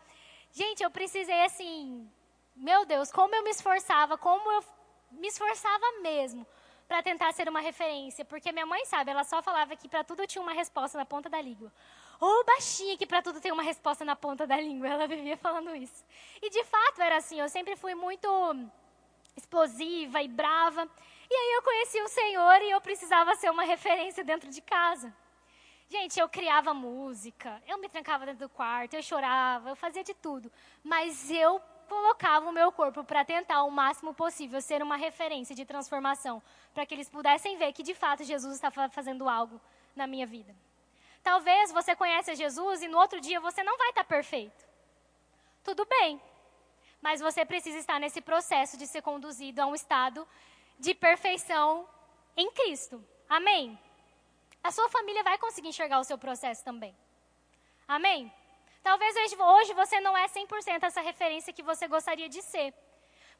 Gente, 0.53 0.83
eu 0.83 0.91
precisei 0.91 1.45
assim, 1.45 2.09
meu 2.55 2.85
Deus, 2.85 3.11
como 3.11 3.33
eu 3.33 3.43
me 3.43 3.51
esforçava, 3.51 4.17
como 4.17 4.51
eu 4.51 4.63
me 5.11 5.27
esforçava 5.27 5.85
mesmo 6.01 6.45
para 6.87 7.01
tentar 7.01 7.31
ser 7.31 7.47
uma 7.47 7.61
referência, 7.61 8.25
porque 8.25 8.51
minha 8.51 8.65
mãe 8.65 8.85
sabe, 8.85 9.11
ela 9.11 9.23
só 9.23 9.41
falava 9.41 9.75
que 9.77 9.87
para 9.87 10.03
tudo 10.03 10.27
tinha 10.27 10.41
uma 10.41 10.51
resposta 10.51 10.97
na 10.97 11.05
ponta 11.05 11.29
da 11.29 11.41
língua. 11.41 11.71
Ou 12.19 12.43
baixinha 12.43 12.97
que 12.97 13.05
para 13.05 13.21
tudo 13.21 13.39
tem 13.39 13.51
uma 13.51 13.63
resposta 13.63 14.03
na 14.03 14.15
ponta 14.15 14.45
da 14.45 14.59
língua, 14.59 14.89
ela 14.89 15.07
vivia 15.07 15.37
falando 15.37 15.73
isso. 15.73 16.03
E 16.41 16.49
de 16.49 16.63
fato 16.65 17.01
era 17.01 17.15
assim, 17.15 17.39
eu 17.39 17.47
sempre 17.47 17.77
fui 17.77 17.95
muito 17.95 18.27
explosiva 19.37 20.21
e 20.21 20.27
brava. 20.27 20.87
E 21.29 21.33
aí 21.33 21.53
eu 21.53 21.63
conheci 21.63 22.01
o 22.01 22.09
Senhor 22.09 22.61
e 22.61 22.71
eu 22.71 22.81
precisava 22.81 23.35
ser 23.35 23.49
uma 23.49 23.63
referência 23.63 24.21
dentro 24.21 24.49
de 24.49 24.61
casa. 24.61 25.15
Gente, 25.91 26.17
eu 26.21 26.29
criava 26.29 26.73
música, 26.73 27.61
eu 27.67 27.77
me 27.77 27.89
trancava 27.89 28.25
dentro 28.25 28.47
do 28.47 28.49
quarto, 28.49 28.93
eu 28.93 29.03
chorava, 29.03 29.71
eu 29.71 29.75
fazia 29.75 30.01
de 30.01 30.13
tudo. 30.13 30.49
Mas 30.81 31.29
eu 31.29 31.61
colocava 31.89 32.49
o 32.49 32.53
meu 32.53 32.71
corpo 32.71 33.03
para 33.03 33.25
tentar 33.25 33.63
o 33.63 33.69
máximo 33.69 34.13
possível 34.13 34.61
ser 34.61 34.81
uma 34.81 34.95
referência 34.95 35.53
de 35.53 35.65
transformação, 35.65 36.41
para 36.73 36.85
que 36.85 36.93
eles 36.93 37.09
pudessem 37.09 37.57
ver 37.57 37.73
que 37.73 37.83
de 37.83 37.93
fato 37.93 38.23
Jesus 38.23 38.55
estava 38.55 38.87
fazendo 38.87 39.27
algo 39.27 39.59
na 39.93 40.07
minha 40.07 40.25
vida. 40.25 40.55
Talvez 41.21 41.73
você 41.73 41.93
conheça 41.93 42.35
Jesus 42.35 42.81
e 42.81 42.87
no 42.87 42.97
outro 42.97 43.19
dia 43.19 43.41
você 43.41 43.61
não 43.61 43.77
vai 43.77 43.89
estar 43.89 44.05
perfeito. 44.05 44.65
Tudo 45.61 45.85
bem, 45.85 46.21
mas 47.01 47.19
você 47.19 47.43
precisa 47.43 47.77
estar 47.77 47.99
nesse 47.99 48.21
processo 48.21 48.77
de 48.77 48.87
ser 48.87 49.01
conduzido 49.01 49.61
a 49.61 49.65
um 49.65 49.75
estado 49.75 50.25
de 50.79 50.93
perfeição 50.93 51.85
em 52.37 52.49
Cristo. 52.49 53.03
Amém? 53.27 53.77
A 54.63 54.71
sua 54.71 54.89
família 54.89 55.23
vai 55.23 55.37
conseguir 55.37 55.69
enxergar 55.69 55.99
o 55.99 56.03
seu 56.03 56.17
processo 56.17 56.63
também. 56.63 56.95
Amém? 57.87 58.31
Talvez 58.83 59.15
hoje 59.15 59.73
você 59.73 59.99
não 59.99 60.17
é 60.17 60.27
100% 60.27 60.83
essa 60.83 61.01
referência 61.01 61.53
que 61.53 61.63
você 61.63 61.87
gostaria 61.87 62.29
de 62.29 62.41
ser. 62.41 62.73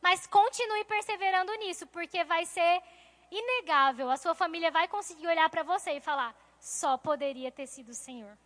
Mas 0.01 0.25
continue 0.27 0.83
perseverando 0.85 1.53
nisso, 1.55 1.85
porque 1.87 2.23
vai 2.23 2.45
ser 2.45 2.81
inegável. 3.29 4.09
A 4.09 4.17
sua 4.17 4.33
família 4.35 4.71
vai 4.71 4.87
conseguir 4.87 5.27
olhar 5.27 5.49
para 5.49 5.63
você 5.63 5.91
e 5.91 6.01
falar: 6.01 6.35
só 6.59 6.97
poderia 6.97 7.51
ter 7.51 7.67
sido 7.67 7.89
o 7.89 7.93
Senhor. 7.93 8.37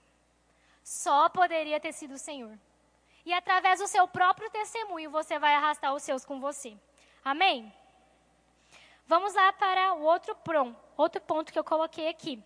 Só 0.84 1.30
poderia 1.30 1.80
ter 1.80 1.94
sido 1.94 2.14
o 2.14 2.18
Senhor. 2.18 2.58
E 3.26 3.34
através 3.34 3.80
do 3.80 3.88
seu 3.88 4.08
próprio 4.08 4.50
testemunho, 4.52 5.10
você 5.10 5.40
vai 5.40 5.56
arrastar 5.56 5.94
os 5.94 6.04
seus 6.04 6.24
com 6.24 6.40
você. 6.40 6.78
Amém? 7.24 7.74
Vamos 9.08 9.34
lá 9.34 9.52
para 9.54 9.94
o 9.96 10.04
outro, 10.04 10.36
prom, 10.36 10.76
outro 10.96 11.20
ponto 11.22 11.52
que 11.52 11.58
eu 11.58 11.64
coloquei 11.64 12.08
aqui. 12.08 12.44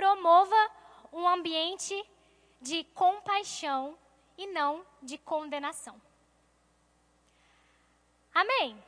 Promova 0.00 0.56
um 1.12 1.28
ambiente 1.28 1.94
de 2.58 2.84
compaixão 2.94 3.98
e 4.38 4.46
não 4.46 4.82
de 5.02 5.18
condenação. 5.18 6.00
Amém? 8.34 8.82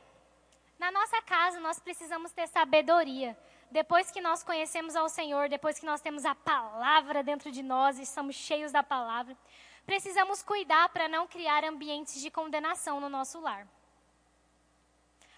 Na 0.79 0.91
nossa 0.91 1.21
casa, 1.21 1.59
nós 1.59 1.79
precisamos 1.79 2.31
ter 2.31 2.47
sabedoria. 2.47 3.37
Depois 3.69 4.09
que 4.09 4.19
nós 4.21 4.43
conhecemos 4.43 4.95
ao 4.95 5.07
Senhor, 5.07 5.49
depois 5.49 5.77
que 5.77 5.85
nós 5.85 6.01
temos 6.01 6.25
a 6.25 6.33
palavra 6.33 7.21
dentro 7.21 7.51
de 7.51 7.61
nós 7.61 7.99
e 7.99 8.01
estamos 8.01 8.35
cheios 8.35 8.71
da 8.71 8.81
palavra, 8.81 9.37
precisamos 9.85 10.41
cuidar 10.41 10.89
para 10.89 11.07
não 11.07 11.27
criar 11.27 11.63
ambientes 11.63 12.19
de 12.21 12.31
condenação 12.31 12.99
no 12.99 13.07
nosso 13.07 13.39
lar. 13.39 13.67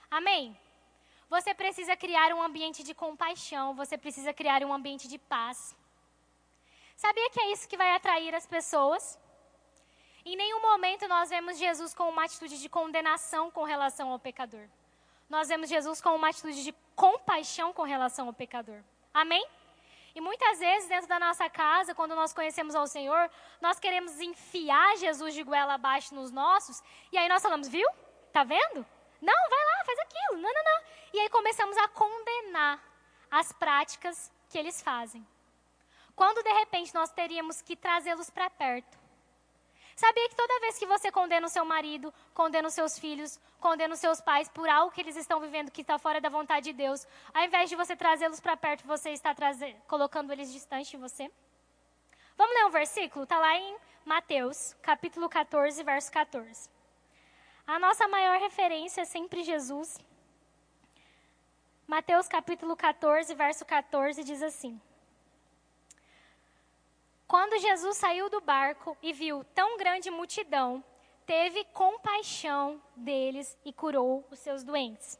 Amém? 0.09 0.57
Você 1.35 1.53
precisa 1.53 1.97
criar 1.97 2.29
um 2.33 2.41
ambiente 2.41 2.81
de 2.81 2.93
compaixão, 2.93 3.75
você 3.75 3.97
precisa 3.97 4.31
criar 4.33 4.63
um 4.63 4.71
ambiente 4.71 5.05
de 5.13 5.17
paz. 5.17 5.75
Sabia 6.95 7.29
que 7.29 7.41
é 7.41 7.51
isso 7.51 7.67
que 7.67 7.75
vai 7.81 7.91
atrair 7.93 8.33
as 8.33 8.47
pessoas? 8.47 9.19
Em 10.25 10.37
nenhum 10.37 10.61
momento 10.61 11.09
nós 11.09 11.29
vemos 11.29 11.57
Jesus 11.57 11.93
com 11.93 12.07
uma 12.07 12.23
atitude 12.23 12.57
de 12.63 12.69
condenação 12.69 13.51
com 13.51 13.63
relação 13.63 14.11
ao 14.11 14.17
pecador. 14.27 14.65
Nós 15.29 15.49
vemos 15.49 15.67
Jesus 15.67 15.99
com 15.99 16.15
uma 16.15 16.29
atitude 16.29 16.63
de 16.63 16.73
compaixão 16.95 17.73
com 17.73 17.83
relação 17.83 18.27
ao 18.27 18.33
pecador. 18.33 18.81
Amém? 19.13 19.45
E 20.15 20.21
muitas 20.21 20.59
vezes, 20.59 20.87
dentro 20.87 21.09
da 21.09 21.19
nossa 21.19 21.49
casa, 21.49 21.93
quando 21.93 22.15
nós 22.15 22.33
conhecemos 22.33 22.73
ao 22.75 22.87
Senhor, 22.87 23.29
nós 23.59 23.77
queremos 23.77 24.21
enfiar 24.21 24.95
Jesus 24.95 25.33
de 25.33 25.43
goela 25.43 25.73
abaixo 25.73 26.15
nos 26.15 26.31
nossos, 26.31 26.81
e 27.11 27.17
aí 27.17 27.27
nós 27.27 27.41
falamos, 27.41 27.67
viu? 27.67 27.89
Tá 28.31 28.45
vendo? 28.45 28.85
Não, 29.25 29.49
vai 29.49 29.65
lá, 29.65 29.83
faz 29.85 29.99
aquilo. 29.99 30.41
Não, 30.41 30.53
não, 30.53 30.63
não. 30.63 30.81
E 31.13 31.19
aí 31.19 31.29
começamos 31.29 31.75
a 31.77 31.87
condenar 31.87 32.79
as 33.31 33.51
práticas 33.51 34.31
que 34.49 34.57
eles 34.57 34.81
fazem. 34.81 35.25
Quando 36.15 36.43
de 36.43 36.53
repente 36.53 36.93
nós 36.93 37.11
teríamos 37.11 37.61
que 37.61 37.75
trazê-los 37.75 38.29
para 38.29 38.49
perto. 38.49 38.97
Sabia 39.95 40.29
que 40.29 40.35
toda 40.35 40.59
vez 40.59 40.77
que 40.77 40.85
você 40.85 41.11
condena 41.11 41.47
o 41.47 41.49
seu 41.49 41.65
marido, 41.65 42.13
condena 42.33 42.67
os 42.67 42.73
seus 42.73 42.99
filhos, 42.99 43.39
condena 43.59 43.93
os 43.93 43.99
seus 43.99 44.21
pais 44.21 44.49
por 44.49 44.67
algo 44.69 44.91
que 44.91 45.01
eles 45.01 45.15
estão 45.15 45.39
vivendo 45.39 45.71
que 45.71 45.81
está 45.81 45.97
fora 45.97 46.19
da 46.21 46.29
vontade 46.29 46.65
de 46.65 46.73
Deus, 46.73 47.07
ao 47.33 47.43
invés 47.43 47.69
de 47.69 47.77
você 47.77 47.95
trazê-los 47.95 48.41
para 48.41 48.57
perto, 48.57 48.85
você 48.85 49.11
está 49.11 49.33
colocando 49.87 50.31
eles 50.31 50.51
distante 50.51 50.91
de 50.91 50.97
você? 50.97 51.31
Vamos 52.37 52.53
ler 52.55 52.65
um 52.65 52.71
versículo? 52.71 53.23
Está 53.23 53.39
lá 53.39 53.55
em 53.55 53.77
Mateus, 54.03 54.75
capítulo 54.81 55.29
14, 55.29 55.81
verso 55.81 56.11
14. 56.11 56.74
A 57.67 57.79
nossa 57.79 58.07
maior 58.07 58.39
referência 58.39 59.01
é 59.01 59.05
sempre 59.05 59.43
Jesus. 59.43 59.97
Mateus 61.87 62.27
capítulo 62.27 62.75
14, 62.75 63.33
verso 63.33 63.65
14 63.65 64.23
diz 64.23 64.43
assim: 64.43 64.79
Quando 67.27 67.59
Jesus 67.59 67.97
saiu 67.97 68.29
do 68.29 68.39
barco 68.39 68.95
e 69.01 69.11
viu 69.11 69.43
tão 69.55 69.77
grande 69.77 70.11
multidão, 70.11 70.83
teve 71.25 71.63
compaixão 71.65 72.79
deles 72.95 73.57
e 73.65 73.73
curou 73.73 74.23
os 74.29 74.37
seus 74.37 74.63
doentes. 74.63 75.19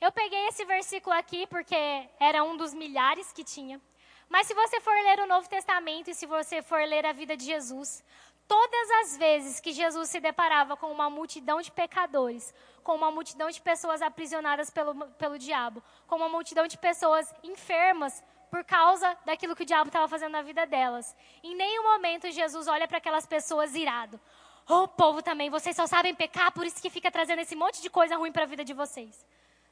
Eu 0.00 0.10
peguei 0.10 0.48
esse 0.48 0.64
versículo 0.64 1.14
aqui 1.14 1.46
porque 1.46 2.08
era 2.18 2.42
um 2.42 2.56
dos 2.56 2.74
milhares 2.74 3.32
que 3.32 3.44
tinha. 3.44 3.80
Mas 4.28 4.48
se 4.48 4.54
você 4.54 4.80
for 4.80 4.94
ler 4.94 5.20
o 5.20 5.26
Novo 5.26 5.48
Testamento 5.48 6.10
e 6.10 6.14
se 6.14 6.26
você 6.26 6.60
for 6.60 6.82
ler 6.82 7.06
a 7.06 7.12
vida 7.12 7.36
de 7.36 7.44
Jesus, 7.44 8.04
Todas 8.48 8.90
as 9.02 9.16
vezes 9.18 9.60
que 9.60 9.72
Jesus 9.72 10.08
se 10.08 10.18
deparava 10.18 10.74
com 10.74 10.90
uma 10.90 11.10
multidão 11.10 11.60
de 11.60 11.70
pecadores, 11.70 12.54
com 12.82 12.94
uma 12.94 13.10
multidão 13.10 13.50
de 13.50 13.60
pessoas 13.60 14.00
aprisionadas 14.00 14.70
pelo, 14.70 14.94
pelo 15.12 15.38
diabo, 15.38 15.82
com 16.06 16.16
uma 16.16 16.30
multidão 16.30 16.66
de 16.66 16.78
pessoas 16.78 17.32
enfermas 17.44 18.24
por 18.50 18.64
causa 18.64 19.14
daquilo 19.26 19.54
que 19.54 19.62
o 19.62 19.66
diabo 19.66 19.88
estava 19.88 20.08
fazendo 20.08 20.32
na 20.32 20.40
vida 20.40 20.66
delas, 20.66 21.14
em 21.42 21.54
nenhum 21.54 21.82
momento 21.82 22.30
Jesus 22.30 22.66
olha 22.66 22.88
para 22.88 22.96
aquelas 22.96 23.26
pessoas 23.26 23.74
irado. 23.74 24.18
Ô 24.66 24.84
oh, 24.84 24.88
povo 24.88 25.22
também, 25.22 25.50
vocês 25.50 25.76
só 25.76 25.86
sabem 25.86 26.14
pecar, 26.14 26.50
por 26.50 26.64
isso 26.66 26.80
que 26.80 26.88
fica 26.88 27.10
trazendo 27.10 27.40
esse 27.40 27.54
monte 27.54 27.82
de 27.82 27.90
coisa 27.90 28.16
ruim 28.16 28.32
para 28.32 28.44
a 28.44 28.46
vida 28.46 28.64
de 28.64 28.72
vocês. 28.72 29.26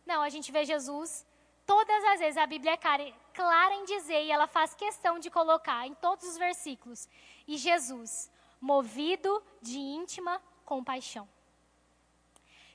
Não, 0.05 0.21
a 0.21 0.29
gente 0.29 0.53
vê 0.53 0.65
Jesus 0.65 1.27
todas 1.67 2.05
as 2.05 2.21
vezes 2.21 2.37
a 2.37 2.47
Bíblia 2.47 2.73
é 2.73 3.13
clara 3.35 3.75
em 3.75 3.85
dizer 3.85 4.23
e 4.25 4.31
ela 4.31 4.47
faz 4.47 4.75
questão 4.75 5.19
de 5.19 5.29
colocar 5.31 5.87
em 5.87 5.95
todos 5.95 6.25
os 6.27 6.39
versículos. 6.39 7.09
E 7.47 7.57
Jesus, 7.57 8.31
movido 8.67 9.41
de 9.63 9.79
íntima 9.79 10.43
compaixão. 10.65 11.29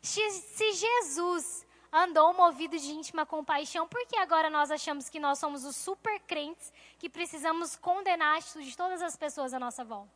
Se 0.02 0.72
Jesus 0.72 1.68
andou 1.92 2.34
movido 2.34 2.80
de 2.80 2.92
íntima 2.92 3.26
compaixão, 3.26 3.86
por 3.88 4.08
que 4.08 4.16
agora 4.16 4.50
nós 4.50 4.72
achamos 4.72 5.10
que 5.10 5.20
nós 5.20 5.38
somos 5.38 5.66
os 5.66 5.76
super 5.76 6.18
crentes 6.22 6.72
que 6.98 7.10
precisamos 7.10 7.76
condenar 7.76 8.36
a 8.36 8.38
atitude 8.38 8.70
de 8.70 8.78
todas 8.78 9.02
as 9.02 9.18
pessoas 9.18 9.54
à 9.54 9.60
nossa 9.60 9.84
volta? 9.84 10.10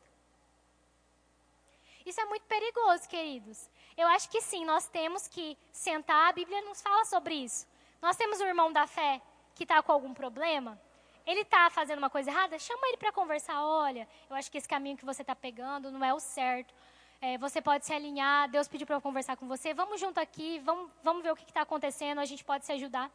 Isso 2.06 2.22
é 2.22 2.26
muito 2.26 2.44
perigoso, 2.44 3.10
queridos. 3.10 3.70
Eu 3.98 4.08
acho 4.08 4.30
que 4.30 4.40
sim, 4.42 4.64
nós 4.64 4.88
temos 4.88 5.28
que 5.28 5.58
sentar, 5.74 6.30
a 6.30 6.34
Bíblia 6.34 6.62
nos 6.62 6.82
fala 6.82 7.04
sobre 7.04 7.36
isso. 7.36 7.68
Nós 8.02 8.16
temos 8.16 8.40
um 8.40 8.46
irmão 8.46 8.72
da 8.72 8.88
fé 8.88 9.22
que 9.54 9.64
está 9.64 9.84
com 9.84 9.92
algum 9.92 10.14
problema, 10.14 10.80
ele 11.26 11.42
está 11.42 11.70
fazendo 11.70 11.98
uma 11.98 12.10
coisa 12.10 12.30
errada, 12.30 12.58
chama 12.60 12.88
ele 12.88 12.98
para 12.98 13.12
conversar. 13.12 13.64
Olha, 13.64 14.08
eu 14.30 14.36
acho 14.36 14.52
que 14.52 14.58
esse 14.58 14.68
caminho 14.68 14.98
que 14.98 15.06
você 15.06 15.22
está 15.22 15.36
pegando 15.36 15.92
não 15.92 16.04
é 16.04 16.14
o 16.14 16.20
certo. 16.20 16.74
É, 17.22 17.38
você 17.38 17.62
pode 17.62 17.86
se 17.86 17.94
alinhar, 17.94 18.50
Deus 18.50 18.68
pediu 18.68 18.86
para 18.86 18.98
eu 18.98 19.02
conversar 19.02 19.36
com 19.36 19.48
você. 19.48 19.74
Vamos 19.74 20.00
junto 20.00 20.20
aqui, 20.20 20.60
vamos, 20.60 20.92
vamos 21.02 21.24
ver 21.24 21.32
o 21.32 21.36
que 21.36 21.44
está 21.44 21.62
acontecendo, 21.62 22.20
a 22.20 22.26
gente 22.26 22.44
pode 22.44 22.66
se 22.66 22.72
ajudar. 22.74 23.10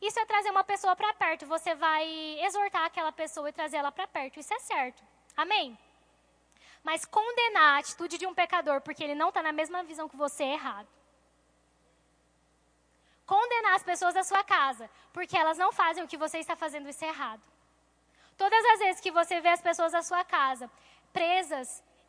Isso 0.00 0.18
é 0.18 0.24
trazer 0.24 0.50
uma 0.50 0.64
pessoa 0.64 0.96
para 0.96 1.12
perto. 1.12 1.44
Você 1.46 1.74
vai 1.74 2.06
exortar 2.40 2.84
aquela 2.84 3.12
pessoa 3.12 3.48
e 3.50 3.52
trazer 3.52 3.76
ela 3.76 3.92
para 3.92 4.06
perto. 4.06 4.40
Isso 4.40 4.54
é 4.54 4.58
certo. 4.60 5.02
Amém? 5.36 5.78
Mas 6.82 7.04
condenar 7.04 7.76
a 7.76 7.78
atitude 7.78 8.16
de 8.16 8.26
um 8.26 8.34
pecador 8.34 8.80
porque 8.80 9.04
ele 9.04 9.14
não 9.14 9.28
está 9.28 9.42
na 9.42 9.52
mesma 9.52 9.82
visão 9.82 10.08
que 10.08 10.16
você 10.16 10.44
é 10.44 10.52
errado. 10.54 10.88
Condenar 13.26 13.74
as 13.74 13.82
pessoas 13.82 14.14
da 14.14 14.24
sua 14.24 14.42
casa 14.42 14.88
porque 15.12 15.36
elas 15.36 15.58
não 15.58 15.70
fazem 15.70 16.02
o 16.02 16.08
que 16.08 16.16
você 16.16 16.38
está 16.38 16.56
fazendo, 16.56 16.88
isso 16.88 17.04
é 17.04 17.08
errado. 17.08 17.42
Todas 18.42 18.64
as 18.72 18.78
vezes 18.84 19.00
que 19.04 19.12
você 19.20 19.40
vê 19.44 19.50
as 19.50 19.62
pessoas 19.68 19.92
da 19.92 20.02
sua 20.02 20.22
casa 20.24 20.66
presas 21.12 21.68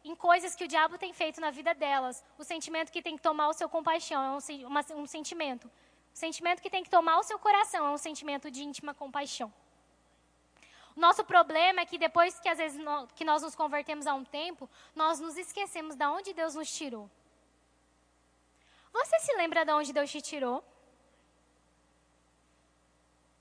em 0.09 0.15
coisas 0.15 0.55
que 0.55 0.65
o 0.65 0.71
diabo 0.73 0.97
tem 1.03 1.13
feito 1.21 1.39
na 1.45 1.51
vida 1.59 1.73
delas, 1.83 2.23
o 2.41 2.43
sentimento 2.51 2.91
que 2.91 3.01
tem 3.07 3.15
que 3.17 3.21
tomar 3.29 3.47
o 3.49 3.53
seu 3.59 3.67
compaixão 3.77 4.21
é 4.23 4.31
um, 4.37 4.67
uma, 4.67 4.81
um 5.01 5.07
sentimento 5.15 5.69
o 6.13 6.17
sentimento 6.17 6.61
que 6.61 6.69
tem 6.69 6.83
que 6.83 6.89
tomar 6.89 7.17
o 7.19 7.23
seu 7.23 7.39
coração 7.39 7.85
é 7.87 7.89
um 7.89 7.97
sentimento 7.97 8.51
de 8.51 8.61
íntima 8.63 8.93
compaixão. 8.93 9.51
O 10.95 10.99
nosso 10.99 11.23
problema 11.23 11.81
é 11.81 11.85
que 11.85 11.97
depois 11.97 12.37
que 12.39 12.49
às 12.49 12.57
vezes 12.57 12.79
que 13.15 13.23
nós 13.23 13.41
nos 13.41 13.55
convertemos 13.55 14.05
a 14.05 14.13
um 14.13 14.25
tempo, 14.25 14.69
nós 14.93 15.19
nos 15.19 15.37
esquecemos 15.37 15.95
de 15.95 16.05
onde 16.05 16.33
Deus 16.33 16.53
nos 16.53 16.69
tirou. 16.69 17.09
Você 18.91 19.19
se 19.19 19.33
lembra 19.37 19.63
de 19.63 19.71
onde 19.71 19.93
Deus 19.93 20.11
te 20.11 20.21
tirou? 20.21 20.61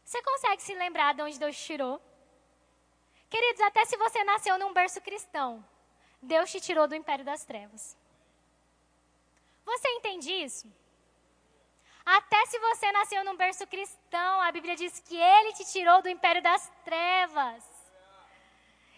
Você 0.05 0.23
consegue 0.23 0.63
se 0.63 0.75
lembrar 0.75 1.13
de 1.13 1.23
onde 1.23 1.39
Deus 1.39 1.57
te 1.57 1.65
tirou? 1.65 2.01
Queridos, 3.31 3.63
até 3.63 3.85
se 3.85 3.97
você 3.97 4.25
nasceu 4.25 4.59
num 4.59 4.73
berço 4.73 5.01
cristão, 5.01 5.65
Deus 6.21 6.51
te 6.51 6.61
tirou 6.61 6.87
do 6.89 6.97
império 6.97 7.25
das 7.25 7.45
trevas. 7.45 7.97
Você 9.65 9.89
entende 9.97 10.33
isso? 10.33 10.67
Até 12.05 12.45
se 12.47 12.59
você 12.59 12.91
nasceu 12.91 13.23
num 13.25 13.37
berço 13.37 13.67
cristão, 13.69 14.41
a 14.41 14.51
Bíblia 14.51 14.75
diz 14.75 14.99
que 15.01 15.17
ele 15.17 15.53
te 15.53 15.65
tirou 15.73 16.03
do 16.03 16.09
império 16.09 16.43
das 16.43 16.69
trevas. 16.85 17.63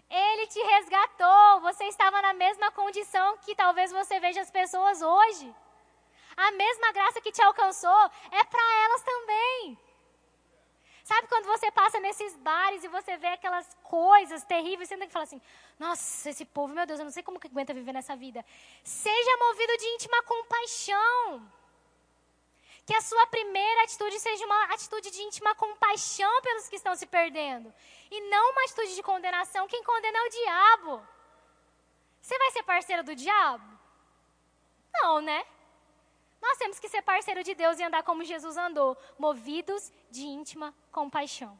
Ele 0.08 0.46
te 0.46 0.60
resgatou. 0.60 1.60
Você 1.60 1.84
estava 1.84 2.22
na 2.22 2.32
mesma 2.32 2.70
condição 2.70 3.36
que 3.38 3.54
talvez 3.54 3.92
você 3.92 4.18
veja 4.18 4.40
as 4.40 4.50
pessoas 4.50 5.02
hoje. 5.02 5.54
A 6.36 6.50
mesma 6.52 6.92
graça 6.92 7.20
que 7.20 7.32
te 7.32 7.42
alcançou 7.42 8.02
é 8.30 8.44
para 8.44 8.84
elas 8.84 9.02
também. 9.02 9.78
Sabe 11.12 11.28
quando 11.28 11.44
você 11.44 11.70
passa 11.70 12.00
nesses 12.00 12.34
bares 12.38 12.82
e 12.82 12.88
você 12.88 13.18
vê 13.18 13.26
aquelas 13.26 13.66
coisas 13.82 14.42
terríveis, 14.44 14.88
você 14.88 14.96
tem 14.96 15.06
que 15.06 15.12
falar 15.12 15.24
assim: 15.24 15.42
nossa, 15.78 16.30
esse 16.30 16.44
povo, 16.46 16.72
meu 16.72 16.86
Deus, 16.86 16.98
eu 17.00 17.04
não 17.04 17.12
sei 17.12 17.22
como 17.22 17.38
que 17.38 17.48
aguenta 17.48 17.74
viver 17.74 17.92
nessa 17.92 18.16
vida. 18.16 18.42
Seja 18.82 19.36
movido 19.36 19.76
de 19.76 19.86
íntima 19.94 20.22
compaixão. 20.22 21.52
Que 22.86 22.94
a 22.94 23.02
sua 23.02 23.26
primeira 23.26 23.82
atitude 23.82 24.18
seja 24.18 24.46
uma 24.46 24.64
atitude 24.74 25.10
de 25.10 25.20
íntima 25.22 25.54
compaixão 25.54 26.34
pelos 26.40 26.66
que 26.70 26.76
estão 26.76 26.94
se 26.96 27.06
perdendo. 27.06 27.72
E 28.10 28.20
não 28.30 28.50
uma 28.52 28.62
atitude 28.62 28.94
de 28.94 29.02
condenação. 29.02 29.68
Quem 29.68 29.84
condena 29.84 30.18
é 30.18 30.22
o 30.22 30.30
diabo. 30.30 31.06
Você 32.22 32.38
vai 32.38 32.50
ser 32.52 32.62
parceiro 32.62 33.04
do 33.04 33.14
diabo? 33.14 33.68
Não, 34.94 35.20
né? 35.20 35.44
Nós 36.42 36.58
temos 36.58 36.78
que 36.78 36.88
ser 36.88 37.00
parceiro 37.02 37.42
de 37.42 37.54
Deus 37.54 37.78
e 37.78 37.82
andar 37.82 38.02
como 38.02 38.24
Jesus 38.24 38.56
andou, 38.56 38.98
movidos 39.18 39.90
de 40.10 40.26
íntima 40.26 40.74
compaixão. 40.90 41.58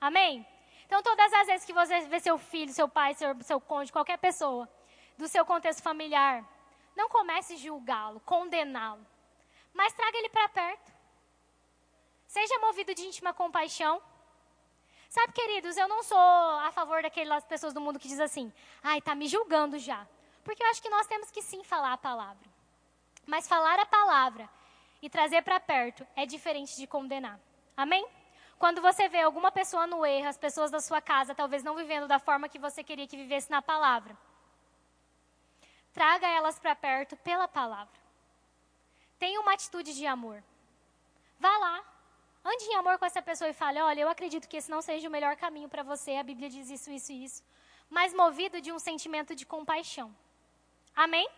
Amém? 0.00 0.44
Então, 0.86 1.02
todas 1.02 1.32
as 1.32 1.46
vezes 1.46 1.66
que 1.66 1.72
você 1.72 2.00
vê 2.00 2.18
seu 2.18 2.36
filho, 2.38 2.72
seu 2.72 2.88
pai, 2.88 3.14
seu, 3.14 3.40
seu 3.42 3.60
cônjuge, 3.60 3.92
qualquer 3.92 4.18
pessoa, 4.18 4.68
do 5.16 5.28
seu 5.28 5.44
contexto 5.44 5.82
familiar, 5.82 6.44
não 6.96 7.08
comece 7.08 7.54
a 7.54 7.56
julgá-lo, 7.56 8.18
condená-lo 8.20 9.06
mas 9.72 9.92
traga 9.92 10.18
ele 10.18 10.28
para 10.28 10.48
perto. 10.48 10.92
Seja 12.26 12.58
movido 12.60 12.94
de 12.94 13.02
íntima 13.02 13.32
compaixão. 13.32 14.02
Sabe, 15.08 15.32
queridos, 15.32 15.76
eu 15.76 15.86
não 15.88 16.02
sou 16.02 16.18
a 16.18 16.70
favor 16.72 17.02
daquelas 17.02 17.44
pessoas 17.44 17.74
do 17.74 17.80
mundo 17.80 17.98
que 17.98 18.08
diz 18.08 18.20
assim: 18.20 18.52
"Ai, 18.82 19.00
tá 19.00 19.14
me 19.14 19.28
julgando 19.28 19.78
já". 19.78 20.06
Porque 20.42 20.62
eu 20.62 20.66
acho 20.68 20.82
que 20.82 20.88
nós 20.88 21.06
temos 21.06 21.30
que 21.30 21.42
sim 21.42 21.62
falar 21.62 21.92
a 21.92 21.98
palavra. 21.98 22.51
Mas 23.26 23.48
falar 23.48 23.78
a 23.78 23.86
palavra 23.86 24.48
e 25.00 25.08
trazer 25.08 25.42
para 25.42 25.60
perto 25.60 26.06
é 26.14 26.26
diferente 26.26 26.76
de 26.76 26.86
condenar. 26.86 27.38
Amém? 27.76 28.06
Quando 28.58 28.80
você 28.80 29.08
vê 29.08 29.20
alguma 29.20 29.50
pessoa 29.50 29.86
no 29.86 30.06
erro, 30.06 30.28
as 30.28 30.38
pessoas 30.38 30.70
da 30.70 30.80
sua 30.80 31.00
casa 31.00 31.34
talvez 31.34 31.62
não 31.64 31.74
vivendo 31.74 32.06
da 32.06 32.18
forma 32.18 32.48
que 32.48 32.58
você 32.58 32.84
queria 32.84 33.08
que 33.08 33.16
vivesse 33.16 33.50
na 33.50 33.60
palavra, 33.60 34.16
traga 35.92 36.28
elas 36.28 36.58
para 36.58 36.74
perto 36.76 37.16
pela 37.16 37.48
palavra. 37.48 38.00
Tenha 39.18 39.40
uma 39.40 39.52
atitude 39.54 39.94
de 39.94 40.06
amor. 40.06 40.42
Vá 41.38 41.56
lá. 41.58 41.82
Ande 42.44 42.64
em 42.64 42.76
amor 42.76 42.98
com 42.98 43.04
essa 43.04 43.22
pessoa 43.22 43.48
e 43.48 43.52
fale: 43.52 43.80
Olha, 43.80 44.00
eu 44.00 44.08
acredito 44.08 44.48
que 44.48 44.56
esse 44.56 44.70
não 44.70 44.82
seja 44.82 45.08
o 45.08 45.10
melhor 45.10 45.36
caminho 45.36 45.68
para 45.68 45.82
você. 45.82 46.16
A 46.16 46.22
Bíblia 46.22 46.48
diz 46.48 46.70
isso, 46.70 46.90
isso 46.90 47.12
e 47.12 47.24
isso. 47.24 47.42
Mas 47.90 48.14
movido 48.14 48.60
de 48.60 48.72
um 48.72 48.78
sentimento 48.78 49.34
de 49.34 49.44
compaixão. 49.44 50.14
Amém? 50.94 51.28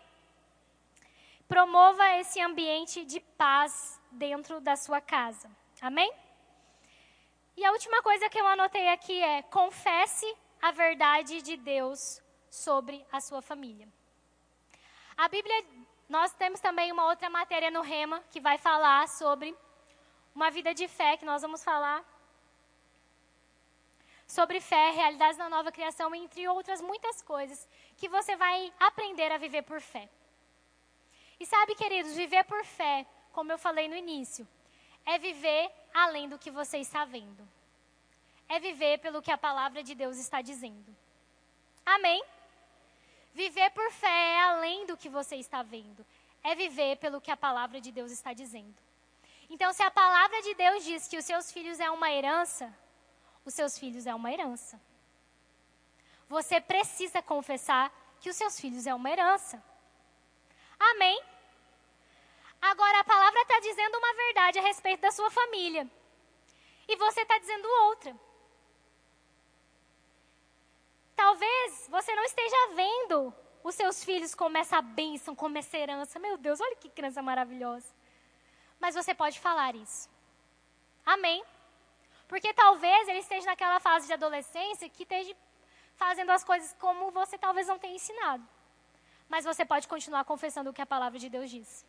Promova 1.47 2.03
esse 2.15 2.41
ambiente 2.41 3.05
de 3.05 3.19
paz 3.19 4.01
dentro 4.11 4.59
da 4.59 4.75
sua 4.75 4.99
casa. 4.99 5.49
Amém? 5.81 6.11
E 7.55 7.63
a 7.63 7.71
última 7.71 8.01
coisa 8.01 8.29
que 8.29 8.39
eu 8.39 8.47
anotei 8.47 8.89
aqui 8.89 9.21
é: 9.21 9.43
confesse 9.43 10.25
a 10.61 10.71
verdade 10.71 11.41
de 11.41 11.55
Deus 11.55 12.21
sobre 12.49 13.05
a 13.11 13.21
sua 13.21 13.41
família. 13.41 13.87
A 15.15 15.27
Bíblia 15.29 15.55
nós 16.09 16.33
temos 16.33 16.59
também 16.59 16.91
uma 16.91 17.05
outra 17.05 17.29
matéria 17.29 17.69
no 17.69 17.81
Rema 17.81 18.23
que 18.31 18.39
vai 18.39 18.57
falar 18.57 19.07
sobre 19.07 19.55
uma 20.33 20.49
vida 20.49 20.73
de 20.73 20.87
fé, 20.87 21.15
que 21.15 21.25
nós 21.25 21.41
vamos 21.43 21.63
falar 21.63 22.03
sobre 24.27 24.59
fé, 24.59 24.89
realidades 24.89 25.37
da 25.37 25.47
nova 25.47 25.71
criação, 25.71 26.13
entre 26.13 26.47
outras 26.47 26.81
muitas 26.81 27.21
coisas 27.21 27.67
que 27.95 28.09
você 28.09 28.35
vai 28.35 28.73
aprender 28.79 29.31
a 29.31 29.37
viver 29.37 29.61
por 29.61 29.79
fé. 29.79 30.09
E 31.39 31.45
sabe, 31.45 31.75
queridos, 31.75 32.15
viver 32.15 32.43
por 32.45 32.63
fé, 32.63 33.05
como 33.31 33.51
eu 33.51 33.57
falei 33.57 33.87
no 33.87 33.95
início, 33.95 34.47
é 35.05 35.17
viver 35.17 35.71
além 35.93 36.29
do 36.29 36.39
que 36.39 36.49
você 36.49 36.77
está 36.77 37.05
vendo. 37.05 37.47
É 38.47 38.59
viver 38.59 38.99
pelo 38.99 39.21
que 39.21 39.31
a 39.31 39.37
palavra 39.37 39.83
de 39.83 39.95
Deus 39.95 40.17
está 40.17 40.41
dizendo. 40.41 40.95
Amém? 41.85 42.23
Viver 43.33 43.69
por 43.71 43.91
fé 43.91 44.07
é 44.07 44.41
além 44.41 44.85
do 44.85 44.95
que 44.95 45.09
você 45.09 45.35
está 45.35 45.61
vendo. 45.61 46.05
É 46.43 46.55
viver 46.55 46.97
pelo 46.97 47.19
que 47.19 47.31
a 47.31 47.37
palavra 47.37 47.81
de 47.81 47.91
Deus 47.91 48.11
está 48.11 48.33
dizendo. 48.33 48.75
Então, 49.49 49.73
se 49.73 49.83
a 49.83 49.91
palavra 49.91 50.41
de 50.41 50.53
Deus 50.55 50.83
diz 50.83 51.07
que 51.07 51.17
os 51.17 51.25
seus 51.25 51.51
filhos 51.51 51.79
é 51.79 51.89
uma 51.89 52.11
herança, 52.11 52.73
os 53.43 53.53
seus 53.53 53.77
filhos 53.77 54.07
é 54.07 54.15
uma 54.15 54.31
herança. 54.31 54.79
Você 56.27 56.59
precisa 56.59 57.21
confessar 57.21 57.91
que 58.19 58.29
os 58.29 58.35
seus 58.35 58.59
filhos 58.59 58.87
é 58.87 58.93
uma 58.93 59.09
herança. 59.09 59.61
Amém? 60.79 61.21
Agora, 62.61 62.99
a 62.99 63.03
palavra 63.03 63.41
está 63.41 63.59
dizendo 63.59 63.97
uma 63.97 64.13
verdade 64.13 64.59
a 64.59 64.61
respeito 64.61 65.01
da 65.01 65.11
sua 65.11 65.29
família. 65.29 65.89
E 66.87 66.95
você 66.95 67.21
está 67.21 67.37
dizendo 67.37 67.67
outra. 67.83 68.15
Talvez 71.15 71.87
você 71.89 72.15
não 72.15 72.23
esteja 72.23 72.67
vendo 72.75 73.33
os 73.63 73.73
seus 73.75 74.03
filhos 74.03 74.35
como 74.35 74.57
essa 74.57 74.81
bênção, 74.81 75.35
como 75.35 75.57
essa 75.57 75.77
herança. 75.77 76.19
Meu 76.19 76.37
Deus, 76.37 76.59
olha 76.59 76.75
que 76.75 76.89
criança 76.89 77.21
maravilhosa. 77.21 77.93
Mas 78.79 78.95
você 78.95 79.13
pode 79.13 79.39
falar 79.39 79.75
isso. 79.75 80.09
Amém? 81.05 81.43
Porque 82.27 82.53
talvez 82.53 83.07
ele 83.07 83.19
esteja 83.19 83.45
naquela 83.45 83.79
fase 83.79 84.07
de 84.07 84.13
adolescência 84.13 84.89
que 84.89 85.03
esteja 85.03 85.35
fazendo 85.95 86.31
as 86.31 86.43
coisas 86.43 86.75
como 86.79 87.11
você 87.11 87.37
talvez 87.37 87.67
não 87.67 87.79
tenha 87.79 87.95
ensinado. 87.95 88.47
Mas 89.27 89.45
você 89.45 89.65
pode 89.65 89.87
continuar 89.87 90.23
confessando 90.23 90.69
o 90.69 90.73
que 90.73 90.81
a 90.81 90.85
palavra 90.85 91.19
de 91.19 91.29
Deus 91.29 91.49
diz. 91.49 91.85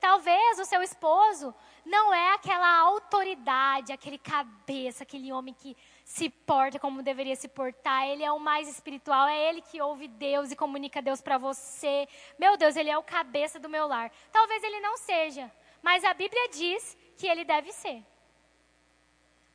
Talvez 0.00 0.58
o 0.58 0.64
seu 0.64 0.82
esposo 0.82 1.54
não 1.84 2.12
é 2.12 2.32
aquela 2.32 2.78
autoridade, 2.78 3.92
aquele 3.92 4.16
cabeça, 4.16 5.02
aquele 5.02 5.30
homem 5.30 5.52
que 5.52 5.76
se 6.04 6.30
porta 6.30 6.78
como 6.78 7.02
deveria 7.02 7.36
se 7.36 7.48
portar. 7.48 8.08
Ele 8.08 8.24
é 8.24 8.32
o 8.32 8.40
mais 8.40 8.66
espiritual, 8.66 9.28
é 9.28 9.48
ele 9.48 9.60
que 9.60 9.80
ouve 9.82 10.08
Deus 10.08 10.50
e 10.50 10.56
comunica 10.56 11.02
Deus 11.02 11.20
para 11.20 11.36
você. 11.36 12.08
Meu 12.38 12.56
Deus, 12.56 12.76
ele 12.76 12.88
é 12.88 12.96
o 12.96 13.02
cabeça 13.02 13.60
do 13.60 13.68
meu 13.68 13.86
lar. 13.86 14.10
Talvez 14.32 14.62
ele 14.64 14.80
não 14.80 14.96
seja, 14.96 15.52
mas 15.82 16.02
a 16.02 16.14
Bíblia 16.14 16.48
diz 16.48 16.96
que 17.18 17.26
ele 17.26 17.44
deve 17.44 17.70
ser. 17.70 18.02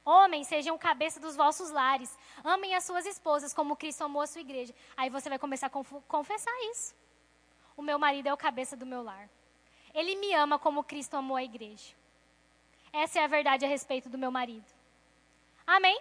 Homens, 0.06 0.47
sejam 0.47 0.78
cabeça 0.78 1.20
dos 1.20 1.36
vossos 1.36 1.72
lares. 1.72 2.16
Amem 2.43 2.76
as 2.76 2.84
suas 2.84 3.08
esposas 3.08 3.53
como 3.56 3.76
Cristo 3.76 4.03
amou 4.03 4.22
a 4.22 4.28
sua 4.28 4.41
igreja. 4.41 4.74
Aí 4.95 5.10
você 5.10 5.28
vai 5.30 5.39
começar 5.39 5.66
a 5.66 5.70
confessar 6.08 6.53
isso. 6.72 6.93
o 7.76 7.82
meu 7.82 7.97
marido 7.97 8.28
é 8.28 8.34
o 8.34 8.38
cabeça 8.38 8.78
do 8.78 8.86
meu 8.86 9.01
lar. 9.01 9.28
Ele 9.93 10.16
me 10.16 10.32
ama 10.34 10.60
como 10.60 10.84
Cristo 10.84 11.18
amou 11.18 11.36
a 11.36 11.43
igreja. 11.43 11.95
Essa 12.93 13.20
é 13.20 13.24
a 13.24 13.28
verdade 13.28 13.66
a 13.66 13.68
respeito 13.68 14.08
do 14.08 14.18
meu 14.18 14.30
marido. 14.32 14.66
Amém? 15.66 15.99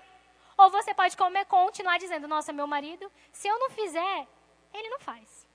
Ou 0.57 0.71
você 0.71 0.93
pode 0.93 1.17
comer, 1.17 1.47
continuar 1.47 1.99
dizendo: 1.99 2.29
Nossa, 2.29 2.53
meu 2.53 2.67
marido, 2.67 3.11
se 3.33 3.49
eu 3.49 3.59
não 3.59 3.71
fizer, 3.71 4.29
ele 4.73 4.89
não 4.91 5.01
faz. 5.01 5.49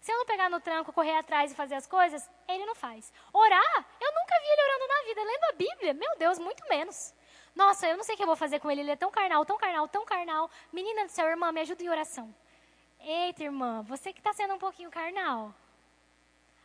Se 0.00 0.12
eu 0.12 0.18
não 0.18 0.26
pegar 0.26 0.48
no 0.48 0.60
tranco, 0.60 0.92
correr 0.92 1.16
atrás 1.16 1.50
e 1.50 1.54
fazer 1.54 1.74
as 1.74 1.86
coisas, 1.86 2.28
ele 2.46 2.64
não 2.66 2.74
faz. 2.74 3.12
Orar, 3.32 3.86
eu 4.00 4.12
nunca 4.14 4.40
vi 4.40 4.48
ele 4.48 4.62
orando 4.62 4.86
na 4.86 5.02
vida. 5.08 5.24
Lendo 5.24 5.44
a 5.44 5.52
Bíblia, 5.52 5.94
meu 5.94 6.18
Deus, 6.18 6.38
muito 6.38 6.62
menos. 6.68 7.14
Nossa, 7.54 7.86
eu 7.86 7.96
não 7.96 8.04
sei 8.04 8.14
o 8.14 8.16
que 8.16 8.22
eu 8.22 8.26
vou 8.26 8.36
fazer 8.36 8.58
com 8.58 8.70
ele. 8.70 8.80
Ele 8.80 8.90
é 8.90 8.96
tão 8.96 9.10
carnal, 9.10 9.44
tão 9.44 9.56
carnal, 9.56 9.86
tão 9.88 10.04
carnal. 10.04 10.50
Menina 10.72 11.04
do 11.04 11.10
céu, 11.10 11.28
irmã, 11.28 11.52
me 11.52 11.60
ajuda 11.60 11.82
em 11.82 11.88
oração. 11.88 12.34
Eita, 13.00 13.44
irmã, 13.44 13.82
você 13.82 14.12
que 14.12 14.20
está 14.20 14.32
sendo 14.32 14.54
um 14.54 14.58
pouquinho 14.58 14.90
carnal. 14.90 15.54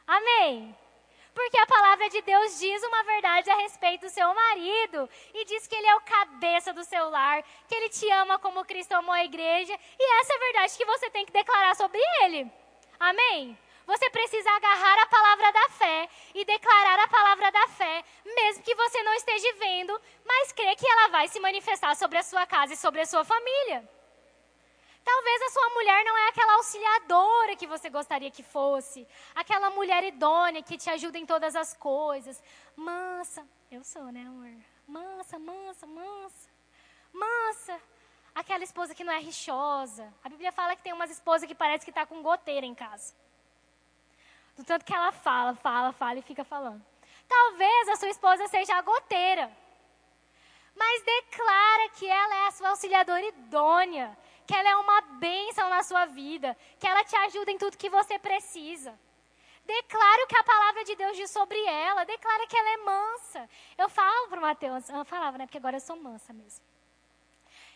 Amém? 0.07 0.75
Porque 1.33 1.57
a 1.57 1.67
palavra 1.67 2.09
de 2.09 2.21
Deus 2.21 2.59
diz 2.59 2.83
uma 2.83 3.03
verdade 3.03 3.49
a 3.49 3.55
respeito 3.57 4.01
do 4.01 4.09
seu 4.09 4.33
marido. 4.33 5.09
E 5.33 5.45
diz 5.45 5.67
que 5.67 5.75
ele 5.75 5.87
é 5.87 5.95
o 5.95 6.01
cabeça 6.01 6.73
do 6.73 6.83
seu 6.83 7.09
lar, 7.09 7.43
que 7.67 7.75
ele 7.75 7.89
te 7.89 8.09
ama 8.11 8.39
como 8.39 8.65
Cristo 8.65 8.93
amou 8.93 9.13
a 9.13 9.23
igreja. 9.23 9.77
E 9.99 10.19
essa 10.19 10.33
é 10.33 10.35
a 10.35 10.39
verdade 10.39 10.77
que 10.77 10.85
você 10.85 11.09
tem 11.09 11.25
que 11.25 11.31
declarar 11.31 11.75
sobre 11.75 12.01
ele. 12.23 12.51
Amém? 12.99 13.57
Você 13.89 14.07
precisa 14.11 14.51
agarrar 14.51 15.01
a 15.01 15.07
palavra 15.07 15.51
da 15.51 15.69
fé 15.69 16.07
e 16.35 16.45
declarar 16.45 16.99
a 16.99 17.07
palavra 17.07 17.51
da 17.51 17.67
fé, 17.69 18.05
mesmo 18.23 18.61
que 18.61 18.75
você 18.75 19.01
não 19.01 19.13
esteja 19.15 19.51
vendo, 19.55 19.99
mas 20.23 20.51
crê 20.51 20.75
que 20.75 20.87
ela 20.87 21.07
vai 21.07 21.27
se 21.27 21.39
manifestar 21.39 21.95
sobre 21.95 22.19
a 22.19 22.21
sua 22.21 22.45
casa 22.45 22.73
e 22.73 22.77
sobre 22.77 23.01
a 23.01 23.05
sua 23.07 23.23
família. 23.23 23.89
Talvez 25.03 25.41
a 25.41 25.49
sua 25.49 25.69
mulher 25.71 26.05
não 26.05 26.15
é 26.15 26.27
aquela 26.29 26.53
auxiliadora 26.57 27.55
que 27.55 27.65
você 27.65 27.89
gostaria 27.89 28.29
que 28.29 28.43
fosse, 28.43 29.07
aquela 29.33 29.71
mulher 29.71 30.03
idônea 30.03 30.61
que 30.61 30.77
te 30.77 30.87
ajuda 30.91 31.17
em 31.17 31.25
todas 31.25 31.55
as 31.55 31.73
coisas. 31.73 32.43
Mansa, 32.75 33.43
eu 33.71 33.83
sou, 33.83 34.11
né, 34.11 34.21
amor? 34.21 34.53
Mansa, 34.87 35.39
mansa, 35.39 35.87
mansa. 35.87 36.49
Mansa. 37.11 37.81
Aquela 38.35 38.63
esposa 38.63 38.93
que 38.93 39.03
não 39.03 39.13
é 39.13 39.17
rixosa. 39.17 40.13
A 40.23 40.29
Bíblia 40.29 40.51
fala 40.51 40.75
que 40.75 40.83
tem 40.83 40.93
umas 40.93 41.09
esposas 41.09 41.47
que 41.47 41.55
parece 41.55 41.83
que 41.83 41.89
está 41.89 42.05
com 42.05 42.21
goteira 42.21 42.67
em 42.67 42.75
casa. 42.75 43.15
Do 44.59 44.65
tanto 44.65 44.83
que 44.83 44.93
ela 44.93 45.13
fala, 45.13 45.55
fala, 45.55 45.93
fala 45.93 46.19
e 46.19 46.21
fica 46.21 46.43
falando. 46.43 46.85
Talvez 47.29 47.87
a 47.87 47.95
sua 47.95 48.09
esposa 48.09 48.45
seja 48.49 48.75
a 48.75 48.81
goteira. 48.81 49.49
Mas 50.75 51.01
declara 51.01 51.89
que 51.91 52.05
ela 52.05 52.35
é 52.35 52.47
a 52.47 52.51
sua 52.51 52.69
auxiliadora 52.71 53.23
idônea, 53.23 54.17
que 54.45 54.53
ela 54.53 54.67
é 54.67 54.75
uma 54.75 54.99
bênção 55.25 55.69
na 55.69 55.81
sua 55.81 56.07
vida, 56.07 56.57
que 56.77 56.85
ela 56.85 57.05
te 57.05 57.15
ajuda 57.15 57.49
em 57.51 57.57
tudo 57.57 57.77
que 57.77 57.89
você 57.89 58.19
precisa. 58.19 58.99
Declara 59.63 60.25
o 60.25 60.27
que 60.27 60.37
a 60.37 60.43
palavra 60.43 60.83
de 60.83 60.93
Deus 60.93 61.15
diz 61.15 61.31
sobre 61.31 61.57
ela, 61.63 62.03
declara 62.03 62.45
que 62.45 62.57
ela 62.57 62.69
é 62.69 62.77
mansa. 62.77 63.49
Eu 63.77 63.87
falo 63.87 64.27
para 64.27 64.39
o 64.39 64.41
Mateus, 64.41 64.89
eu 64.89 65.05
falava, 65.05 65.37
né, 65.37 65.45
porque 65.45 65.57
agora 65.57 65.77
eu 65.77 65.81
sou 65.81 65.95
mansa 65.95 66.33
mesmo. 66.33 66.65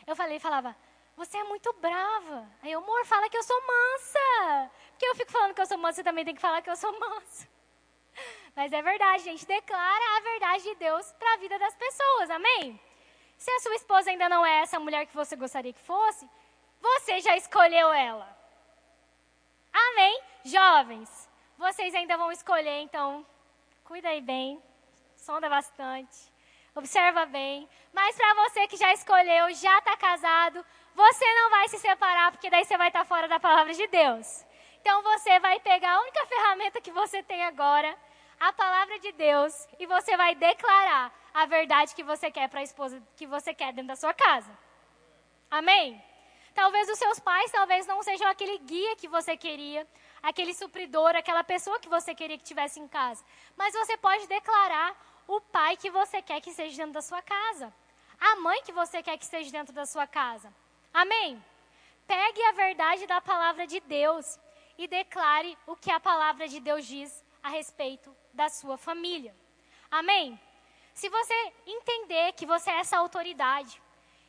Eu 0.05 0.17
falei, 0.17 0.38
falava, 0.38 0.75
você 1.15 1.38
é 1.38 1.43
muito 1.45 1.71
brava. 1.73 2.45
Aí 2.61 2.75
o 2.75 2.79
amor 2.79 3.05
fala 3.05 3.29
que 3.29 3.38
eu 3.38 3.43
sou 3.43 3.55
mansa. 3.65 4.71
Eu 5.05 5.15
fico 5.15 5.31
falando 5.31 5.53
que 5.53 5.61
eu 5.61 5.65
sou 5.65 5.77
mansa, 5.77 5.97
você 5.97 6.03
também 6.03 6.25
tem 6.25 6.35
que 6.35 6.41
falar 6.41 6.61
que 6.61 6.69
eu 6.69 6.75
sou 6.75 6.97
mansa. 6.99 7.47
Mas 8.55 8.71
é 8.71 8.81
verdade, 8.81 9.23
gente. 9.23 9.45
Declara 9.45 10.17
a 10.17 10.21
verdade 10.21 10.63
de 10.63 10.75
Deus 10.75 11.11
para 11.13 11.33
a 11.33 11.37
vida 11.37 11.57
das 11.59 11.75
pessoas, 11.75 12.29
amém? 12.29 12.79
Se 13.37 13.51
a 13.51 13.59
sua 13.59 13.75
esposa 13.75 14.09
ainda 14.09 14.29
não 14.29 14.45
é 14.45 14.61
essa 14.61 14.79
mulher 14.79 15.05
que 15.05 15.15
você 15.15 15.35
gostaria 15.35 15.73
que 15.73 15.81
fosse, 15.81 16.29
você 16.79 17.19
já 17.19 17.35
escolheu 17.35 17.91
ela. 17.91 18.27
Amém? 19.73 20.21
Jovens, 20.45 21.29
vocês 21.57 21.93
ainda 21.95 22.15
vão 22.17 22.31
escolher, 22.31 22.79
então, 22.81 23.25
cuida 23.83 24.09
aí 24.09 24.21
bem, 24.21 24.61
sonda 25.17 25.49
bastante, 25.49 26.31
observa 26.75 27.25
bem. 27.25 27.67
Mas 27.91 28.15
para 28.15 28.33
você 28.35 28.67
que 28.67 28.77
já 28.77 28.93
escolheu, 28.93 29.53
já 29.53 29.77
está 29.79 29.97
casado, 29.97 30.63
você 30.93 31.25
não 31.35 31.49
vai 31.49 31.67
se 31.69 31.79
separar, 31.79 32.31
porque 32.31 32.49
daí 32.49 32.65
você 32.65 32.77
vai 32.77 32.89
estar 32.89 33.05
fora 33.05 33.27
da 33.27 33.39
palavra 33.39 33.73
de 33.73 33.87
Deus. 33.87 34.45
Então 34.84 35.01
você 35.01 35.39
vai 35.39 35.61
pegar 35.61 35.93
a 35.93 36.01
única 36.01 36.25
ferramenta 36.25 36.81
que 36.81 36.91
você 36.91 37.23
tem 37.23 37.41
agora, 37.45 37.97
a 38.38 38.51
palavra 38.51 38.99
de 38.99 39.13
Deus, 39.13 39.65
e 39.79 39.86
você 39.86 40.17
vai 40.17 40.36
declarar 40.36 41.09
a 41.34 41.45
verdade 41.45 41.95
que 41.95 42.03
você 42.03 42.29
quer 42.29 42.49
para 42.49 42.59
a 42.59 42.63
esposa 42.63 43.01
que 43.15 43.25
você 43.25 43.53
quer 43.53 43.71
dentro 43.71 43.88
da 43.88 43.95
sua 43.95 44.13
casa. 44.13 44.51
Amém? 45.49 46.03
Talvez 46.53 46.89
os 46.89 46.99
seus 46.99 47.17
pais 47.17 47.49
talvez 47.49 47.88
não 47.88 48.03
sejam 48.03 48.27
aquele 48.27 48.57
guia 48.57 48.93
que 48.97 49.07
você 49.07 49.38
queria, 49.38 49.88
aquele 50.21 50.53
supridor, 50.53 51.15
aquela 51.15 51.45
pessoa 51.45 51.79
que 51.79 51.88
você 51.88 52.13
queria 52.13 52.38
que 52.38 52.43
tivesse 52.43 52.77
em 52.81 52.88
casa. 52.89 53.23
Mas 53.55 53.73
você 53.73 53.95
pode 53.95 54.27
declarar 54.27 54.97
o 55.25 55.39
pai 55.39 55.77
que 55.77 55.89
você 55.89 56.21
quer 56.21 56.41
que 56.41 56.51
seja 56.51 56.75
dentro 56.75 56.91
da 56.91 57.01
sua 57.01 57.21
casa, 57.21 57.73
a 58.19 58.36
mãe 58.36 58.61
que 58.63 58.73
você 58.73 59.01
quer 59.01 59.17
que 59.17 59.25
seja 59.25 59.49
dentro 59.49 59.73
da 59.73 59.86
sua 59.86 60.05
casa. 60.05 60.53
Amém? 60.93 61.41
Pegue 62.05 62.43
a 62.43 62.51
verdade 62.51 63.07
da 63.07 63.21
palavra 63.21 63.65
de 63.65 63.79
Deus 63.79 64.38
e 64.78 64.88
declare 64.88 65.57
o 65.67 65.76
que 65.76 65.91
a 65.91 65.99
palavra 65.99 66.47
de 66.47 66.59
Deus 66.59 66.86
diz 66.86 67.24
a 67.41 67.49
respeito 67.49 68.15
da 68.34 68.49
sua 68.49 68.78
família. 68.78 69.36
Amém? 69.89 70.39
Se 70.93 71.09
você 71.09 71.53
entender 71.65 72.34
que 72.34 72.45
você 72.45 72.69
é 72.69 72.80
essa 72.80 72.97
autoridade 72.97 73.82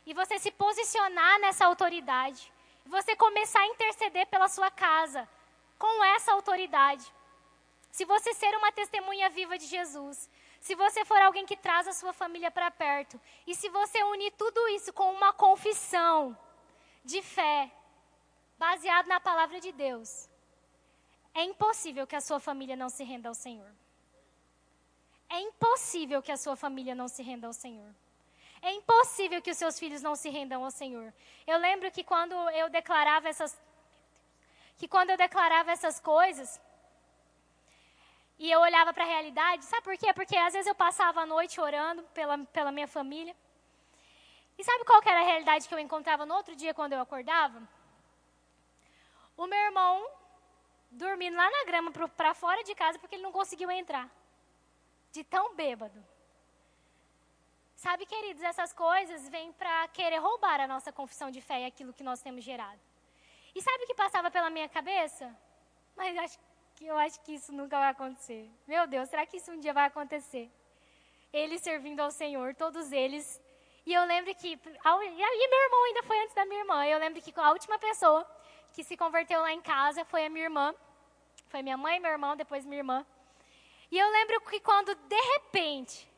e 0.06 0.12
você 0.12 0.38
se 0.38 0.50
posicionar 0.50 1.40
nessa 1.40 1.66
autoridade, 1.66 2.52
e 2.84 2.88
você 2.88 3.16
começar 3.16 3.60
a 3.60 3.66
interceder 3.66 4.26
pela 4.26 4.48
sua 4.48 4.70
casa 4.70 5.28
com 5.78 6.04
essa 6.04 6.32
autoridade, 6.32 7.04
se 7.90 8.04
você 8.04 8.34
ser 8.34 8.54
uma 8.56 8.72
testemunha 8.72 9.30
viva 9.30 9.56
de 9.56 9.66
Jesus, 9.66 10.28
se 10.60 10.74
você 10.74 11.04
for 11.04 11.20
alguém 11.20 11.46
que 11.46 11.56
traz 11.56 11.86
a 11.86 11.92
sua 11.92 12.12
família 12.12 12.50
para 12.50 12.70
perto, 12.70 13.20
e 13.46 13.54
se 13.54 13.68
você 13.68 14.02
unir 14.04 14.32
tudo 14.32 14.68
isso 14.68 14.92
com 14.92 15.12
uma 15.12 15.32
confissão, 15.32 16.36
de 17.04 17.20
fé, 17.20 17.70
baseado 18.58 19.06
na 19.06 19.20
palavra 19.20 19.60
de 19.60 19.70
Deus, 19.72 20.28
é 21.34 21.42
impossível 21.42 22.06
que 22.06 22.16
a 22.16 22.20
sua 22.20 22.38
família 22.38 22.76
não 22.76 22.88
se 22.88 23.02
renda 23.02 23.28
ao 23.28 23.34
Senhor. 23.34 23.70
É 25.28 25.40
impossível 25.40 26.22
que 26.22 26.30
a 26.30 26.36
sua 26.36 26.54
família 26.54 26.94
não 26.94 27.08
se 27.08 27.22
renda 27.22 27.46
ao 27.48 27.52
Senhor. 27.52 27.92
É 28.62 28.72
impossível 28.72 29.42
que 29.42 29.50
os 29.50 29.58
seus 29.58 29.78
filhos 29.78 30.00
não 30.00 30.14
se 30.14 30.30
rendam 30.30 30.64
ao 30.64 30.70
Senhor. 30.70 31.12
Eu 31.46 31.58
lembro 31.58 31.90
que 31.90 32.02
quando 32.02 32.34
eu 32.50 32.70
declarava 32.70 33.28
essas 33.28 33.52
que 34.78 34.88
quando 34.88 35.10
eu 35.10 35.16
declarava 35.16 35.70
essas 35.70 36.00
coisas 36.00 36.60
e 38.38 38.50
eu 38.50 38.60
olhava 38.60 38.92
para 38.92 39.04
a 39.04 39.06
realidade, 39.06 39.64
sabe 39.64 39.82
por 39.82 39.96
quê? 39.96 40.12
Porque 40.12 40.36
às 40.36 40.52
vezes 40.52 40.66
eu 40.66 40.74
passava 40.74 41.20
a 41.20 41.26
noite 41.26 41.60
orando 41.60 42.02
pela, 42.14 42.38
pela 42.56 42.72
minha 42.72 42.88
família. 42.88 43.36
E 44.56 44.64
sabe 44.64 44.84
qual 44.84 45.00
era 45.04 45.20
a 45.20 45.24
realidade 45.24 45.68
que 45.68 45.74
eu 45.74 45.78
encontrava 45.78 46.24
no 46.24 46.34
outro 46.34 46.56
dia 46.56 46.72
quando 46.72 46.94
eu 46.94 47.00
acordava? 47.00 47.62
O 49.36 49.46
meu 49.46 49.58
irmão 49.58 50.08
dormindo 50.94 51.36
lá 51.36 51.50
na 51.50 51.64
grama 51.64 51.90
para 51.90 52.34
fora 52.34 52.62
de 52.64 52.74
casa 52.74 52.98
porque 52.98 53.16
ele 53.16 53.22
não 53.22 53.32
conseguiu 53.32 53.70
entrar. 53.70 54.08
De 55.12 55.22
tão 55.22 55.54
bêbado. 55.54 56.04
Sabe, 57.76 58.06
queridos, 58.06 58.42
essas 58.42 58.72
coisas 58.72 59.28
vêm 59.28 59.52
para 59.52 59.88
querer 59.88 60.18
roubar 60.18 60.60
a 60.60 60.66
nossa 60.66 60.92
confissão 60.92 61.30
de 61.30 61.40
fé 61.40 61.62
e 61.62 61.66
aquilo 61.66 61.92
que 61.92 62.02
nós 62.02 62.22
temos 62.22 62.42
gerado. 62.42 62.80
E 63.54 63.60
sabe 63.60 63.84
o 63.84 63.86
que 63.86 63.94
passava 63.94 64.30
pela 64.30 64.50
minha 64.50 64.68
cabeça? 64.68 65.36
Mas 65.96 66.16
acho 66.18 66.38
que 66.74 66.86
eu 66.86 66.96
acho 66.98 67.20
que 67.20 67.34
isso 67.34 67.52
nunca 67.52 67.78
vai 67.78 67.90
acontecer. 67.90 68.50
Meu 68.66 68.86
Deus, 68.86 69.08
será 69.08 69.24
que 69.26 69.36
isso 69.36 69.52
um 69.52 69.60
dia 69.60 69.72
vai 69.72 69.86
acontecer? 69.86 70.50
Eles 71.32 71.60
servindo 71.60 72.00
ao 72.00 72.10
Senhor, 72.10 72.54
todos 72.54 72.90
eles 72.90 73.40
e 73.86 73.92
eu 73.92 74.04
lembro 74.04 74.34
que. 74.34 74.48
E 74.48 75.48
meu 75.48 75.60
irmão 75.62 75.84
ainda 75.84 76.02
foi 76.04 76.18
antes 76.20 76.34
da 76.34 76.44
minha 76.46 76.60
irmã. 76.60 76.86
Eu 76.86 76.98
lembro 76.98 77.20
que 77.20 77.32
a 77.38 77.50
última 77.50 77.78
pessoa 77.78 78.26
que 78.74 78.82
se 78.82 78.96
converteu 78.96 79.40
lá 79.40 79.52
em 79.52 79.62
casa 79.62 80.04
foi 80.04 80.26
a 80.26 80.28
minha 80.28 80.46
irmã. 80.46 80.74
Foi 81.46 81.62
minha 81.62 81.76
mãe, 81.76 82.00
meu 82.00 82.10
irmão, 82.10 82.36
depois 82.36 82.66
minha 82.66 82.80
irmã. 82.80 83.06
E 83.90 83.96
eu 83.96 84.08
lembro 84.10 84.40
que 84.40 84.58
quando, 84.58 84.92
de 84.94 85.20
repente, 85.32 86.10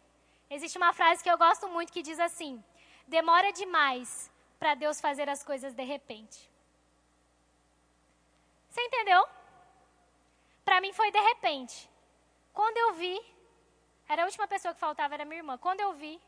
existe 0.48 0.78
uma 0.78 0.92
frase 0.94 1.22
que 1.22 1.30
eu 1.30 1.36
gosto 1.36 1.68
muito 1.68 1.92
que 1.92 2.02
diz 2.02 2.18
assim: 2.18 2.64
demora 3.06 3.52
demais 3.52 4.32
para 4.58 4.74
Deus 4.74 5.00
fazer 5.00 5.28
as 5.28 5.44
coisas 5.44 5.74
de 5.74 5.84
repente. 5.84 6.50
Você 8.70 8.80
entendeu? 8.80 9.22
Para 10.64 10.80
mim 10.80 10.92
foi 10.92 11.10
de 11.10 11.20
repente. 11.20 11.88
Quando 12.54 12.78
eu 12.78 12.94
vi, 12.94 13.20
era 14.08 14.22
a 14.22 14.24
última 14.24 14.48
pessoa 14.48 14.72
que 14.72 14.80
faltava, 14.80 15.12
era 15.12 15.26
minha 15.26 15.40
irmã. 15.40 15.58
Quando 15.58 15.80
eu 15.80 15.92
vi, 15.92 16.18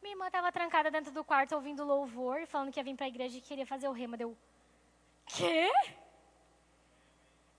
minha 0.00 0.14
irmã 0.14 0.28
estava 0.28 0.52
trancada 0.52 0.90
dentro 0.90 1.10
do 1.10 1.24
quarto 1.24 1.56
ouvindo 1.56 1.84
louvor, 1.84 2.46
falando 2.46 2.72
que 2.72 2.78
ia 2.78 2.84
vir 2.84 2.94
para 2.94 3.06
a 3.06 3.08
igreja 3.08 3.38
e 3.38 3.40
queria 3.40 3.66
fazer 3.66 3.88
o 3.88 3.92
rema. 3.92 4.16
Deu, 4.16 4.36
quê? 5.36 5.70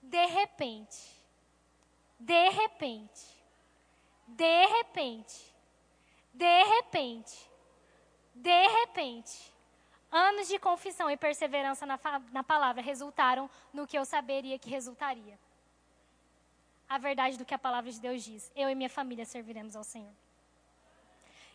De 0.02 0.26
repente, 0.26 1.22
de 2.20 2.50
repente, 2.50 3.44
de 4.28 4.66
repente, 4.68 5.54
de 6.34 6.64
repente, 6.64 7.50
de 8.34 8.68
repente, 8.68 9.52
anos 10.12 10.48
de 10.48 10.60
confissão 10.60 11.10
e 11.10 11.18
perseverança 11.18 11.86
na, 11.86 12.00
na 12.32 12.44
palavra 12.44 12.82
resultaram 12.82 13.50
no 13.74 13.88
que 13.88 13.98
eu 13.98 14.06
saberia 14.06 14.60
que 14.60 14.70
resultaria. 14.70 15.40
a 16.90 16.98
verdade 16.98 17.38
do 17.38 17.46
que 17.46 17.54
a 17.54 17.60
palavra 17.60 17.90
de 17.90 18.02
Deus 18.02 18.22
diz. 18.22 18.52
Eu 18.54 18.70
e 18.70 18.76
minha 18.76 18.90
família 18.90 19.26
serviremos 19.26 19.78
ao 19.78 19.84
Senhor. 19.84 20.14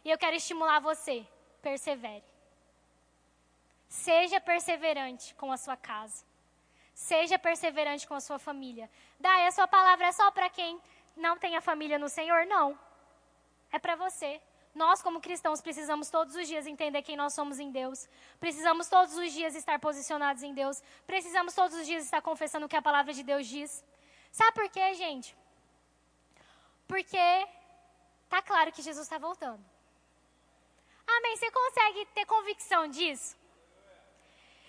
E 0.02 0.10
eu 0.10 0.16
quero 0.16 0.34
estimular 0.34 0.80
você, 0.80 1.26
persevere. 1.60 2.24
Seja 4.04 4.38
perseverante 4.40 5.34
com 5.34 5.50
a 5.50 5.56
sua 5.56 5.76
casa. 5.76 6.24
Seja 6.94 7.38
perseverante 7.38 8.06
com 8.06 8.14
a 8.14 8.20
sua 8.20 8.38
família. 8.38 8.90
Daí 9.18 9.46
a 9.46 9.50
sua 9.50 9.66
palavra 9.66 10.06
é 10.06 10.12
só 10.12 10.30
para 10.30 10.48
quem 10.50 10.80
não 11.16 11.38
tem 11.38 11.56
a 11.56 11.62
família 11.62 11.98
no 11.98 12.08
Senhor? 12.08 12.44
Não. 12.46 12.78
É 13.72 13.78
para 13.78 13.96
você. 13.96 14.40
Nós, 14.74 15.00
como 15.00 15.20
cristãos, 15.26 15.62
precisamos 15.62 16.10
todos 16.10 16.34
os 16.36 16.46
dias 16.46 16.66
entender 16.66 17.02
quem 17.02 17.16
nós 17.16 17.32
somos 17.32 17.58
em 17.58 17.70
Deus. 17.70 18.06
Precisamos 18.38 18.86
todos 18.88 19.16
os 19.16 19.32
dias 19.32 19.54
estar 19.54 19.78
posicionados 19.78 20.42
em 20.42 20.52
Deus. 20.52 20.82
Precisamos 21.06 21.54
todos 21.54 21.74
os 21.74 21.86
dias 21.86 22.04
estar 22.04 22.20
confessando 22.20 22.66
o 22.66 22.68
que 22.68 22.76
a 22.76 22.82
palavra 22.82 23.14
de 23.14 23.22
Deus 23.22 23.46
diz. 23.46 23.82
Sabe 24.30 24.52
por 24.52 24.68
quê, 24.68 24.92
gente? 24.94 25.34
Porque 26.86 27.26
tá 28.28 28.42
claro 28.42 28.70
que 28.72 28.82
Jesus 28.82 29.06
está 29.06 29.16
voltando. 29.16 29.64
Amém? 31.06 31.34
Você 31.36 31.50
consegue 31.50 32.06
ter 32.14 32.26
convicção 32.26 32.86
disso? 32.88 33.45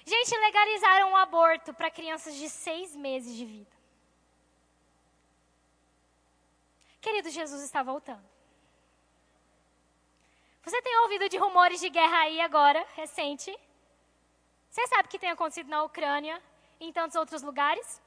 Gente, 0.08 0.38
legalizaram 0.38 1.12
o 1.12 1.18
aborto 1.18 1.74
para 1.74 1.92
crianças 1.92 2.34
de 2.34 2.50
seis 2.50 2.96
meses 2.96 3.36
de 3.36 3.46
vida. 3.46 3.76
Querido, 7.02 7.30
Jesus 7.30 7.62
está 7.62 7.84
voltando. 7.84 8.24
Você 10.64 10.82
tem 10.82 10.98
ouvido 11.00 11.28
de 11.28 11.36
rumores 11.36 11.82
de 11.82 11.90
guerra 11.90 12.20
aí 12.20 12.40
agora, 12.40 12.88
recente? 12.96 13.54
Você 14.70 14.88
sabe 14.88 15.08
o 15.08 15.12
que 15.12 15.20
tem 15.20 15.30
acontecido 15.30 15.68
na 15.68 15.84
Ucrânia 15.84 16.42
e 16.80 16.88
em 16.88 16.94
tantos 16.94 17.18
outros 17.18 17.42
lugares? 17.42 18.02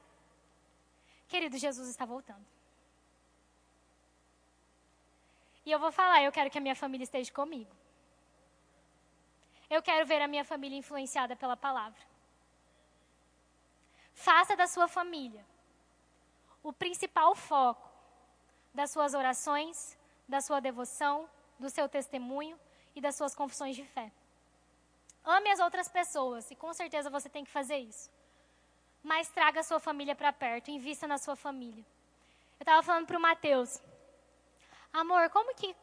Querido, 1.28 1.58
Jesus 1.58 1.86
está 1.86 2.06
voltando. 2.06 2.46
E 5.66 5.70
eu 5.70 5.78
vou 5.78 5.92
falar, 5.92 6.22
eu 6.22 6.32
quero 6.32 6.48
que 6.50 6.56
a 6.56 6.62
minha 6.62 6.74
família 6.74 7.04
esteja 7.04 7.30
comigo. 7.30 7.79
Eu 9.70 9.80
quero 9.80 10.04
ver 10.04 10.20
a 10.20 10.26
minha 10.26 10.44
família 10.44 10.76
influenciada 10.76 11.36
pela 11.36 11.56
palavra. 11.56 12.02
Faça 14.12 14.56
da 14.56 14.66
sua 14.66 14.88
família 14.88 15.46
o 16.62 16.72
principal 16.72 17.34
foco 17.34 17.88
das 18.74 18.90
suas 18.90 19.14
orações, 19.14 19.96
da 20.28 20.40
sua 20.40 20.60
devoção, 20.60 21.28
do 21.58 21.70
seu 21.70 21.88
testemunho 21.88 22.58
e 22.94 23.00
das 23.00 23.16
suas 23.16 23.34
confissões 23.34 23.76
de 23.76 23.84
fé. 23.84 24.12
Ame 25.24 25.50
as 25.50 25.60
outras 25.60 25.88
pessoas, 25.88 26.50
e 26.50 26.56
com 26.56 26.72
certeza 26.72 27.10
você 27.10 27.28
tem 27.28 27.44
que 27.44 27.50
fazer 27.50 27.78
isso. 27.78 28.10
Mas 29.02 29.28
traga 29.28 29.60
a 29.60 29.62
sua 29.62 29.80
família 29.80 30.14
para 30.14 30.32
perto, 30.32 30.70
invista 30.70 31.06
na 31.06 31.18
sua 31.18 31.36
família. 31.36 31.84
Eu 32.58 32.64
estava 32.64 32.82
falando 32.82 33.06
para 33.06 33.18
o 33.18 33.22
Mateus, 33.22 33.80
amor, 34.92 35.30
como 35.30 35.54
que 35.54 35.74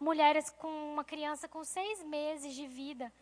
mulheres 0.00 0.50
com 0.50 0.92
uma 0.92 1.04
criança 1.04 1.48
com 1.48 1.62
seis 1.62 2.02
meses 2.02 2.54
de 2.54 2.66
vida 2.66 3.12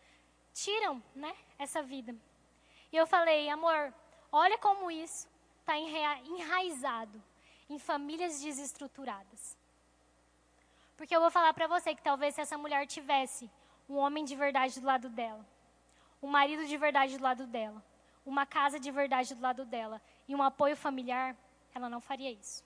tiram 0.64 1.02
né, 1.14 1.34
essa 1.58 1.82
vida? 1.82 2.14
E 2.92 2.96
eu 2.96 3.06
falei, 3.06 3.48
amor, 3.48 3.92
olha 4.32 4.58
como 4.58 4.90
isso 4.90 5.28
está 5.60 5.76
enraizado 5.78 7.22
em 7.68 7.78
famílias 7.78 8.40
desestruturadas. 8.40 9.56
Porque 10.96 11.14
eu 11.14 11.20
vou 11.20 11.30
falar 11.30 11.52
para 11.54 11.66
você 11.66 11.94
que 11.94 12.02
talvez 12.02 12.34
se 12.34 12.40
essa 12.40 12.58
mulher 12.58 12.86
tivesse 12.86 13.50
um 13.88 13.96
homem 13.96 14.24
de 14.24 14.36
verdade 14.36 14.80
do 14.80 14.86
lado 14.86 15.08
dela, 15.08 15.46
um 16.22 16.26
marido 16.28 16.66
de 16.66 16.76
verdade 16.76 17.16
do 17.16 17.22
lado 17.22 17.46
dela, 17.46 17.82
uma 18.26 18.44
casa 18.44 18.78
de 18.78 18.90
verdade 18.90 19.34
do 19.34 19.40
lado 19.40 19.64
dela 19.64 20.00
e 20.28 20.34
um 20.34 20.42
apoio 20.42 20.76
familiar, 20.76 21.34
ela 21.74 21.88
não 21.88 22.00
faria 22.00 22.30
isso. 22.30 22.64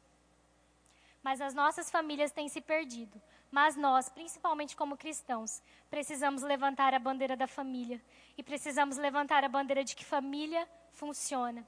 Mas 1.22 1.40
as 1.40 1.54
nossas 1.54 1.90
famílias 1.90 2.32
têm 2.32 2.48
se 2.48 2.60
perdido. 2.60 3.20
Mas 3.54 3.76
nós, 3.76 4.08
principalmente 4.08 4.74
como 4.74 4.96
cristãos, 4.96 5.62
precisamos 5.88 6.42
levantar 6.42 6.92
a 6.92 6.98
bandeira 6.98 7.36
da 7.36 7.46
família. 7.46 8.02
E 8.36 8.42
precisamos 8.42 8.96
levantar 8.96 9.44
a 9.44 9.48
bandeira 9.48 9.84
de 9.84 9.94
que 9.94 10.04
família 10.04 10.68
funciona. 10.90 11.64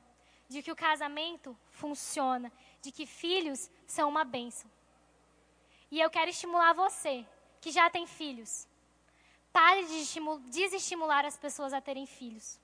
De 0.49 0.65
que 0.65 0.73
o 0.73 0.75
casamento 0.75 1.57
funciona. 1.71 2.51
De 2.83 2.91
que 2.91 3.07
filhos 3.07 3.71
são 3.87 4.09
uma 4.09 4.25
bênção. 4.25 4.69
E 5.89 6.01
eu 6.01 6.11
quero 6.11 6.29
estimular 6.29 6.73
você, 6.73 7.25
que 7.61 7.71
já 7.71 7.89
tem 7.89 8.05
filhos. 8.05 8.67
Pare 9.53 9.85
de 9.87 10.03
desestimular 10.51 11.25
as 11.25 11.37
pessoas 11.37 11.73
a 11.73 11.81
terem 11.81 12.05
filhos. 12.05 12.59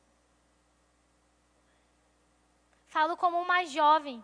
Falo 2.88 3.16
como 3.16 3.40
uma 3.40 3.64
jovem 3.66 4.20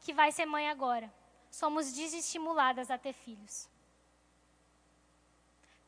que 0.00 0.12
vai 0.12 0.32
ser 0.32 0.44
mãe 0.44 0.68
agora. 0.68 1.08
Somos 1.52 1.92
desestimuladas 1.92 2.90
a 2.90 2.98
ter 2.98 3.12
filhos. 3.12 3.70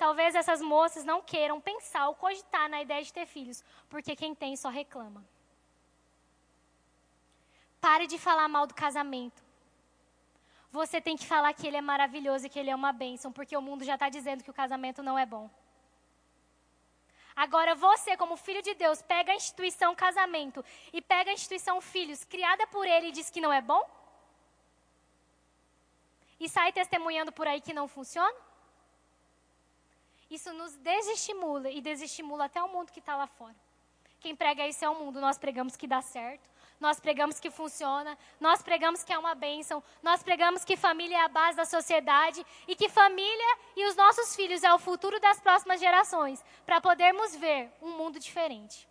Talvez 0.05 0.35
essas 0.35 0.61
moças 0.73 1.05
não 1.11 1.21
queiram 1.33 1.61
pensar 1.61 2.09
ou 2.09 2.15
cogitar 2.25 2.69
na 2.69 2.83
ideia 2.85 3.03
de 3.03 3.13
ter 3.13 3.27
filhos, 3.27 3.63
porque 3.89 4.17
quem 4.21 4.35
tem 4.35 4.57
só 4.57 4.69
reclama. 4.81 5.25
Pare 7.81 8.07
de 8.13 8.19
falar 8.27 8.49
mal 8.49 8.67
do 8.67 8.75
casamento 8.75 9.41
você 10.73 11.03
tem 11.03 11.17
que 11.19 11.27
falar 11.27 11.53
que 11.53 11.67
ele 11.67 11.77
é 11.77 11.83
maravilhoso 11.83 12.47
e 12.47 12.49
que 12.49 12.59
ele 12.59 12.71
é 12.71 12.75
uma 12.75 12.93
bênção, 12.93 13.31
porque 13.31 13.55
o 13.55 13.61
mundo 13.61 13.85
já 13.85 13.95
está 13.95 14.09
dizendo 14.09 14.43
que 14.43 14.51
o 14.51 14.55
casamento 14.55 15.03
não 15.03 15.19
é 15.19 15.27
bom. 15.27 15.51
Agora 17.37 17.75
você, 17.75 18.17
como 18.17 18.39
filho 18.39 18.63
de 18.63 18.73
Deus, 18.75 19.03
pega 19.03 19.33
a 19.33 19.35
instituição 19.35 19.95
casamento 19.95 20.65
e 20.91 21.03
pega 21.03 21.31
a 21.31 21.35
instituição 21.35 21.79
filhos, 21.81 22.25
criada 22.25 22.67
por 22.69 22.87
ele 22.87 23.09
e 23.09 23.13
diz 23.13 23.29
que 23.29 23.41
não 23.41 23.53
é 23.53 23.61
bom? 23.61 23.83
E 26.41 26.49
sai 26.49 26.73
testemunhando 26.73 27.33
por 27.33 27.47
aí 27.47 27.61
que 27.61 27.75
não 27.75 27.87
funciona? 27.87 28.35
Isso 30.37 30.53
nos 30.53 30.75
desestimula 30.77 31.69
e 31.71 31.81
desestimula 31.81 32.47
até 32.47 32.61
o 32.63 32.69
mundo 32.75 32.91
que 32.91 33.01
está 33.01 33.15
lá 33.15 33.27
fora. 33.27 33.55
Quem 34.19 34.35
prega 34.35 34.67
isso 34.67 34.85
é 34.85 34.89
o 34.89 34.95
mundo, 34.95 35.21
nós 35.21 35.37
pregamos 35.39 35.77
que 35.77 35.87
dá 35.87 36.01
certo 36.01 36.53
nós 36.83 36.99
pregamos 36.99 37.39
que 37.39 37.49
funciona, 37.49 38.19
nós 38.41 38.61
pregamos 38.61 39.05
que 39.05 39.13
é 39.13 39.19
uma 39.19 39.37
bênção, 39.37 39.81
nós 40.03 40.21
pregamos 40.21 40.65
que 40.65 40.77
família 40.77 41.17
é 41.17 41.21
a 41.21 41.29
base 41.29 41.57
da 41.57 41.65
sociedade 41.65 42.45
e 42.67 42.75
que 42.75 42.89
família 42.89 43.59
e 43.77 43.87
os 43.87 43.95
nossos 43.95 44.35
filhos 44.35 44.65
é 44.65 44.75
o 44.75 44.81
futuro 44.81 45.21
das 45.21 45.41
próximas 45.41 45.79
gerações, 45.79 46.45
para 46.67 46.81
podermos 46.81 47.37
ver 47.37 47.71
um 47.81 47.93
mundo 47.93 48.19
diferente. 48.19 48.89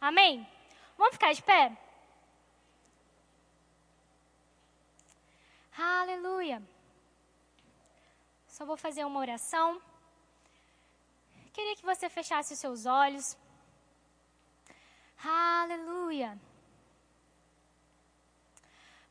Amém? 0.00 0.44
Vamos 0.98 1.14
ficar 1.14 1.32
de 1.32 1.42
pé? 1.44 1.78
Aleluia. 5.78 6.60
Só 8.48 8.66
vou 8.66 8.76
fazer 8.76 9.04
uma 9.04 9.20
oração. 9.20 9.80
Queria 11.56 11.74
que 11.74 11.86
você 11.90 12.10
fechasse 12.10 12.52
os 12.52 12.58
seus 12.58 12.84
olhos. 12.84 13.34
Aleluia. 15.24 16.38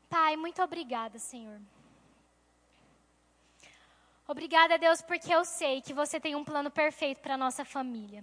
Pai, 0.08 0.36
muito 0.36 0.62
obrigada, 0.62 1.18
Senhor. 1.18 1.60
Obrigada, 4.28 4.78
Deus, 4.78 5.02
porque 5.02 5.34
eu 5.34 5.44
sei 5.44 5.82
que 5.82 5.92
você 5.92 6.20
tem 6.20 6.36
um 6.36 6.44
plano 6.44 6.70
perfeito 6.70 7.20
para 7.20 7.36
nossa 7.36 7.64
família. 7.64 8.22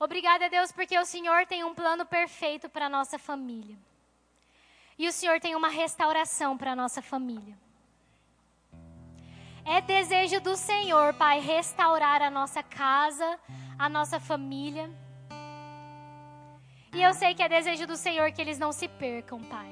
Obrigada, 0.00 0.50
Deus, 0.50 0.72
porque 0.72 0.98
o 0.98 1.04
Senhor 1.04 1.46
tem 1.46 1.62
um 1.62 1.76
plano 1.76 2.04
perfeito 2.04 2.68
para 2.68 2.88
nossa 2.88 3.20
família. 3.20 3.78
E 4.98 5.06
o 5.06 5.12
Senhor 5.12 5.38
tem 5.38 5.54
uma 5.54 5.68
restauração 5.68 6.58
para 6.58 6.74
nossa 6.74 7.00
família. 7.00 7.56
É 9.70 9.82
desejo 9.82 10.40
do 10.40 10.56
Senhor, 10.56 11.12
Pai, 11.12 11.40
restaurar 11.40 12.22
a 12.22 12.30
nossa 12.30 12.62
casa, 12.62 13.38
a 13.78 13.86
nossa 13.86 14.18
família. 14.18 14.90
E 16.94 17.02
eu 17.02 17.12
sei 17.12 17.34
que 17.34 17.42
é 17.42 17.48
desejo 17.50 17.86
do 17.86 17.94
Senhor 17.94 18.32
que 18.32 18.40
eles 18.40 18.58
não 18.58 18.72
se 18.72 18.88
percam, 18.88 19.40
Pai. 19.44 19.70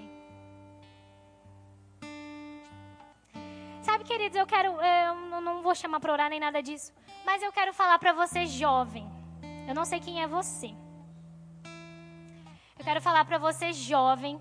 Sabe, 3.80 4.04
queridos, 4.04 4.36
eu 4.36 4.46
quero. 4.46 4.68
Eu 4.82 5.40
não 5.40 5.62
vou 5.62 5.74
chamar 5.74 5.98
para 5.98 6.12
orar 6.12 6.28
nem 6.28 6.40
nada 6.40 6.62
disso. 6.62 6.92
Mas 7.24 7.42
eu 7.42 7.50
quero 7.50 7.72
falar 7.72 7.98
para 7.98 8.12
você, 8.12 8.44
jovem. 8.44 9.10
Eu 9.66 9.74
não 9.74 9.86
sei 9.86 9.98
quem 9.98 10.22
é 10.22 10.26
você. 10.26 10.74
Eu 12.78 12.84
quero 12.84 13.00
falar 13.00 13.24
para 13.24 13.38
você, 13.38 13.72
jovem, 13.72 14.38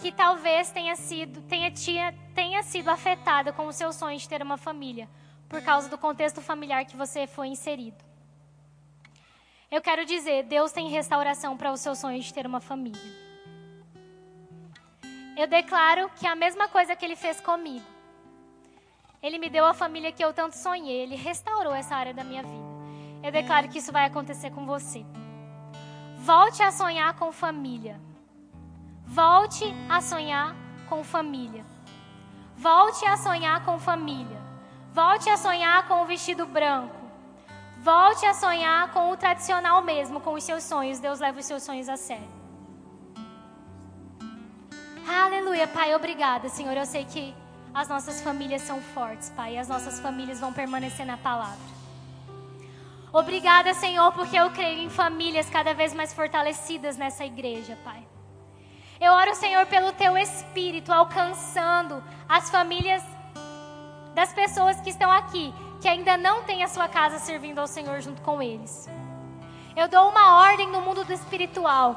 que 0.00 0.12
talvez 0.12 0.70
tenha 0.70 0.94
sido, 0.96 1.42
tenha, 1.42 1.70
tinha, 1.70 2.14
tenha 2.34 2.62
sido 2.62 2.88
afetada 2.88 3.52
com 3.52 3.66
o 3.66 3.72
seu 3.72 3.92
sonho 3.92 4.18
de 4.18 4.28
ter 4.28 4.42
uma 4.42 4.56
família, 4.56 5.08
por 5.48 5.62
causa 5.62 5.88
do 5.88 5.98
contexto 5.98 6.40
familiar 6.40 6.84
que 6.84 6.96
você 6.96 7.26
foi 7.26 7.48
inserido. 7.48 8.04
Eu 9.70 9.82
quero 9.82 10.04
dizer, 10.04 10.44
Deus 10.44 10.70
tem 10.70 10.88
restauração 10.88 11.56
para 11.56 11.72
o 11.72 11.76
seu 11.76 11.94
sonho 11.94 12.20
de 12.20 12.32
ter 12.32 12.46
uma 12.46 12.60
família. 12.60 13.26
Eu 15.36 15.46
declaro 15.46 16.08
que 16.16 16.26
a 16.26 16.34
mesma 16.34 16.68
coisa 16.68 16.94
que 16.96 17.04
Ele 17.04 17.16
fez 17.16 17.40
comigo. 17.40 17.84
Ele 19.22 19.38
me 19.38 19.50
deu 19.50 19.66
a 19.66 19.74
família 19.74 20.12
que 20.12 20.24
eu 20.24 20.32
tanto 20.32 20.56
sonhei. 20.56 21.02
Ele 21.02 21.16
restaurou 21.16 21.74
essa 21.74 21.96
área 21.96 22.14
da 22.14 22.22
minha 22.22 22.42
vida. 22.42 22.66
Eu 23.22 23.32
declaro 23.32 23.68
que 23.68 23.78
isso 23.78 23.92
vai 23.92 24.06
acontecer 24.06 24.50
com 24.50 24.64
você. 24.64 25.04
Volte 26.18 26.62
a 26.62 26.70
sonhar 26.70 27.14
com 27.18 27.32
família. 27.32 28.00
Volte 29.06 29.64
a 29.88 30.00
sonhar 30.00 30.54
com 30.88 31.04
família. 31.04 31.64
Volte 32.56 33.06
a 33.06 33.16
sonhar 33.16 33.64
com 33.64 33.78
família. 33.78 34.40
Volte 34.92 35.30
a 35.30 35.36
sonhar 35.36 35.86
com 35.86 36.02
o 36.02 36.06
vestido 36.06 36.44
branco. 36.44 36.96
Volte 37.78 38.26
a 38.26 38.34
sonhar 38.34 38.90
com 38.92 39.12
o 39.12 39.16
tradicional 39.16 39.80
mesmo, 39.82 40.20
com 40.20 40.34
os 40.34 40.42
seus 40.42 40.64
sonhos. 40.64 40.98
Deus 40.98 41.20
leva 41.20 41.38
os 41.38 41.46
seus 41.46 41.62
sonhos 41.62 41.88
a 41.88 41.96
sério. 41.96 42.28
Aleluia, 45.08 45.68
Pai, 45.68 45.94
obrigada, 45.94 46.48
Senhor. 46.48 46.76
Eu 46.76 46.84
sei 46.86 47.04
que 47.04 47.34
as 47.72 47.88
nossas 47.88 48.20
famílias 48.22 48.62
são 48.62 48.80
fortes, 48.80 49.30
Pai, 49.36 49.54
e 49.54 49.58
as 49.58 49.68
nossas 49.68 50.00
famílias 50.00 50.40
vão 50.40 50.52
permanecer 50.52 51.06
na 51.06 51.16
palavra. 51.16 51.76
Obrigada, 53.12 53.72
Senhor, 53.74 54.12
porque 54.12 54.36
eu 54.36 54.50
creio 54.50 54.80
em 54.80 54.90
famílias 54.90 55.48
cada 55.48 55.72
vez 55.74 55.94
mais 55.94 56.12
fortalecidas 56.12 56.96
nessa 56.96 57.24
igreja, 57.24 57.78
Pai. 57.84 58.05
Eu 59.00 59.12
oro, 59.12 59.34
Senhor, 59.34 59.66
pelo 59.66 59.92
teu 59.92 60.16
espírito 60.16 60.92
alcançando 60.92 62.02
as 62.28 62.48
famílias 62.48 63.02
das 64.14 64.32
pessoas 64.32 64.80
que 64.80 64.88
estão 64.88 65.10
aqui, 65.10 65.52
que 65.80 65.88
ainda 65.88 66.16
não 66.16 66.42
têm 66.44 66.64
a 66.64 66.68
sua 66.68 66.88
casa 66.88 67.18
servindo 67.18 67.58
ao 67.58 67.66
Senhor 67.66 68.00
junto 68.00 68.22
com 68.22 68.40
eles. 68.40 68.88
Eu 69.76 69.86
dou 69.88 70.08
uma 70.08 70.40
ordem 70.40 70.68
no 70.68 70.80
mundo 70.80 71.04
do 71.04 71.12
espiritual 71.12 71.96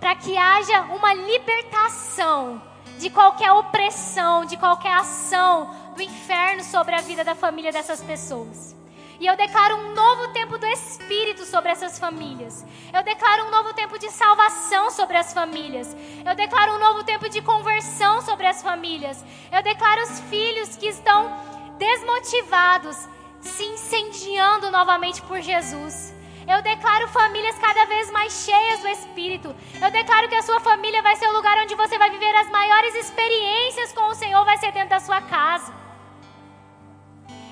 para 0.00 0.16
que 0.16 0.36
haja 0.36 0.82
uma 0.82 1.14
libertação 1.14 2.60
de 2.98 3.08
qualquer 3.08 3.52
opressão, 3.52 4.44
de 4.44 4.56
qualquer 4.56 4.94
ação 4.94 5.72
do 5.94 6.02
inferno 6.02 6.64
sobre 6.64 6.96
a 6.96 7.00
vida 7.00 7.22
da 7.22 7.36
família 7.36 7.70
dessas 7.70 8.02
pessoas. 8.02 8.74
E 9.20 9.26
eu 9.26 9.36
declaro 9.36 9.76
um 9.76 9.94
novo 9.94 10.28
tempo 10.32 10.58
do 10.58 10.66
Espírito 10.66 11.44
sobre 11.44 11.70
essas 11.70 11.98
famílias. 11.98 12.64
Eu 12.92 13.02
declaro 13.02 13.46
um 13.46 13.50
novo 13.50 13.72
tempo 13.74 13.98
de 13.98 14.10
salvação 14.10 14.90
sobre 14.90 15.16
as 15.16 15.32
famílias. 15.32 15.96
Eu 16.24 16.34
declaro 16.34 16.74
um 16.74 16.78
novo 16.78 17.04
tempo 17.04 17.28
de 17.28 17.40
conversão 17.40 18.20
sobre 18.22 18.46
as 18.46 18.62
famílias. 18.62 19.24
Eu 19.50 19.62
declaro 19.62 20.02
os 20.02 20.20
filhos 20.20 20.76
que 20.76 20.86
estão 20.86 21.30
desmotivados 21.78 23.08
se 23.40 23.64
incendiando 23.64 24.70
novamente 24.70 25.20
por 25.22 25.40
Jesus. 25.40 26.14
Eu 26.48 26.60
declaro 26.62 27.06
famílias 27.08 27.56
cada 27.58 27.84
vez 27.84 28.10
mais 28.10 28.44
cheias 28.44 28.80
do 28.80 28.88
Espírito. 28.88 29.54
Eu 29.80 29.90
declaro 29.90 30.28
que 30.28 30.34
a 30.34 30.42
sua 30.42 30.60
família 30.60 31.02
vai 31.02 31.14
ser 31.16 31.28
o 31.28 31.32
lugar 31.32 31.56
onde 31.58 31.74
você 31.74 31.96
vai 31.98 32.10
viver 32.10 32.34
as 32.36 32.48
maiores 32.50 32.94
experiências 32.96 33.92
com 33.92 34.08
o 34.08 34.14
Senhor, 34.14 34.44
vai 34.44 34.56
ser 34.58 34.72
dentro 34.72 34.90
da 34.90 35.00
sua 35.00 35.20
casa. 35.22 35.81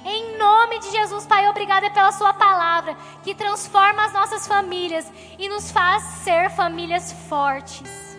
Em 0.04 0.38
nome 0.38 0.78
de 0.78 0.90
Jesus, 0.90 1.26
Pai, 1.26 1.46
obrigada 1.48 1.90
pela 1.90 2.10
Sua 2.12 2.32
palavra 2.32 2.96
que 3.22 3.34
transforma 3.34 4.04
as 4.04 4.12
nossas 4.12 4.46
famílias 4.46 5.10
e 5.38 5.48
nos 5.48 5.70
faz 5.70 6.02
ser 6.24 6.50
famílias 6.50 7.12
fortes. 7.28 8.18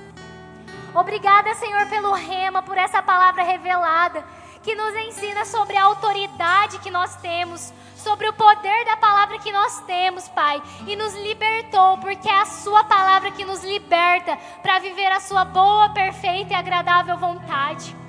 Obrigada, 0.94 1.56
Senhor, 1.56 1.88
pelo 1.88 2.14
rema, 2.14 2.62
por 2.62 2.78
essa 2.78 3.02
palavra 3.02 3.44
revelada 3.44 4.24
que 4.62 4.76
nos 4.76 4.94
ensina 4.96 5.44
sobre 5.44 5.76
a 5.76 5.86
autoridade 5.86 6.78
que 6.80 6.92
nós 6.92 7.16
temos, 7.16 7.74
sobre 7.96 8.28
o 8.30 8.34
poder 8.34 8.86
da 8.86 8.98
palavra 8.98 9.40
que 9.40 9.52
nós 9.52 9.80
temos, 9.82 10.28
Pai, 10.30 10.62
e 10.86 10.96
nos 10.96 11.16
libertou, 11.16 11.98
porque 11.98 12.30
é 12.30 12.42
a 12.42 12.46
Sua 12.46 12.84
palavra 12.84 13.32
que 13.32 13.44
nos 13.44 13.64
liberta 13.64 14.38
para 14.62 14.80
viver 14.80 15.12
a 15.12 15.20
Sua 15.20 15.46
boa, 15.46 15.90
perfeita 15.90 16.54
e 16.54 16.56
agradável 16.56 17.18
vontade. 17.18 18.01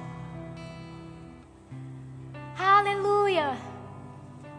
Aleluia. 2.63 3.57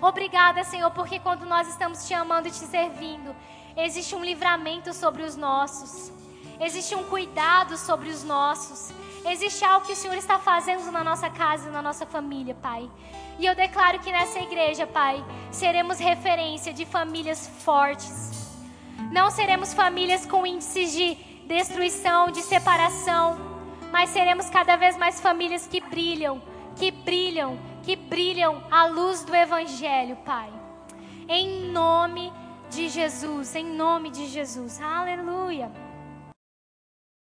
Obrigada, 0.01 0.61
Senhor, 0.65 0.91
porque 0.91 1.19
quando 1.19 1.45
nós 1.45 1.69
estamos 1.69 2.05
te 2.05 2.13
amando 2.13 2.49
e 2.49 2.51
te 2.51 2.57
servindo, 2.57 3.33
existe 3.77 4.13
um 4.13 4.23
livramento 4.23 4.93
sobre 4.93 5.23
os 5.23 5.37
nossos, 5.37 6.11
existe 6.59 6.93
um 6.93 7.05
cuidado 7.05 7.77
sobre 7.77 8.09
os 8.09 8.21
nossos, 8.21 8.93
existe 9.25 9.63
algo 9.63 9.85
que 9.85 9.93
o 9.93 9.95
Senhor 9.95 10.17
está 10.17 10.37
fazendo 10.37 10.91
na 10.91 11.01
nossa 11.01 11.29
casa 11.29 11.71
na 11.71 11.81
nossa 11.81 12.05
família, 12.05 12.53
Pai. 12.53 12.91
E 13.39 13.45
eu 13.45 13.55
declaro 13.55 13.99
que 13.99 14.11
nessa 14.11 14.39
igreja, 14.39 14.85
Pai, 14.85 15.23
seremos 15.49 15.97
referência 15.97 16.73
de 16.73 16.85
famílias 16.85 17.47
fortes. 17.63 18.59
Não 19.13 19.31
seremos 19.31 19.73
famílias 19.73 20.25
com 20.25 20.45
índices 20.45 20.91
de 20.91 21.15
destruição, 21.47 22.29
de 22.29 22.41
separação, 22.41 23.37
mas 23.93 24.09
seremos 24.09 24.49
cada 24.49 24.75
vez 24.75 24.97
mais 24.97 25.21
famílias 25.21 25.65
que 25.65 25.79
brilham, 25.79 26.41
que 26.75 26.91
brilham 26.91 27.57
que 27.83 27.95
brilham 27.95 28.63
a 28.71 28.85
luz 28.85 29.23
do 29.23 29.35
Evangelho, 29.35 30.15
Pai. 30.25 30.51
Em 31.27 31.69
nome 31.69 32.31
de 32.69 32.89
Jesus, 32.89 33.53
em 33.55 33.65
nome 33.65 34.09
de 34.09 34.25
Jesus. 34.27 34.81
Aleluia. 34.81 35.69